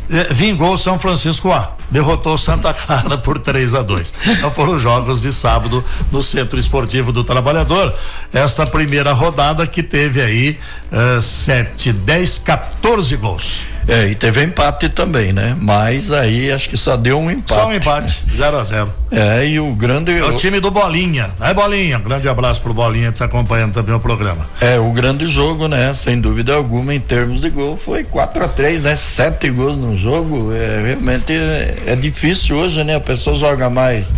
eh, 0.09 0.27
vingou 0.31 0.73
o 0.73 0.77
São 0.77 0.99
Francisco 0.99 1.51
A, 1.51 1.71
derrotou 1.89 2.37
Santa 2.37 2.73
Clara 2.73 3.17
por 3.17 3.39
3 3.39 3.75
a 3.75 3.81
2. 3.81 4.13
Então 4.27 4.51
foram 4.51 4.77
jogos 4.77 5.21
de 5.21 5.31
sábado 5.31 5.83
no 6.11 6.21
Centro 6.21 6.59
Esportivo 6.59 7.13
do 7.13 7.23
Trabalhador. 7.23 7.95
Esta 8.33 8.65
primeira 8.65 9.13
rodada 9.13 9.65
que 9.65 9.81
teve 9.81 10.21
aí 10.21 10.59
uh, 10.91 11.21
7, 11.21 11.93
10, 11.93 12.39
14 12.39 13.15
gols. 13.15 13.72
É, 13.87 14.07
e 14.07 14.15
teve 14.15 14.43
empate 14.43 14.89
também, 14.89 15.33
né? 15.33 15.55
Mas 15.59 16.11
aí 16.11 16.51
acho 16.51 16.69
que 16.69 16.77
só 16.77 16.95
deu 16.95 17.19
um 17.19 17.29
empate. 17.29 17.59
Só 17.59 17.67
um 17.67 17.73
empate, 17.73 18.23
0 18.35 18.57
a 18.57 18.63
0 18.63 18.93
É, 19.11 19.45
e 19.45 19.59
o 19.59 19.73
grande. 19.73 20.11
É 20.11 20.23
o 20.23 20.35
time 20.35 20.59
do 20.59 20.71
Bolinha. 20.71 21.31
É 21.41 21.53
Bolinha. 21.53 21.99
Grande 21.99 22.27
abraço 22.27 22.61
pro 22.61 22.73
Bolinha 22.73 23.07
que 23.07 23.13
está 23.13 23.25
acompanhando 23.25 23.73
também 23.73 23.93
o 23.93 23.99
programa. 23.99 24.47
É, 24.61 24.79
o 24.79 24.91
grande 24.91 25.27
jogo, 25.27 25.67
né? 25.67 25.93
Sem 25.93 26.19
dúvida 26.19 26.53
alguma, 26.53 26.93
em 26.93 26.99
termos 26.99 27.41
de 27.41 27.49
gol, 27.49 27.77
foi 27.77 28.03
4 28.03 28.45
a 28.45 28.47
3 28.47 28.81
né? 28.83 28.95
Sete 28.95 29.49
gols 29.49 29.77
no 29.77 29.95
jogo. 29.95 30.53
É, 30.53 30.81
realmente 30.85 31.33
é, 31.33 31.75
é 31.87 31.95
difícil 31.95 32.57
hoje, 32.57 32.83
né? 32.83 32.95
A 32.95 33.01
pessoa 33.01 33.35
joga 33.35 33.69
mais 33.69 34.13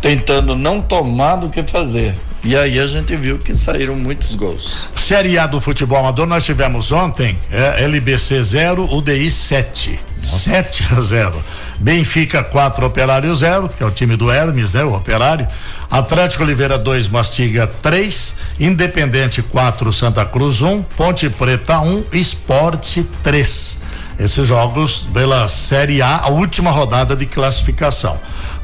tentando 0.00 0.56
não 0.56 0.80
tomar 0.80 1.36
do 1.36 1.50
que 1.50 1.62
fazer. 1.62 2.14
E 2.42 2.56
aí 2.56 2.78
a 2.78 2.86
gente 2.86 3.14
viu 3.16 3.38
que 3.38 3.54
saíram 3.54 3.94
muitos 3.94 4.34
gols. 4.34 4.90
Série 4.94 5.38
A 5.38 5.46
do 5.46 5.60
futebol 5.60 5.98
amador, 5.98 6.26
nós 6.26 6.44
tivemos 6.44 6.90
ontem 6.90 7.38
é, 7.50 7.84
LBC 7.84 8.42
0, 8.42 8.94
UDI 8.94 9.30
7. 9.30 10.00
7 10.22 10.84
a 10.96 11.00
0. 11.00 11.44
Benfica 11.78 12.42
4, 12.42 12.86
Operário 12.86 13.34
0, 13.34 13.68
que 13.68 13.82
é 13.82 13.86
o 13.86 13.90
time 13.90 14.16
do 14.16 14.30
Hermes, 14.30 14.72
né? 14.72 14.82
O 14.84 14.94
Operário. 14.94 15.46
Atlético 15.90 16.42
Oliveira 16.42 16.78
2, 16.78 17.08
Mastiga 17.08 17.66
3. 17.66 18.34
Independente 18.58 19.42
4, 19.42 19.92
Santa 19.92 20.24
Cruz 20.24 20.62
1. 20.62 20.82
Ponte 20.96 21.28
Preta 21.28 21.80
1, 21.80 22.06
Esporte 22.12 23.06
3. 23.22 23.80
Esses 24.18 24.46
jogos 24.46 25.06
pela 25.12 25.48
Série 25.48 26.02
A, 26.02 26.18
a 26.18 26.28
última 26.28 26.70
rodada 26.70 27.16
de 27.16 27.26
classificação. 27.26 28.18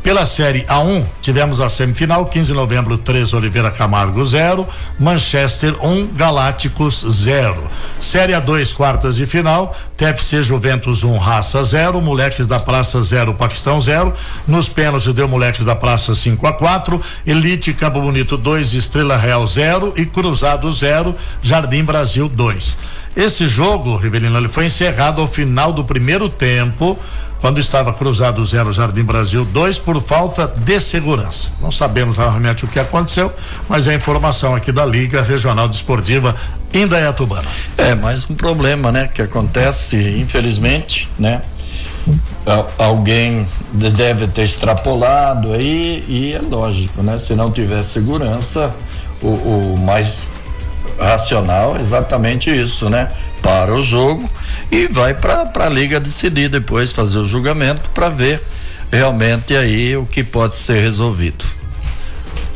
Pela 0.06 0.24
Série 0.24 0.62
A1, 0.66 1.04
tivemos 1.20 1.60
a 1.60 1.68
semifinal, 1.68 2.26
15 2.26 2.52
de 2.52 2.56
novembro, 2.56 2.96
3 2.96 3.34
Oliveira 3.34 3.72
Camargo 3.72 4.24
0, 4.24 4.64
Manchester 5.00 5.74
1, 5.84 5.92
um, 5.92 6.06
Galácticos 6.06 7.04
0. 7.10 7.68
Série 7.98 8.32
A2, 8.32 8.72
quartas 8.72 9.16
de 9.16 9.26
final, 9.26 9.76
TFC 9.96 10.44
Juventus 10.44 11.02
1, 11.02 11.12
um, 11.12 11.18
Raça 11.18 11.60
0, 11.64 12.00
Moleques 12.00 12.46
da 12.46 12.60
Praça 12.60 13.02
0, 13.02 13.34
Paquistão 13.34 13.80
0. 13.80 14.14
Nos 14.46 14.68
pênaltis 14.68 15.12
deu 15.12 15.26
Moleques 15.26 15.64
da 15.64 15.74
Praça 15.74 16.14
5 16.14 16.46
a 16.46 16.52
4, 16.52 17.02
Elite 17.26 17.72
Campo 17.72 18.00
Bonito 18.00 18.36
2, 18.36 18.74
Estrela 18.74 19.16
Real 19.16 19.44
0 19.44 19.92
e 19.96 20.06
Cruzado 20.06 20.70
0, 20.70 21.16
Jardim 21.42 21.82
Brasil 21.82 22.28
2. 22.28 22.76
Esse 23.16 23.48
jogo, 23.48 23.96
Rivelino, 23.96 24.36
ele 24.36 24.46
foi 24.46 24.66
encerrado 24.66 25.20
ao 25.20 25.26
final 25.26 25.72
do 25.72 25.82
primeiro 25.82 26.28
tempo 26.28 26.96
quando 27.40 27.58
estava 27.60 27.92
cruzado 27.92 28.44
zero 28.44 28.72
Jardim 28.72 29.04
Brasil 29.04 29.44
2 29.44 29.78
por 29.78 30.00
falta 30.02 30.46
de 30.46 30.80
segurança. 30.80 31.50
Não 31.60 31.70
sabemos 31.70 32.16
realmente 32.16 32.64
o 32.64 32.68
que 32.68 32.78
aconteceu, 32.78 33.32
mas 33.68 33.86
é 33.86 33.94
informação 33.94 34.54
aqui 34.54 34.72
da 34.72 34.84
Liga 34.84 35.22
Regional 35.22 35.68
Desportiva 35.68 36.34
Indaiatubana. 36.72 37.48
É 37.76 37.94
mais 37.94 38.28
um 38.28 38.34
problema, 38.34 38.90
né, 38.90 39.08
que 39.12 39.22
acontece, 39.22 39.96
infelizmente, 40.18 41.08
né? 41.18 41.42
Alguém 42.78 43.48
deve 43.72 44.28
ter 44.28 44.44
extrapolado 44.44 45.52
aí 45.52 46.04
e 46.06 46.32
é 46.32 46.40
lógico, 46.40 47.02
né? 47.02 47.18
Se 47.18 47.34
não 47.34 47.50
tiver 47.50 47.82
segurança, 47.82 48.72
o, 49.20 49.26
o 49.26 49.76
mais 49.76 50.28
racional 50.98 51.76
exatamente 51.76 52.50
isso, 52.50 52.88
né? 52.88 53.10
Para 53.42 53.74
o 53.74 53.82
jogo 53.82 54.28
e 54.70 54.86
vai 54.86 55.14
para 55.14 55.50
a 55.54 55.68
liga 55.68 56.00
decidir 56.00 56.48
depois 56.48 56.92
fazer 56.92 57.18
o 57.18 57.24
julgamento 57.24 57.88
para 57.90 58.08
ver 58.08 58.42
realmente 58.90 59.54
aí 59.56 59.96
o 59.96 60.06
que 60.06 60.24
pode 60.24 60.54
ser 60.54 60.80
resolvido. 60.80 61.44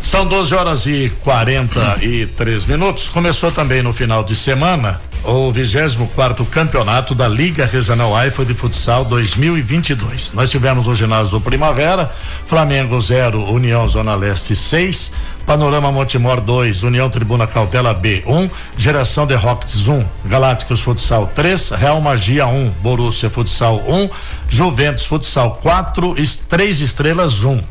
São 0.03 0.27
12 0.27 0.55
horas 0.55 0.87
e 0.87 1.13
43 1.23 2.67
minutos. 2.67 3.09
Começou 3.09 3.53
também 3.53 3.83
no 3.83 3.93
final 3.93 4.25
de 4.25 4.35
semana 4.35 5.01
o 5.23 5.53
24 5.53 6.45
campeonato 6.47 7.15
da 7.15 7.29
Liga 7.29 7.67
Regional 7.67 8.17
AIFA 8.17 8.45
de 8.45 8.55
Futsal 8.55 9.05
2022. 9.05 10.33
Nós 10.33 10.51
tivemos 10.51 10.89
o 10.89 10.95
ginásio 10.95 11.33
do 11.33 11.41
Primavera, 11.41 12.11
Flamengo 12.47 12.99
0, 12.99 13.45
União 13.53 13.87
Zona 13.87 14.15
Leste 14.15 14.57
6, 14.57 15.13
Panorama 15.47 15.91
Montemor 15.91 16.41
2, 16.41 16.83
União 16.83 17.11
Tribuna 17.11 17.47
Cautela 17.47 17.93
B 17.93 18.23
1, 18.27 18.35
um, 18.35 18.51
Geração 18.77 19.27
de 19.27 19.35
Rocks 19.35 19.89
1, 19.89 19.93
um, 19.93 20.05
Galácticos 20.25 20.81
Futsal 20.81 21.31
3, 21.35 21.71
Real 21.71 22.01
Magia 22.01 22.47
1, 22.47 22.55
um, 22.55 22.71
Borussia 22.83 23.29
Futsal 23.29 23.83
1, 23.87 24.11
Juventus 24.49 25.05
Futsal 25.05 25.59
4 25.63 26.15
e 26.19 26.27
3 26.27 26.81
Estrelas 26.81 27.45
1. 27.45 27.63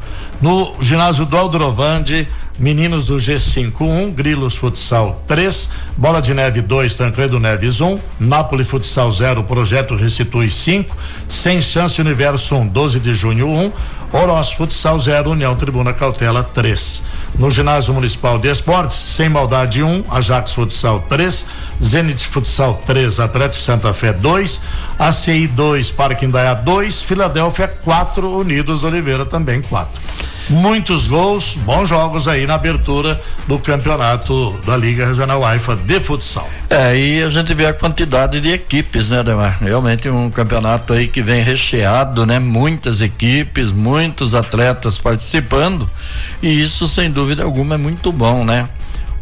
No 0.41 0.75
ginásio 0.81 1.25
do 1.25 1.37
Aldrovande, 1.37 2.27
Meninos 2.59 3.05
do 3.05 3.15
G51, 3.15 4.13
Grilos 4.13 4.57
Futsal 4.57 5.23
3, 5.25 5.69
Bola 5.95 6.21
de 6.21 6.33
Neve 6.33 6.61
2, 6.61 6.93
Tancredo 6.93 7.39
Neves 7.39 7.79
1, 7.79 7.97
Nápoles 8.19 8.67
Futsal 8.67 9.09
0, 9.09 9.45
Projeto 9.45 9.95
Restitui 9.95 10.49
5, 10.49 10.93
Sem 11.29 11.61
Chance 11.61 12.01
Universo 12.01 12.55
1, 12.55 12.67
12 12.67 12.99
de 12.99 13.15
junho 13.15 13.47
1, 13.47 13.71
Oroz 14.11 14.51
Futsal 14.51 14.99
0, 14.99 15.31
União 15.31 15.55
Tribuna 15.55 15.93
Cautela 15.93 16.43
3. 16.43 17.03
No 17.37 17.49
Ginásio 17.59 17.93
Municipal 17.93 18.39
de 18.39 18.47
Esportes, 18.47 18.95
Sem 18.95 19.27
Maldade 19.27 19.83
1, 19.83 20.05
Ajax 20.09 20.53
Futsal 20.53 21.01
3, 21.09 21.45
Zenit 21.81 22.27
Futsal 22.27 22.81
3, 22.85 23.19
Atlético 23.19 23.61
Santa 23.61 23.93
Fé 23.93 24.13
2, 24.13 24.61
ACI 24.97 25.47
2, 25.47 25.91
Parque 25.91 26.25
Indaiá 26.25 26.53
2, 26.53 27.03
Filadélfia 27.03 27.67
4, 27.67 28.37
Unidos 28.37 28.81
do 28.81 28.87
Oliveira 28.87 29.25
também 29.25 29.61
4 29.61 30.09
muitos 30.49 31.07
gols, 31.07 31.55
bons 31.63 31.87
jogos 31.87 32.27
aí 32.27 32.47
na 32.47 32.55
abertura 32.55 33.21
do 33.47 33.59
campeonato 33.59 34.59
da 34.65 34.75
Liga 34.75 35.05
Regional 35.05 35.45
AIFA 35.45 35.75
de 35.75 35.99
futsal. 35.99 36.49
É, 36.69 36.97
e 36.97 37.23
a 37.23 37.29
gente 37.29 37.53
vê 37.53 37.67
a 37.67 37.73
quantidade 37.73 38.41
de 38.41 38.51
equipes, 38.51 39.11
né, 39.11 39.23
Demar? 39.23 39.59
Realmente 39.61 40.09
um 40.09 40.29
campeonato 40.29 40.93
aí 40.93 41.07
que 41.07 41.21
vem 41.21 41.43
recheado, 41.43 42.25
né? 42.25 42.39
Muitas 42.39 42.99
equipes, 43.01 43.71
muitos 43.71 44.33
atletas 44.33 44.97
participando, 44.97 45.89
e 46.41 46.61
isso 46.61 46.87
sem 46.87 47.11
dúvida 47.11 47.43
alguma 47.43 47.75
é 47.75 47.77
muito 47.77 48.11
bom, 48.11 48.43
né? 48.43 48.67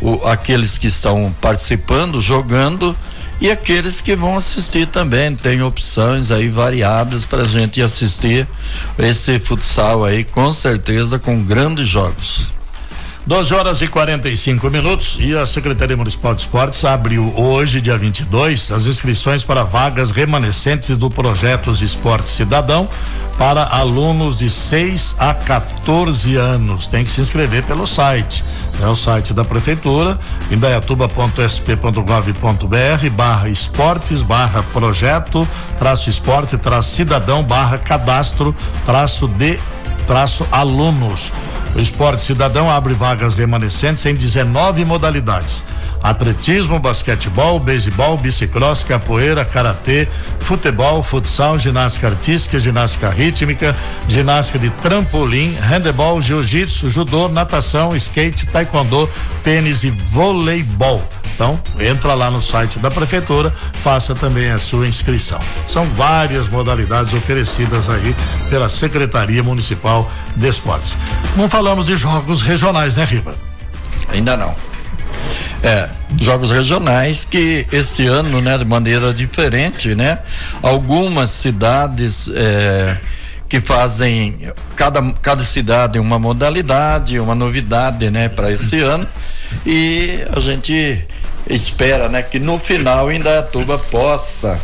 O, 0.01 0.25
aqueles 0.27 0.77
que 0.77 0.87
estão 0.87 1.35
participando, 1.41 2.21
jogando, 2.21 2.95
e 3.39 3.51
aqueles 3.51 4.01
que 4.01 4.15
vão 4.15 4.35
assistir 4.35 4.87
também. 4.87 5.35
Tem 5.35 5.61
opções 5.61 6.31
aí 6.31 6.49
variadas 6.49 7.25
para 7.25 7.43
a 7.43 7.47
gente 7.47 7.81
assistir 7.81 8.47
esse 8.97 9.39
futsal 9.39 10.03
aí, 10.03 10.23
com 10.23 10.51
certeza, 10.51 11.19
com 11.19 11.43
grandes 11.43 11.87
jogos. 11.87 12.56
12 13.27 13.53
horas 13.53 13.81
e 13.81 13.87
45 13.87 14.69
minutos 14.69 15.17
e 15.19 15.37
a 15.37 15.45
Secretaria 15.45 15.97
Municipal 15.97 16.33
de 16.33 16.43
Esportes 16.43 16.85
abriu 16.85 17.37
hoje, 17.37 17.81
dia 17.81 17.97
22, 17.97 18.71
as 18.71 18.85
inscrições 18.85 19.43
para 19.43 19.65
vagas 19.65 20.11
remanescentes 20.11 20.97
do 20.97 21.09
projeto 21.09 21.69
Esporte 21.71 22.29
Cidadão 22.29 22.87
para 23.37 23.65
alunos 23.65 24.37
de 24.37 24.49
6 24.49 25.17
a 25.19 25.33
14 25.33 26.37
anos. 26.37 26.87
Tem 26.87 27.03
que 27.03 27.11
se 27.11 27.19
inscrever 27.19 27.63
pelo 27.63 27.85
site. 27.85 28.45
É 28.81 28.87
o 28.87 28.95
site 28.95 29.33
da 29.33 29.43
prefeitura, 29.43 30.17
indaiatuba.sp.gov.br 30.49 33.09
barra 33.11 33.49
esportes 33.49 34.23
barra 34.23 34.63
projeto 34.71 35.45
traço 35.77 36.09
esporte 36.09 36.57
traço 36.57 36.95
cidadão 36.95 37.43
barra 37.43 37.77
cadastro 37.77 38.55
traço 38.85 39.27
de 39.27 39.59
traço 40.07 40.47
alunos. 40.49 41.29
O 41.75 41.79
Esporte 41.79 42.21
Cidadão 42.21 42.69
abre 42.69 42.93
vagas 42.93 43.35
remanescentes 43.35 44.05
em 44.05 44.15
19 44.15 44.83
modalidades: 44.85 45.63
atletismo, 46.01 46.79
basquetebol, 46.79 47.59
beisebol, 47.59 48.17
bicicross, 48.17 48.83
capoeira, 48.83 49.45
karatê, 49.45 50.07
futebol, 50.39 51.03
futsal, 51.03 51.57
ginástica 51.59 52.07
artística, 52.07 52.59
ginástica 52.59 53.09
rítmica, 53.09 53.75
ginástica 54.07 54.57
de 54.57 54.69
trampolim, 54.69 55.55
handebol, 55.55 56.21
jiu-jitsu, 56.21 56.89
judô, 56.89 57.27
natação, 57.29 57.95
skate, 57.95 58.45
taekwondo, 58.47 59.09
tênis 59.43 59.83
e 59.83 59.89
voleibol. 59.89 61.03
Então, 61.37 61.59
entra 61.79 62.15
lá 62.15 62.31
no 62.31 62.41
site 62.41 62.79
da 62.79 62.89
prefeitura, 62.89 63.53
faça 63.83 64.15
também 64.15 64.49
a 64.49 64.57
sua 64.57 64.87
inscrição. 64.87 65.39
São 65.67 65.85
várias 65.91 66.49
modalidades 66.49 67.13
oferecidas 67.13 67.87
aí 67.91 68.15
pela 68.49 68.67
Secretaria 68.69 69.43
Municipal 69.43 70.11
de 70.35 70.47
Esportes. 70.47 70.97
Não 71.35 71.47
falamos 71.47 71.85
de 71.85 71.95
jogos 71.95 72.41
regionais, 72.41 72.95
né, 72.95 73.05
Riba? 73.05 73.35
Ainda 74.09 74.35
não. 74.35 74.55
É, 75.61 75.87
jogos 76.19 76.49
regionais 76.49 77.23
que 77.23 77.67
esse 77.71 78.07
ano, 78.07 78.41
né, 78.41 78.57
de 78.57 78.65
maneira 78.65 79.13
diferente, 79.13 79.93
né? 79.93 80.17
Algumas 80.63 81.29
cidades 81.29 82.31
é, 82.33 82.97
que 83.47 83.61
fazem 83.61 84.51
cada, 84.75 85.03
cada 85.21 85.43
cidade 85.43 85.99
uma 85.99 86.17
modalidade, 86.17 87.19
uma 87.19 87.35
novidade, 87.35 88.09
né, 88.09 88.27
para 88.27 88.51
esse 88.51 88.79
ano. 88.79 89.07
E 89.65 90.25
a 90.35 90.39
gente 90.39 91.06
espera, 91.49 92.09
né, 92.09 92.21
que 92.21 92.39
no 92.39 92.57
final 92.57 93.11
Indaiatuba 93.11 93.77
possa 93.77 94.59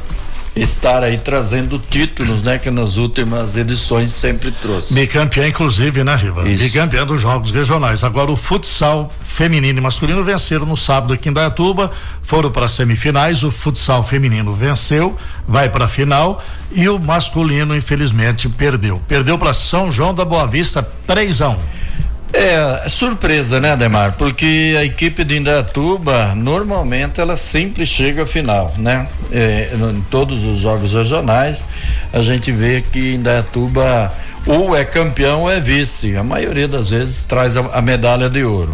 estar 0.55 1.03
aí 1.03 1.17
trazendo 1.17 1.79
títulos, 1.79 2.43
né, 2.43 2.59
que 2.59 2.69
nas 2.69 2.97
últimas 2.97 3.55
edições 3.55 4.11
sempre 4.11 4.51
trouxe. 4.51 4.93
Bicampeã, 4.93 5.47
inclusive, 5.47 6.03
né, 6.03 6.15
Riva? 6.15 6.47
Isso. 6.47 6.63
Bicampeã 6.63 7.05
dos 7.05 7.21
jogos 7.21 7.49
regionais. 7.49 8.03
Agora 8.03 8.31
o 8.31 8.37
futsal 8.37 9.11
feminino 9.25 9.79
e 9.79 9.81
masculino 9.81 10.23
venceram 10.23 10.65
no 10.65 10.77
sábado 10.77 11.13
aqui 11.13 11.27
em 11.27 11.33
Dayatuba, 11.33 11.91
foram 12.21 12.51
para 12.51 12.67
semifinais, 12.67 13.43
o 13.43 13.49
futsal 13.49 14.03
feminino 14.03 14.53
venceu, 14.53 15.17
vai 15.47 15.69
para 15.69 15.85
a 15.85 15.87
final 15.87 16.43
e 16.71 16.87
o 16.87 16.99
masculino 16.99 17.75
infelizmente 17.75 18.47
perdeu. 18.47 19.01
Perdeu 19.07 19.39
para 19.39 19.53
São 19.53 19.91
João 19.91 20.13
da 20.13 20.23
Boa 20.23 20.45
Vista 20.45 20.87
3 21.07 21.41
a 21.41 21.49
1. 21.49 21.57
É, 22.35 22.89
surpresa, 22.89 23.59
né, 23.59 23.73
Ademar? 23.73 24.13
Porque 24.17 24.75
a 24.79 24.83
equipe 24.83 25.23
de 25.23 25.37
Indaiatuba, 25.37 26.33
normalmente, 26.33 27.21
ela 27.21 27.37
sempre 27.37 27.85
chega 27.85 28.23
à 28.23 28.25
final, 28.25 28.73
né? 28.75 29.07
É, 29.31 29.69
em 29.75 30.01
todos 30.09 30.43
os 30.43 30.57
jogos 30.57 30.93
regionais, 30.93 31.63
a 32.11 32.21
gente 32.21 32.51
vê 32.51 32.81
que 32.81 33.13
Indaiatuba 33.13 34.11
ou 34.47 34.75
é 34.75 34.83
campeão 34.83 35.41
ou 35.41 35.51
é 35.51 35.59
vice. 35.59 36.17
A 36.17 36.23
maioria 36.23 36.67
das 36.67 36.89
vezes 36.89 37.23
traz 37.23 37.55
a, 37.55 37.61
a 37.67 37.81
medalha 37.83 38.27
de 38.27 38.43
ouro. 38.43 38.73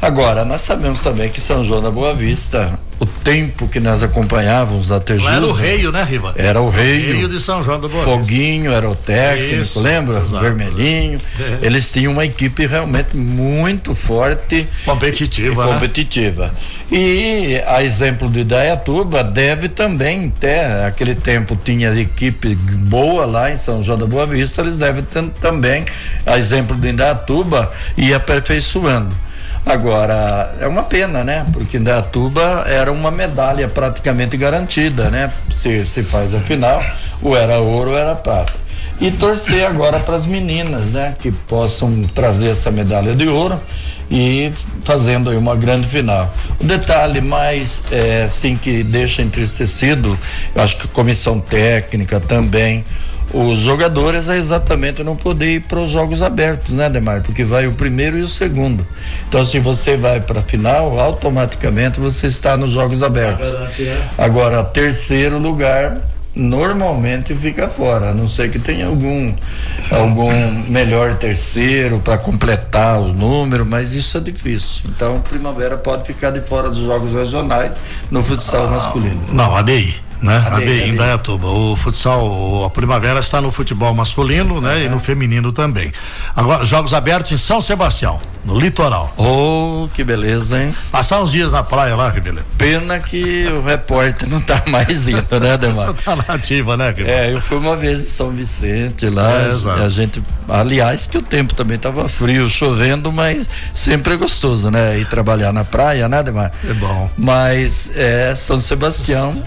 Agora, 0.00 0.44
nós 0.44 0.60
sabemos 0.60 1.00
também 1.00 1.28
que 1.28 1.40
São 1.40 1.64
João 1.64 1.82
da 1.82 1.90
Boa 1.90 2.14
Vista, 2.14 2.78
o 3.02 3.06
tempo 3.06 3.66
que 3.66 3.80
nós 3.80 4.00
acompanhávamos 4.00 4.92
a 4.92 5.00
Tejusa. 5.00 5.32
Era 5.32 5.44
o 5.44 5.52
rei, 5.52 5.90
né, 5.90 6.04
Riva? 6.04 6.34
Era 6.36 6.60
o 6.60 6.70
rei. 6.70 7.14
Reio 7.14 7.28
de 7.28 7.40
São 7.40 7.60
João 7.64 7.80
da 7.80 7.88
Boa 7.88 8.04
Foguinho 8.04 8.70
era 8.70 8.88
o 8.88 8.94
técnico, 8.94 9.62
Isso, 9.62 9.82
lembra? 9.82 10.20
Exato. 10.20 10.40
Vermelhinho. 10.40 11.18
É. 11.40 11.66
Eles 11.66 11.90
tinham 11.90 12.12
uma 12.12 12.24
equipe 12.24 12.64
realmente 12.64 13.16
muito 13.16 13.92
forte. 13.92 14.68
Competitiva. 14.84 15.64
E, 15.64 15.66
né? 15.66 15.72
competitiva. 15.72 16.54
E 16.92 17.60
a 17.66 17.82
exemplo 17.82 18.30
de 18.30 18.44
Dayatuba 18.44 19.24
deve 19.24 19.68
também 19.68 20.30
ter, 20.30 20.64
aquele 20.86 21.16
tempo 21.16 21.56
tinha 21.56 21.90
equipe 21.98 22.54
boa 22.54 23.26
lá 23.26 23.50
em 23.50 23.56
São 23.56 23.82
João 23.82 23.98
da 23.98 24.06
Boa 24.06 24.28
Vista, 24.28 24.60
eles 24.60 24.78
devem 24.78 25.02
ter 25.02 25.24
também, 25.40 25.84
a 26.24 26.38
exemplo 26.38 26.76
de 26.76 26.88
Indaiatuba, 26.88 27.72
ir 27.96 28.14
aperfeiçoando. 28.14 29.12
Agora, 29.64 30.54
é 30.60 30.66
uma 30.66 30.82
pena, 30.82 31.22
né? 31.22 31.46
Porque 31.52 31.76
Indaiatuba 31.76 32.64
era 32.66 32.90
uma 32.90 33.10
medalha 33.10 33.68
praticamente 33.68 34.36
garantida, 34.36 35.08
né? 35.08 35.32
Se, 35.54 35.86
se 35.86 36.02
faz 36.02 36.34
a 36.34 36.40
final, 36.40 36.82
ou 37.22 37.36
era 37.36 37.60
ouro 37.60 37.90
ou 37.90 37.96
era 37.96 38.14
prata. 38.14 38.54
E 39.00 39.10
torcer 39.10 39.64
agora 39.64 40.00
para 40.00 40.16
as 40.16 40.26
meninas, 40.26 40.94
né? 40.94 41.14
Que 41.18 41.30
possam 41.30 42.02
trazer 42.14 42.48
essa 42.48 42.70
medalha 42.70 43.14
de 43.14 43.28
ouro 43.28 43.60
e 44.10 44.52
fazendo 44.84 45.30
aí 45.30 45.36
uma 45.36 45.56
grande 45.56 45.86
final. 45.88 46.32
O 46.60 46.64
detalhe 46.64 47.20
mais, 47.20 47.82
é, 47.90 48.24
assim, 48.24 48.56
que 48.56 48.82
deixa 48.82 49.22
entristecido, 49.22 50.18
eu 50.54 50.62
acho 50.62 50.76
que 50.76 50.86
a 50.86 50.90
comissão 50.90 51.40
técnica 51.40 52.20
também, 52.20 52.84
os 53.32 53.58
jogadores 53.58 54.28
é 54.28 54.36
exatamente 54.36 55.02
não 55.02 55.16
poder 55.16 55.56
ir 55.56 55.60
para 55.60 55.80
os 55.80 55.90
jogos 55.90 56.22
abertos, 56.22 56.74
né, 56.74 56.88
Demar? 56.88 57.22
Porque 57.22 57.44
vai 57.44 57.66
o 57.66 57.72
primeiro 57.72 58.18
e 58.18 58.22
o 58.22 58.28
segundo. 58.28 58.86
Então, 59.28 59.44
se 59.44 59.58
você 59.58 59.96
vai 59.96 60.20
para 60.20 60.40
a 60.40 60.42
final, 60.42 60.98
automaticamente 60.98 61.98
você 61.98 62.26
está 62.26 62.56
nos 62.56 62.70
jogos 62.72 63.02
abertos. 63.02 63.48
É. 63.80 64.02
Agora, 64.18 64.62
terceiro 64.62 65.38
lugar 65.38 65.98
normalmente 66.34 67.34
fica 67.34 67.68
fora, 67.68 68.10
a 68.10 68.14
não 68.14 68.26
ser 68.26 68.50
que 68.50 68.58
tenha 68.58 68.86
algum 68.86 69.34
algum 69.90 70.32
melhor 70.66 71.14
terceiro 71.16 71.98
para 71.98 72.16
completar 72.16 72.98
os 73.00 73.14
números, 73.14 73.66
mas 73.66 73.92
isso 73.92 74.16
é 74.16 74.20
difícil. 74.20 74.84
Então, 74.88 75.20
Primavera 75.20 75.76
pode 75.76 76.06
ficar 76.06 76.30
de 76.30 76.40
fora 76.40 76.70
dos 76.70 76.78
jogos 76.78 77.12
regionais 77.12 77.72
no 78.10 78.22
futsal 78.22 78.66
ah, 78.66 78.70
masculino. 78.70 79.22
Não, 79.30 79.54
ADI 79.54 80.11
né? 80.22 80.46
A 80.50 80.56
ADI, 80.56 80.88
em 80.90 80.96
Dayatuba. 80.96 81.48
O 81.48 81.76
futsal, 81.76 82.64
a 82.64 82.70
primavera 82.70 83.20
está 83.20 83.40
no 83.40 83.50
futebol 83.50 83.92
masculino, 83.94 84.60
né? 84.60 84.84
E 84.84 84.88
no 84.88 84.98
feminino 84.98 85.52
também. 85.52 85.92
Agora, 86.34 86.64
jogos 86.64 86.94
abertos 86.94 87.32
em 87.32 87.36
São 87.36 87.60
Sebastião. 87.60 88.20
no 88.44 88.58
litoral. 88.58 89.12
Oh, 89.16 89.88
que 89.94 90.02
beleza, 90.02 90.60
hein? 90.60 90.74
Passar 90.90 91.20
uns 91.22 91.30
dias 91.30 91.52
na 91.52 91.62
praia 91.62 91.94
lá, 91.94 92.08
Ribeirão. 92.08 92.42
Pena 92.58 92.98
que 92.98 93.46
o 93.46 93.62
repórter 93.62 94.28
não 94.28 94.40
tá 94.40 94.60
mais 94.66 95.06
indo, 95.06 95.38
né, 95.40 95.56
Demar? 95.58 95.86
não 95.86 95.94
tá 95.94 96.16
nativa, 96.16 96.76
né, 96.76 96.88
Ribeirão? 96.88 97.12
É, 97.12 97.32
eu 97.32 97.40
fui 97.40 97.56
uma 97.56 97.76
vez 97.76 98.02
em 98.02 98.08
São 98.08 98.30
Vicente 98.30 99.08
lá, 99.08 99.30
é, 99.30 99.84
a 99.84 99.88
gente, 99.88 100.20
aliás, 100.48 101.06
que 101.06 101.18
o 101.18 101.22
tempo 101.22 101.54
também 101.54 101.78
tava 101.78 102.08
frio, 102.08 102.48
chovendo, 102.50 103.12
mas 103.12 103.48
sempre 103.72 104.14
é 104.14 104.16
gostoso, 104.16 104.70
né, 104.72 104.98
ir 104.98 105.06
trabalhar 105.06 105.52
na 105.52 105.62
praia, 105.64 106.08
né, 106.08 106.20
Demar? 106.22 106.50
É 106.68 106.74
bom. 106.74 107.08
Mas 107.16 107.92
é 107.94 108.34
São 108.34 108.58
Sebastião, 108.60 109.40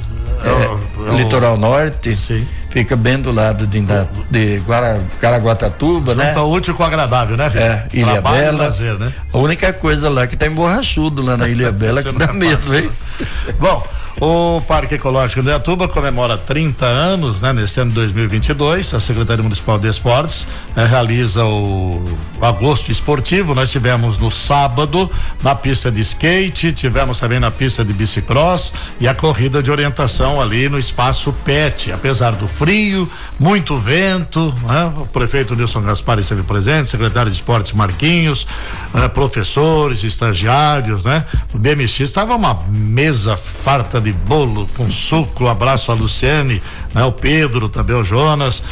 é, 0.43 1.09
é, 1.09 1.13
é, 1.13 1.15
litoral 1.17 1.57
norte. 1.57 2.15
Sim 2.15 2.45
fica 2.75 2.97
bem 2.97 3.21
do 3.21 3.31
lado 3.31 3.65
de, 3.65 3.81
de 4.29 4.57
Guara, 4.67 5.01
Caraguatatuba, 5.21 6.11
Junta 6.11 6.25
né? 6.25 6.41
útil 6.41 6.75
com 6.75 6.83
agradável, 6.83 7.37
né? 7.37 7.49
É, 7.55 7.87
Ilha 7.93 8.11
Trabalho 8.11 8.37
Bela. 8.37 8.57
Prazer, 8.57 8.99
né? 8.99 9.13
A 9.31 9.37
única 9.37 9.71
coisa 9.71 10.09
lá 10.09 10.27
que 10.27 10.35
tá 10.35 10.45
emborrachudo 10.45 11.21
lá 11.21 11.37
na 11.37 11.47
Ilha 11.47 11.71
Bela 11.71 12.03
que 12.03 12.11
dá 12.11 12.33
medo, 12.33 12.75
hein? 12.75 12.91
Bom, 13.57 13.81
o 14.19 14.61
Parque 14.61 14.95
Ecológico 14.95 15.43
de 15.43 15.51
Atuba 15.51 15.87
comemora 15.89 16.37
30 16.37 16.85
anos, 16.85 17.41
né? 17.41 17.51
Nesse 17.51 17.81
ano 17.81 17.89
de 17.89 17.95
2022, 17.95 18.93
a 18.93 18.99
Secretaria 18.99 19.43
Municipal 19.43 19.77
de 19.77 19.89
Esportes 19.89 20.47
eh, 20.75 20.85
realiza 20.85 21.43
o, 21.45 22.17
agosto 22.41 22.91
esportivo. 22.91 23.53
Nós 23.53 23.71
tivemos 23.71 24.17
no 24.17 24.29
sábado 24.31 25.09
na 25.41 25.53
pista 25.53 25.91
de 25.91 26.01
skate, 26.01 26.71
tivemos 26.71 27.19
também 27.19 27.39
na 27.39 27.51
pista 27.51 27.83
de 27.83 27.91
bicicross 27.93 28.73
e 28.99 29.07
a 29.07 29.13
corrida 29.13 29.61
de 29.61 29.71
orientação 29.71 30.39
ali 30.39 30.69
no 30.69 30.79
espaço 30.79 31.33
PET. 31.43 31.91
Apesar 31.91 32.31
do 32.31 32.47
frio, 32.47 33.09
muito 33.39 33.77
vento, 33.77 34.53
né? 34.63 34.93
O 34.95 35.05
prefeito 35.07 35.55
Nilson 35.55 35.81
Gaspar 35.81 36.19
esteve 36.19 36.43
presente, 36.43 36.87
secretário 36.87 37.29
de 37.29 37.35
Esportes 37.35 37.73
Marquinhos, 37.73 38.47
eh, 38.93 39.07
professores, 39.09 40.03
estagiários, 40.03 41.03
né? 41.03 41.25
O 41.53 41.57
BMX 41.57 41.99
estava 41.99 42.35
uma 42.35 42.63
mesa 42.69 43.35
farta 43.35 44.04
de 44.05 44.13
bolo 44.13 44.69
com 44.77 44.89
suco. 44.91 45.45
Um 45.45 45.47
abraço 45.47 45.91
a 45.91 45.95
Luciane, 45.95 46.61
né? 46.93 47.03
O 47.03 47.11
Pedro, 47.11 47.67
também 47.67 47.95
o 47.95 48.03
Jonas, 48.03 48.63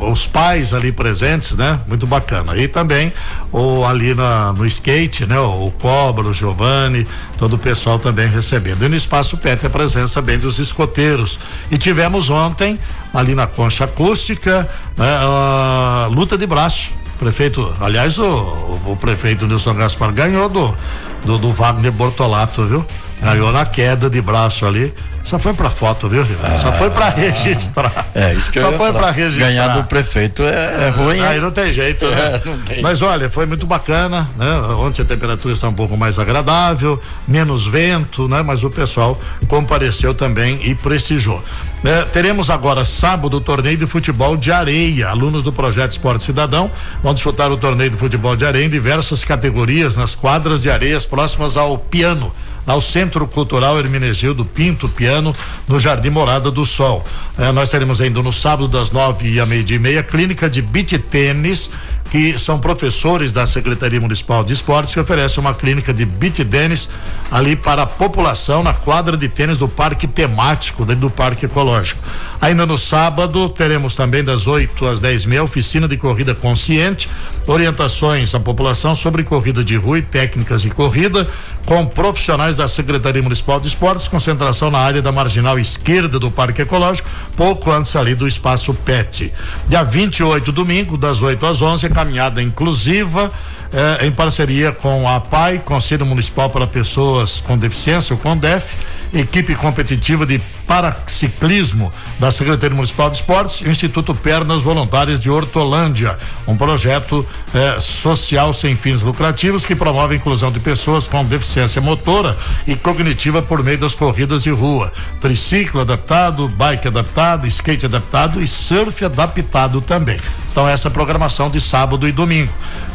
os 0.00 0.26
pais 0.26 0.72
ali 0.72 0.92
presentes, 0.92 1.56
né? 1.56 1.80
Muito 1.88 2.06
bacana. 2.06 2.56
E 2.56 2.68
também 2.68 3.12
o 3.50 3.84
ali 3.84 4.14
na, 4.14 4.52
no 4.52 4.64
skate, 4.64 5.26
né? 5.26 5.38
O, 5.38 5.72
Cobra, 5.80 6.28
o 6.28 6.32
Giovanni, 6.32 7.06
todo 7.36 7.54
o 7.54 7.58
pessoal 7.58 7.98
também 7.98 8.28
recebendo. 8.28 8.84
E 8.84 8.88
no 8.88 8.94
espaço 8.94 9.36
PET 9.36 9.66
a 9.66 9.70
presença 9.70 10.22
bem 10.22 10.38
dos 10.38 10.60
escoteiros. 10.60 11.40
E 11.68 11.76
tivemos 11.76 12.30
ontem 12.30 12.78
ali 13.12 13.34
na 13.34 13.48
concha 13.48 13.84
acústica, 13.84 14.68
né? 14.96 15.06
a 15.08 16.08
luta 16.08 16.38
de 16.38 16.46
braço. 16.46 16.94
Prefeito, 17.18 17.74
aliás, 17.80 18.18
o, 18.18 18.24
o, 18.24 18.92
o 18.92 18.96
prefeito 18.96 19.46
Nilson 19.46 19.74
Gaspar 19.74 20.12
ganhou 20.12 20.48
do, 20.48 20.76
do, 21.24 21.38
do 21.38 21.52
Wagner 21.52 21.92
Bortolato, 21.92 22.64
viu? 22.66 22.86
Ganhou 23.22 23.52
na 23.52 23.64
queda 23.64 24.10
de 24.10 24.20
braço 24.20 24.66
ali. 24.66 24.92
Só 25.22 25.38
foi 25.38 25.54
pra 25.54 25.70
foto, 25.70 26.08
viu, 26.08 26.26
ah, 26.42 26.56
Só 26.56 26.72
foi 26.72 26.90
pra 26.90 27.08
registrar. 27.08 28.08
É, 28.12 28.34
isso 28.34 28.50
que 28.50 28.58
Só 28.58 28.72
eu 28.72 28.76
foi 28.76 28.92
pra 28.92 29.10
registrar. 29.12 29.46
Ganhar 29.46 29.68
do 29.68 29.84
prefeito 29.84 30.42
é, 30.42 30.86
é 30.86 30.88
ruim. 30.88 31.20
Aí 31.20 31.40
não 31.40 31.52
tem 31.52 31.72
jeito, 31.72 32.06
né? 32.06 32.34
É, 32.34 32.38
tem. 32.66 32.82
Mas 32.82 33.00
olha, 33.02 33.30
foi 33.30 33.46
muito 33.46 33.64
bacana, 33.64 34.28
né? 34.36 34.52
Ontem 34.78 35.02
a 35.02 35.04
temperatura 35.04 35.54
está 35.54 35.68
um 35.68 35.72
pouco 35.72 35.96
mais 35.96 36.18
agradável, 36.18 37.00
menos 37.26 37.66
vento, 37.66 38.26
né? 38.26 38.42
Mas 38.42 38.64
o 38.64 38.70
pessoal 38.70 39.18
compareceu 39.46 40.12
também 40.12 40.58
e 40.64 40.74
prestigiou. 40.74 41.42
É, 41.84 42.02
teremos 42.04 42.50
agora 42.50 42.84
sábado 42.84 43.36
o 43.36 43.40
torneio 43.40 43.76
de 43.76 43.86
futebol 43.86 44.36
de 44.36 44.50
areia. 44.50 45.08
Alunos 45.08 45.44
do 45.44 45.52
projeto 45.52 45.92
Esporte 45.92 46.24
Cidadão 46.24 46.68
vão 47.00 47.14
disputar 47.14 47.50
o 47.50 47.56
torneio 47.56 47.90
de 47.90 47.96
futebol 47.96 48.34
de 48.34 48.44
areia 48.44 48.64
em 48.64 48.70
diversas 48.70 49.24
categorias 49.24 49.96
nas 49.96 50.16
quadras 50.16 50.62
de 50.62 50.70
areias 50.70 51.06
próximas 51.06 51.56
ao 51.56 51.78
piano 51.78 52.32
ao 52.66 52.80
Centro 52.80 53.26
Cultural 53.26 53.78
Hermenegildo 53.78 54.44
Pinto 54.44 54.88
Piano, 54.88 55.34
no 55.66 55.80
Jardim 55.80 56.10
Morada 56.10 56.50
do 56.50 56.64
Sol. 56.64 57.04
É, 57.38 57.50
nós 57.52 57.70
teremos 57.70 58.00
ainda 58.00 58.22
no 58.22 58.32
sábado, 58.32 58.68
das 58.68 58.90
nove 58.90 59.28
e 59.28 59.40
a 59.40 59.46
meio-dia 59.46 59.76
e 59.76 59.78
meia, 59.78 60.02
clínica 60.02 60.48
de 60.48 60.62
beach 60.62 60.98
tênis 60.98 61.70
que 62.12 62.38
são 62.38 62.60
professores 62.60 63.32
da 63.32 63.46
Secretaria 63.46 63.98
Municipal 63.98 64.44
de 64.44 64.52
Esportes 64.52 64.92
que 64.92 65.00
oferece 65.00 65.40
uma 65.40 65.54
clínica 65.54 65.94
de 65.94 66.04
beach 66.04 66.44
tênis 66.44 66.90
ali 67.30 67.56
para 67.56 67.84
a 67.84 67.86
população 67.86 68.62
na 68.62 68.74
quadra 68.74 69.16
de 69.16 69.30
tênis 69.30 69.56
do 69.56 69.66
Parque 69.66 70.06
Temático, 70.06 70.84
do 70.84 71.08
Parque 71.08 71.46
Ecológico. 71.46 72.02
Ainda 72.38 72.66
no 72.66 72.76
sábado 72.76 73.48
teremos 73.48 73.96
também 73.96 74.22
das 74.22 74.46
8 74.46 74.84
às 74.84 75.00
10 75.00 75.24
meia 75.24 75.42
oficina 75.42 75.88
de 75.88 75.96
corrida 75.96 76.34
consciente, 76.34 77.08
orientações 77.46 78.34
à 78.34 78.40
população 78.40 78.94
sobre 78.94 79.24
corrida 79.24 79.64
de 79.64 79.76
rua 79.76 80.00
e 80.00 80.02
técnicas 80.02 80.60
de 80.60 80.68
corrida 80.68 81.26
com 81.64 81.86
profissionais 81.86 82.56
da 82.56 82.66
Secretaria 82.66 83.22
Municipal 83.22 83.60
de 83.60 83.68
Esportes, 83.68 84.08
concentração 84.08 84.70
na 84.70 84.78
área 84.78 85.00
da 85.00 85.12
marginal 85.12 85.58
esquerda 85.58 86.18
do 86.18 86.30
Parque 86.30 86.62
Ecológico, 86.62 87.08
pouco 87.36 87.70
antes 87.70 87.94
ali 87.96 88.14
do 88.14 88.26
espaço 88.26 88.74
PET. 88.74 89.32
Dia 89.68 89.82
28 89.82 90.50
domingo, 90.50 90.96
das 90.96 91.22
8 91.22 91.46
às 91.46 91.62
11 91.62 91.88
caminhada 92.02 92.42
inclusiva 92.42 93.30
eh, 93.72 94.06
em 94.06 94.10
parceria 94.10 94.72
com 94.72 95.08
a 95.08 95.20
PAI, 95.20 95.60
Conselho 95.60 96.04
Municipal 96.04 96.50
para 96.50 96.66
Pessoas 96.66 97.40
com 97.40 97.56
Deficiência, 97.56 98.14
o 98.14 98.18
CONDEF, 98.18 98.74
equipe 99.14 99.54
competitiva 99.54 100.26
de 100.26 100.40
paraciclismo 100.66 101.92
da 102.18 102.30
Secretaria 102.30 102.74
Municipal 102.74 103.08
de 103.08 103.18
Esportes 103.18 103.60
e 103.60 103.68
o 103.68 103.70
Instituto 103.70 104.14
Pernas 104.14 104.62
Voluntárias 104.62 105.20
de 105.20 105.30
Hortolândia, 105.30 106.18
um 106.46 106.56
projeto 106.56 107.26
eh, 107.54 107.78
social 107.78 108.52
sem 108.52 108.76
fins 108.76 109.00
lucrativos 109.00 109.64
que 109.64 109.76
promove 109.76 110.14
a 110.14 110.16
inclusão 110.16 110.50
de 110.50 110.58
pessoas 110.58 111.06
com 111.06 111.24
deficiência 111.24 111.80
motora 111.80 112.36
e 112.66 112.74
cognitiva 112.74 113.40
por 113.40 113.62
meio 113.62 113.78
das 113.78 113.94
corridas 113.94 114.42
de 114.42 114.50
rua, 114.50 114.92
triciclo 115.20 115.80
adaptado, 115.80 116.48
bike 116.48 116.88
adaptado, 116.88 117.46
skate 117.46 117.86
adaptado 117.86 118.42
e 118.42 118.48
surf 118.48 119.04
adaptado 119.04 119.80
também. 119.80 120.20
Então 120.52 120.68
essa 120.68 120.88
é 120.88 120.90
programação 120.90 121.50
de 121.50 121.60
sábado 121.60 122.06
e 122.06 122.12
domingo. 122.12 122.52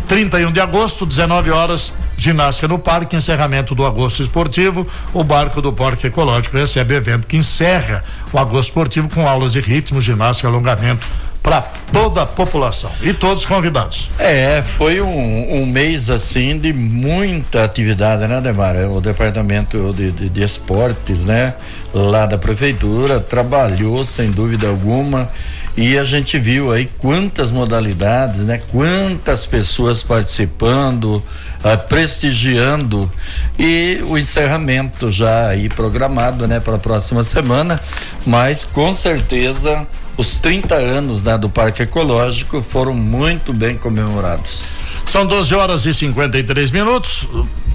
31 0.08 0.51
de 0.51 0.62
agosto, 0.62 1.05
19 1.05 1.51
horas, 1.51 1.91
ginástica 2.16 2.68
no 2.68 2.80
parque, 2.80 3.16
encerramento 3.16 3.76
do 3.76 3.86
agosto 3.86 4.22
esportivo. 4.22 4.88
O 5.12 5.24
barco 5.24 5.62
do 5.62 5.74
Parque 5.74 6.08
Ecológico 6.08 6.55
recebe 6.55 6.95
evento 6.95 7.28
que 7.28 7.36
encerra 7.36 8.05
o 8.32 8.38
agosto 8.38 8.70
esportivo 8.70 9.10
com 9.10 9.28
aulas 9.28 9.53
de 9.53 9.60
ritmo, 9.60 9.99
ginástica, 9.99 10.47
alongamento 10.47 11.05
para 11.41 11.62
toda 11.91 12.24
a 12.24 12.26
população 12.26 12.91
e 13.01 13.14
todos 13.14 13.45
convidados. 13.45 14.12
É, 14.20 14.62
foi 14.62 15.01
um, 15.01 15.62
um, 15.62 15.66
mês 15.66 16.10
assim 16.10 16.60
de 16.60 16.74
muita 16.74 17.64
atividade, 17.64 18.28
né, 18.28 18.41
Demar? 18.41 18.76
O 18.89 18.99
departamento 18.99 19.93
de, 19.93 20.12
de, 20.12 20.30
de 20.30 20.43
esportes, 20.43 21.26
né, 21.26 21.53
lá 21.93 22.26
da 22.26 22.38
prefeitura 22.38 23.20
trabalhou 23.20 24.05
sem 24.05 24.30
dúvida 24.30 24.68
alguma 24.68 25.30
e 25.78 25.95
a 25.95 26.03
gente 26.03 26.39
viu 26.39 26.71
aí 26.71 26.89
quantas 26.97 27.51
modalidades, 27.51 28.43
né? 28.45 28.59
Quantas 28.71 29.45
pessoas 29.45 30.01
participando, 30.01 31.17
uh, 31.63 31.88
prestigiando 31.88 33.09
e 33.59 34.01
o 34.09 34.17
encerramento 34.17 35.11
já 35.11 35.49
aí 35.49 35.69
programado, 35.69 36.47
né, 36.47 36.59
para 36.59 36.78
a 36.78 36.80
próxima 36.80 37.23
semana, 37.23 37.80
mas 38.25 38.65
com 38.65 38.91
certeza 38.91 39.86
os 40.17 40.39
30 40.39 40.73
anos 40.73 41.23
né, 41.23 41.38
do 41.38 41.47
Parque 41.47 41.84
Ecológico 41.84 42.63
foram 42.63 42.95
muito 42.95 43.53
bem 43.53 43.78
comemorados. 43.78 44.63
São 45.05 45.28
12 45.28 45.53
horas 45.53 45.86
e 45.86 45.93
53 45.93 46.71
minutos, 46.71 47.28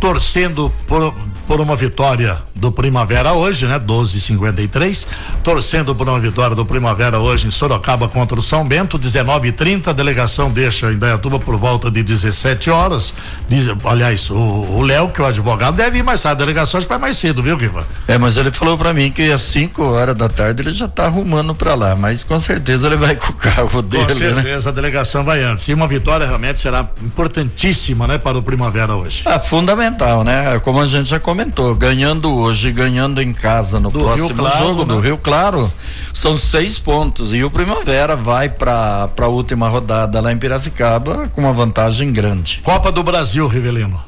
torcendo 0.02 0.72
por 0.88 1.14
por 1.46 1.60
uma 1.60 1.76
vitória 1.76 2.40
do 2.54 2.70
Primavera 2.70 3.32
hoje, 3.32 3.66
né? 3.66 3.78
12:53, 3.78 5.06
torcendo 5.42 5.94
por 5.94 6.08
uma 6.08 6.20
vitória 6.20 6.54
do 6.54 6.64
Primavera 6.64 7.18
hoje 7.18 7.46
em 7.46 7.50
Sorocaba 7.50 8.08
contra 8.08 8.38
o 8.38 8.42
São 8.42 8.66
Bento, 8.66 8.98
19:30, 8.98 9.88
a 9.88 9.92
delegação 9.92 10.50
deixa 10.50 10.92
em 10.92 10.96
Dayatuba 10.96 11.38
por 11.38 11.56
volta 11.56 11.90
de 11.90 12.02
17 12.02 12.70
horas. 12.70 13.12
Diz, 13.48 13.66
aliás, 13.84 14.30
o 14.30 14.82
Léo, 14.82 15.08
que 15.08 15.20
é 15.20 15.24
o 15.24 15.26
advogado, 15.26 15.76
deve 15.76 15.98
ir 15.98 16.02
mais 16.02 16.22
tarde, 16.22 16.42
a 16.42 16.46
delegação 16.46 16.78
acho 16.78 16.86
que 16.86 16.92
vai 16.92 16.98
mais 16.98 17.16
cedo, 17.16 17.42
viu, 17.42 17.56
Guiva? 17.56 17.86
É, 18.06 18.16
mas 18.16 18.36
ele 18.36 18.52
falou 18.52 18.78
para 18.78 18.94
mim 18.94 19.10
que 19.10 19.30
às 19.30 19.42
5 19.42 19.82
horas 19.82 20.14
da 20.14 20.28
tarde 20.28 20.62
ele 20.62 20.72
já 20.72 20.88
tá 20.88 21.06
arrumando 21.06 21.54
para 21.54 21.74
lá, 21.74 21.96
mas 21.96 22.24
com 22.24 22.38
certeza 22.38 22.86
ele 22.86 22.96
vai 22.96 23.14
com 23.16 23.32
o 23.32 23.36
carro 23.36 23.82
dele, 23.82 24.04
Com 24.04 24.10
né? 24.10 24.14
certeza 24.14 24.68
né? 24.68 24.72
a 24.72 24.74
delegação 24.74 25.24
vai 25.24 25.42
antes. 25.42 25.68
E 25.68 25.74
uma 25.74 25.88
vitória 25.88 26.26
realmente 26.26 26.60
será 26.60 26.88
importantíssima, 27.02 28.06
né, 28.06 28.18
para 28.18 28.38
o 28.38 28.42
Primavera 28.42 28.94
hoje. 28.94 29.22
É 29.26 29.38
fundamental, 29.38 29.91
né? 30.24 30.58
Como 30.60 30.80
a 30.80 30.86
gente 30.86 31.08
já 31.08 31.20
comentou, 31.20 31.74
ganhando 31.74 32.32
hoje, 32.34 32.72
ganhando 32.72 33.20
em 33.20 33.32
casa 33.32 33.78
no 33.78 33.90
do 33.90 33.98
próximo 33.98 34.34
claro, 34.34 34.58
jogo 34.58 34.80
né? 34.80 34.94
do 34.94 35.00
Rio 35.00 35.18
Claro, 35.18 35.72
são 36.12 36.36
seis 36.36 36.78
pontos 36.78 37.32
e 37.34 37.44
o 37.44 37.50
Primavera 37.50 38.16
vai 38.16 38.48
para 38.48 39.08
a 39.16 39.26
última 39.26 39.68
rodada 39.68 40.20
lá 40.20 40.32
em 40.32 40.38
Piracicaba 40.38 41.28
com 41.28 41.40
uma 41.40 41.52
vantagem 41.52 42.12
grande. 42.12 42.60
Copa 42.62 42.90
do 42.90 43.02
Brasil, 43.02 43.46
Rivelino. 43.46 44.02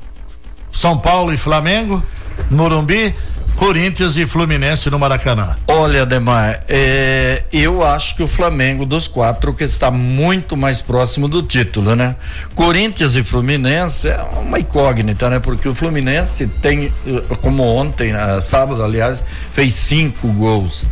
São 0.72 0.98
Paulo 0.98 1.32
e 1.32 1.36
Flamengo, 1.36 2.02
Morumbi, 2.50 3.14
Corinthians 3.56 4.16
e 4.16 4.26
Fluminense 4.26 4.90
no 4.90 4.98
Maracanã. 4.98 5.56
Olha, 5.66 6.02
Ademar, 6.02 6.60
é, 6.68 7.44
eu 7.52 7.84
acho 7.84 8.16
que 8.16 8.22
o 8.22 8.28
Flamengo 8.28 8.84
dos 8.84 9.06
quatro 9.08 9.54
que 9.54 9.64
está 9.64 9.90
muito 9.90 10.56
mais 10.56 10.82
próximo 10.82 11.28
do 11.28 11.42
título, 11.42 11.94
né? 11.94 12.16
Corinthians 12.54 13.14
e 13.16 13.22
Fluminense 13.22 14.08
é 14.08 14.20
uma 14.40 14.58
incógnita, 14.58 15.30
né? 15.30 15.38
Porque 15.38 15.68
o 15.68 15.74
Fluminense 15.74 16.46
tem, 16.60 16.92
eh, 17.06 17.22
como 17.40 17.62
ontem, 17.62 18.12
né, 18.12 18.40
sábado, 18.40 18.82
aliás, 18.82 19.24
fez 19.52 19.72
cinco 19.74 20.28
gols. 20.28 20.86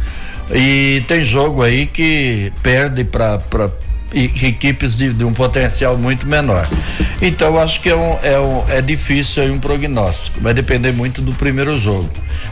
E 0.51 1.03
tem 1.09 1.23
jogo 1.23 1.63
aí 1.63 1.87
que 1.87 2.53
perde 2.63 3.05
para 3.05 3.41
equipes 4.15 4.97
de, 4.97 5.13
de, 5.13 5.25
um 5.25 5.33
potencial 5.33 5.97
muito 5.97 6.27
menor. 6.27 6.69
Então 7.21 7.59
acho 7.59 7.81
que 7.81 7.89
é, 7.89 7.97
um, 7.97 8.19
é, 8.23 8.39
um, 8.39 8.65
é 8.69 8.83
difícil 8.83 9.43
aí 9.43 9.51
um 9.51 9.59
prognóstico, 9.59 10.41
vai 10.41 10.53
depender 10.53 10.93
muito 10.93 11.23
do 11.23 11.33
primeiro 11.33 11.79
jogo. 11.79 12.11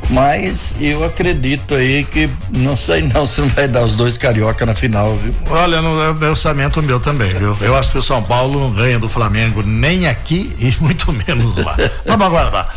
Mas 0.09 0.77
eu 0.81 1.05
acredito 1.05 1.75
aí 1.75 2.05
que 2.05 2.31
não 2.51 2.77
sei 2.77 3.03
não 3.03 3.25
se 3.27 3.41
não 3.41 3.49
vai 3.49 3.69
dar 3.69 3.83
os 3.83 3.97
dois 3.97 4.17
carioca 4.17 4.65
na 4.65 4.75
final, 4.75 5.17
viu? 5.17 5.35
Olha, 5.49 5.81
no 5.83 6.25
é 6.25 6.31
orçamento 6.31 6.83
meu 6.83 7.01
também, 7.01 7.33
viu? 7.35 7.57
Eu 7.61 7.77
acho 7.77 7.93
que 7.93 7.99
o 7.99 8.03
São 8.03 8.23
Paulo 8.23 8.61
não 8.61 8.71
ganha 8.71 8.99
do 8.99 9.09
Flamengo 9.09 9.63
nem 9.63 10.07
aqui 10.07 10.55
e 10.59 10.75
muito 10.83 11.13
menos 11.13 11.57
lá. 11.57 11.77
Vamos 12.07 12.27
aguardar. 12.27 12.75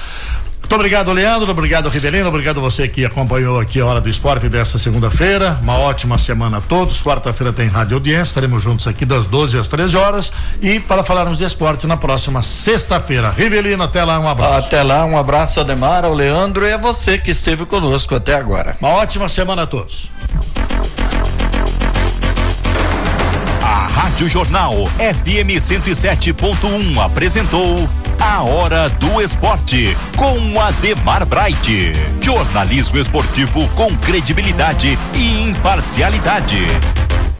Muito 0.64 0.76
obrigado, 0.76 1.12
Leandro. 1.14 1.52
Obrigado, 1.52 1.88
Rivelino. 1.88 2.28
Obrigado 2.28 2.60
você 2.60 2.88
que 2.88 3.06
acompanhou 3.06 3.60
aqui 3.60 3.80
a 3.80 3.86
Hora 3.86 4.02
do 4.02 4.10
Esporte 4.10 4.50
dessa 4.50 4.80
segunda-feira. 4.80 5.60
Uma 5.62 5.78
ótima 5.78 6.18
semana 6.18 6.58
a 6.58 6.62
todos. 6.62 7.00
Quarta-feira 7.00 7.54
tem 7.54 7.68
Rádio 7.68 7.96
Audiência. 7.96 8.24
Estaremos 8.32 8.64
juntos 8.64 8.88
aqui 8.88 9.06
das 9.06 9.28
12 9.28 9.60
às 9.60 9.68
13 9.68 9.96
horas. 9.96 10.32
E 10.60 10.80
para 10.80 11.04
falarmos 11.04 11.38
de 11.38 11.44
esporte 11.44 11.86
na 11.86 11.96
próxima 11.96 12.42
sexta-feira. 12.42 13.30
Rivelino, 13.30 13.84
até 13.84 14.04
lá, 14.04 14.20
um 14.20 14.28
abraço. 14.28 14.68
Até 14.68 14.82
lá, 14.82 15.06
um 15.06 15.16
abraço, 15.16 15.60
Ademar, 15.60 16.06
ao 16.06 16.14
Leandro 16.14 16.66
e 16.66 16.74
a 16.74 16.78
você 16.78 17.20
que 17.20 17.30
esteve 17.30 17.68
conosco 17.68 18.16
até 18.16 18.34
agora. 18.34 18.76
Uma 18.80 18.90
ótima 18.90 19.30
semana 19.30 19.64
a 19.64 19.68
todos. 19.68 20.10
A 23.62 23.88
Rádio 23.88 24.28
Jornal 24.28 24.88
FM 24.98 25.60
107.1 25.60 26.98
apresentou. 27.06 27.88
A 28.26 28.42
Hora 28.42 28.90
do 28.90 29.22
Esporte, 29.22 29.98
com 30.16 30.58
Ademar 30.58 31.26
Bright. 31.26 31.92
Jornalismo 32.22 32.98
esportivo 32.98 33.68
com 33.76 33.94
credibilidade 33.98 34.98
e 35.14 35.44
imparcialidade. 35.44 36.66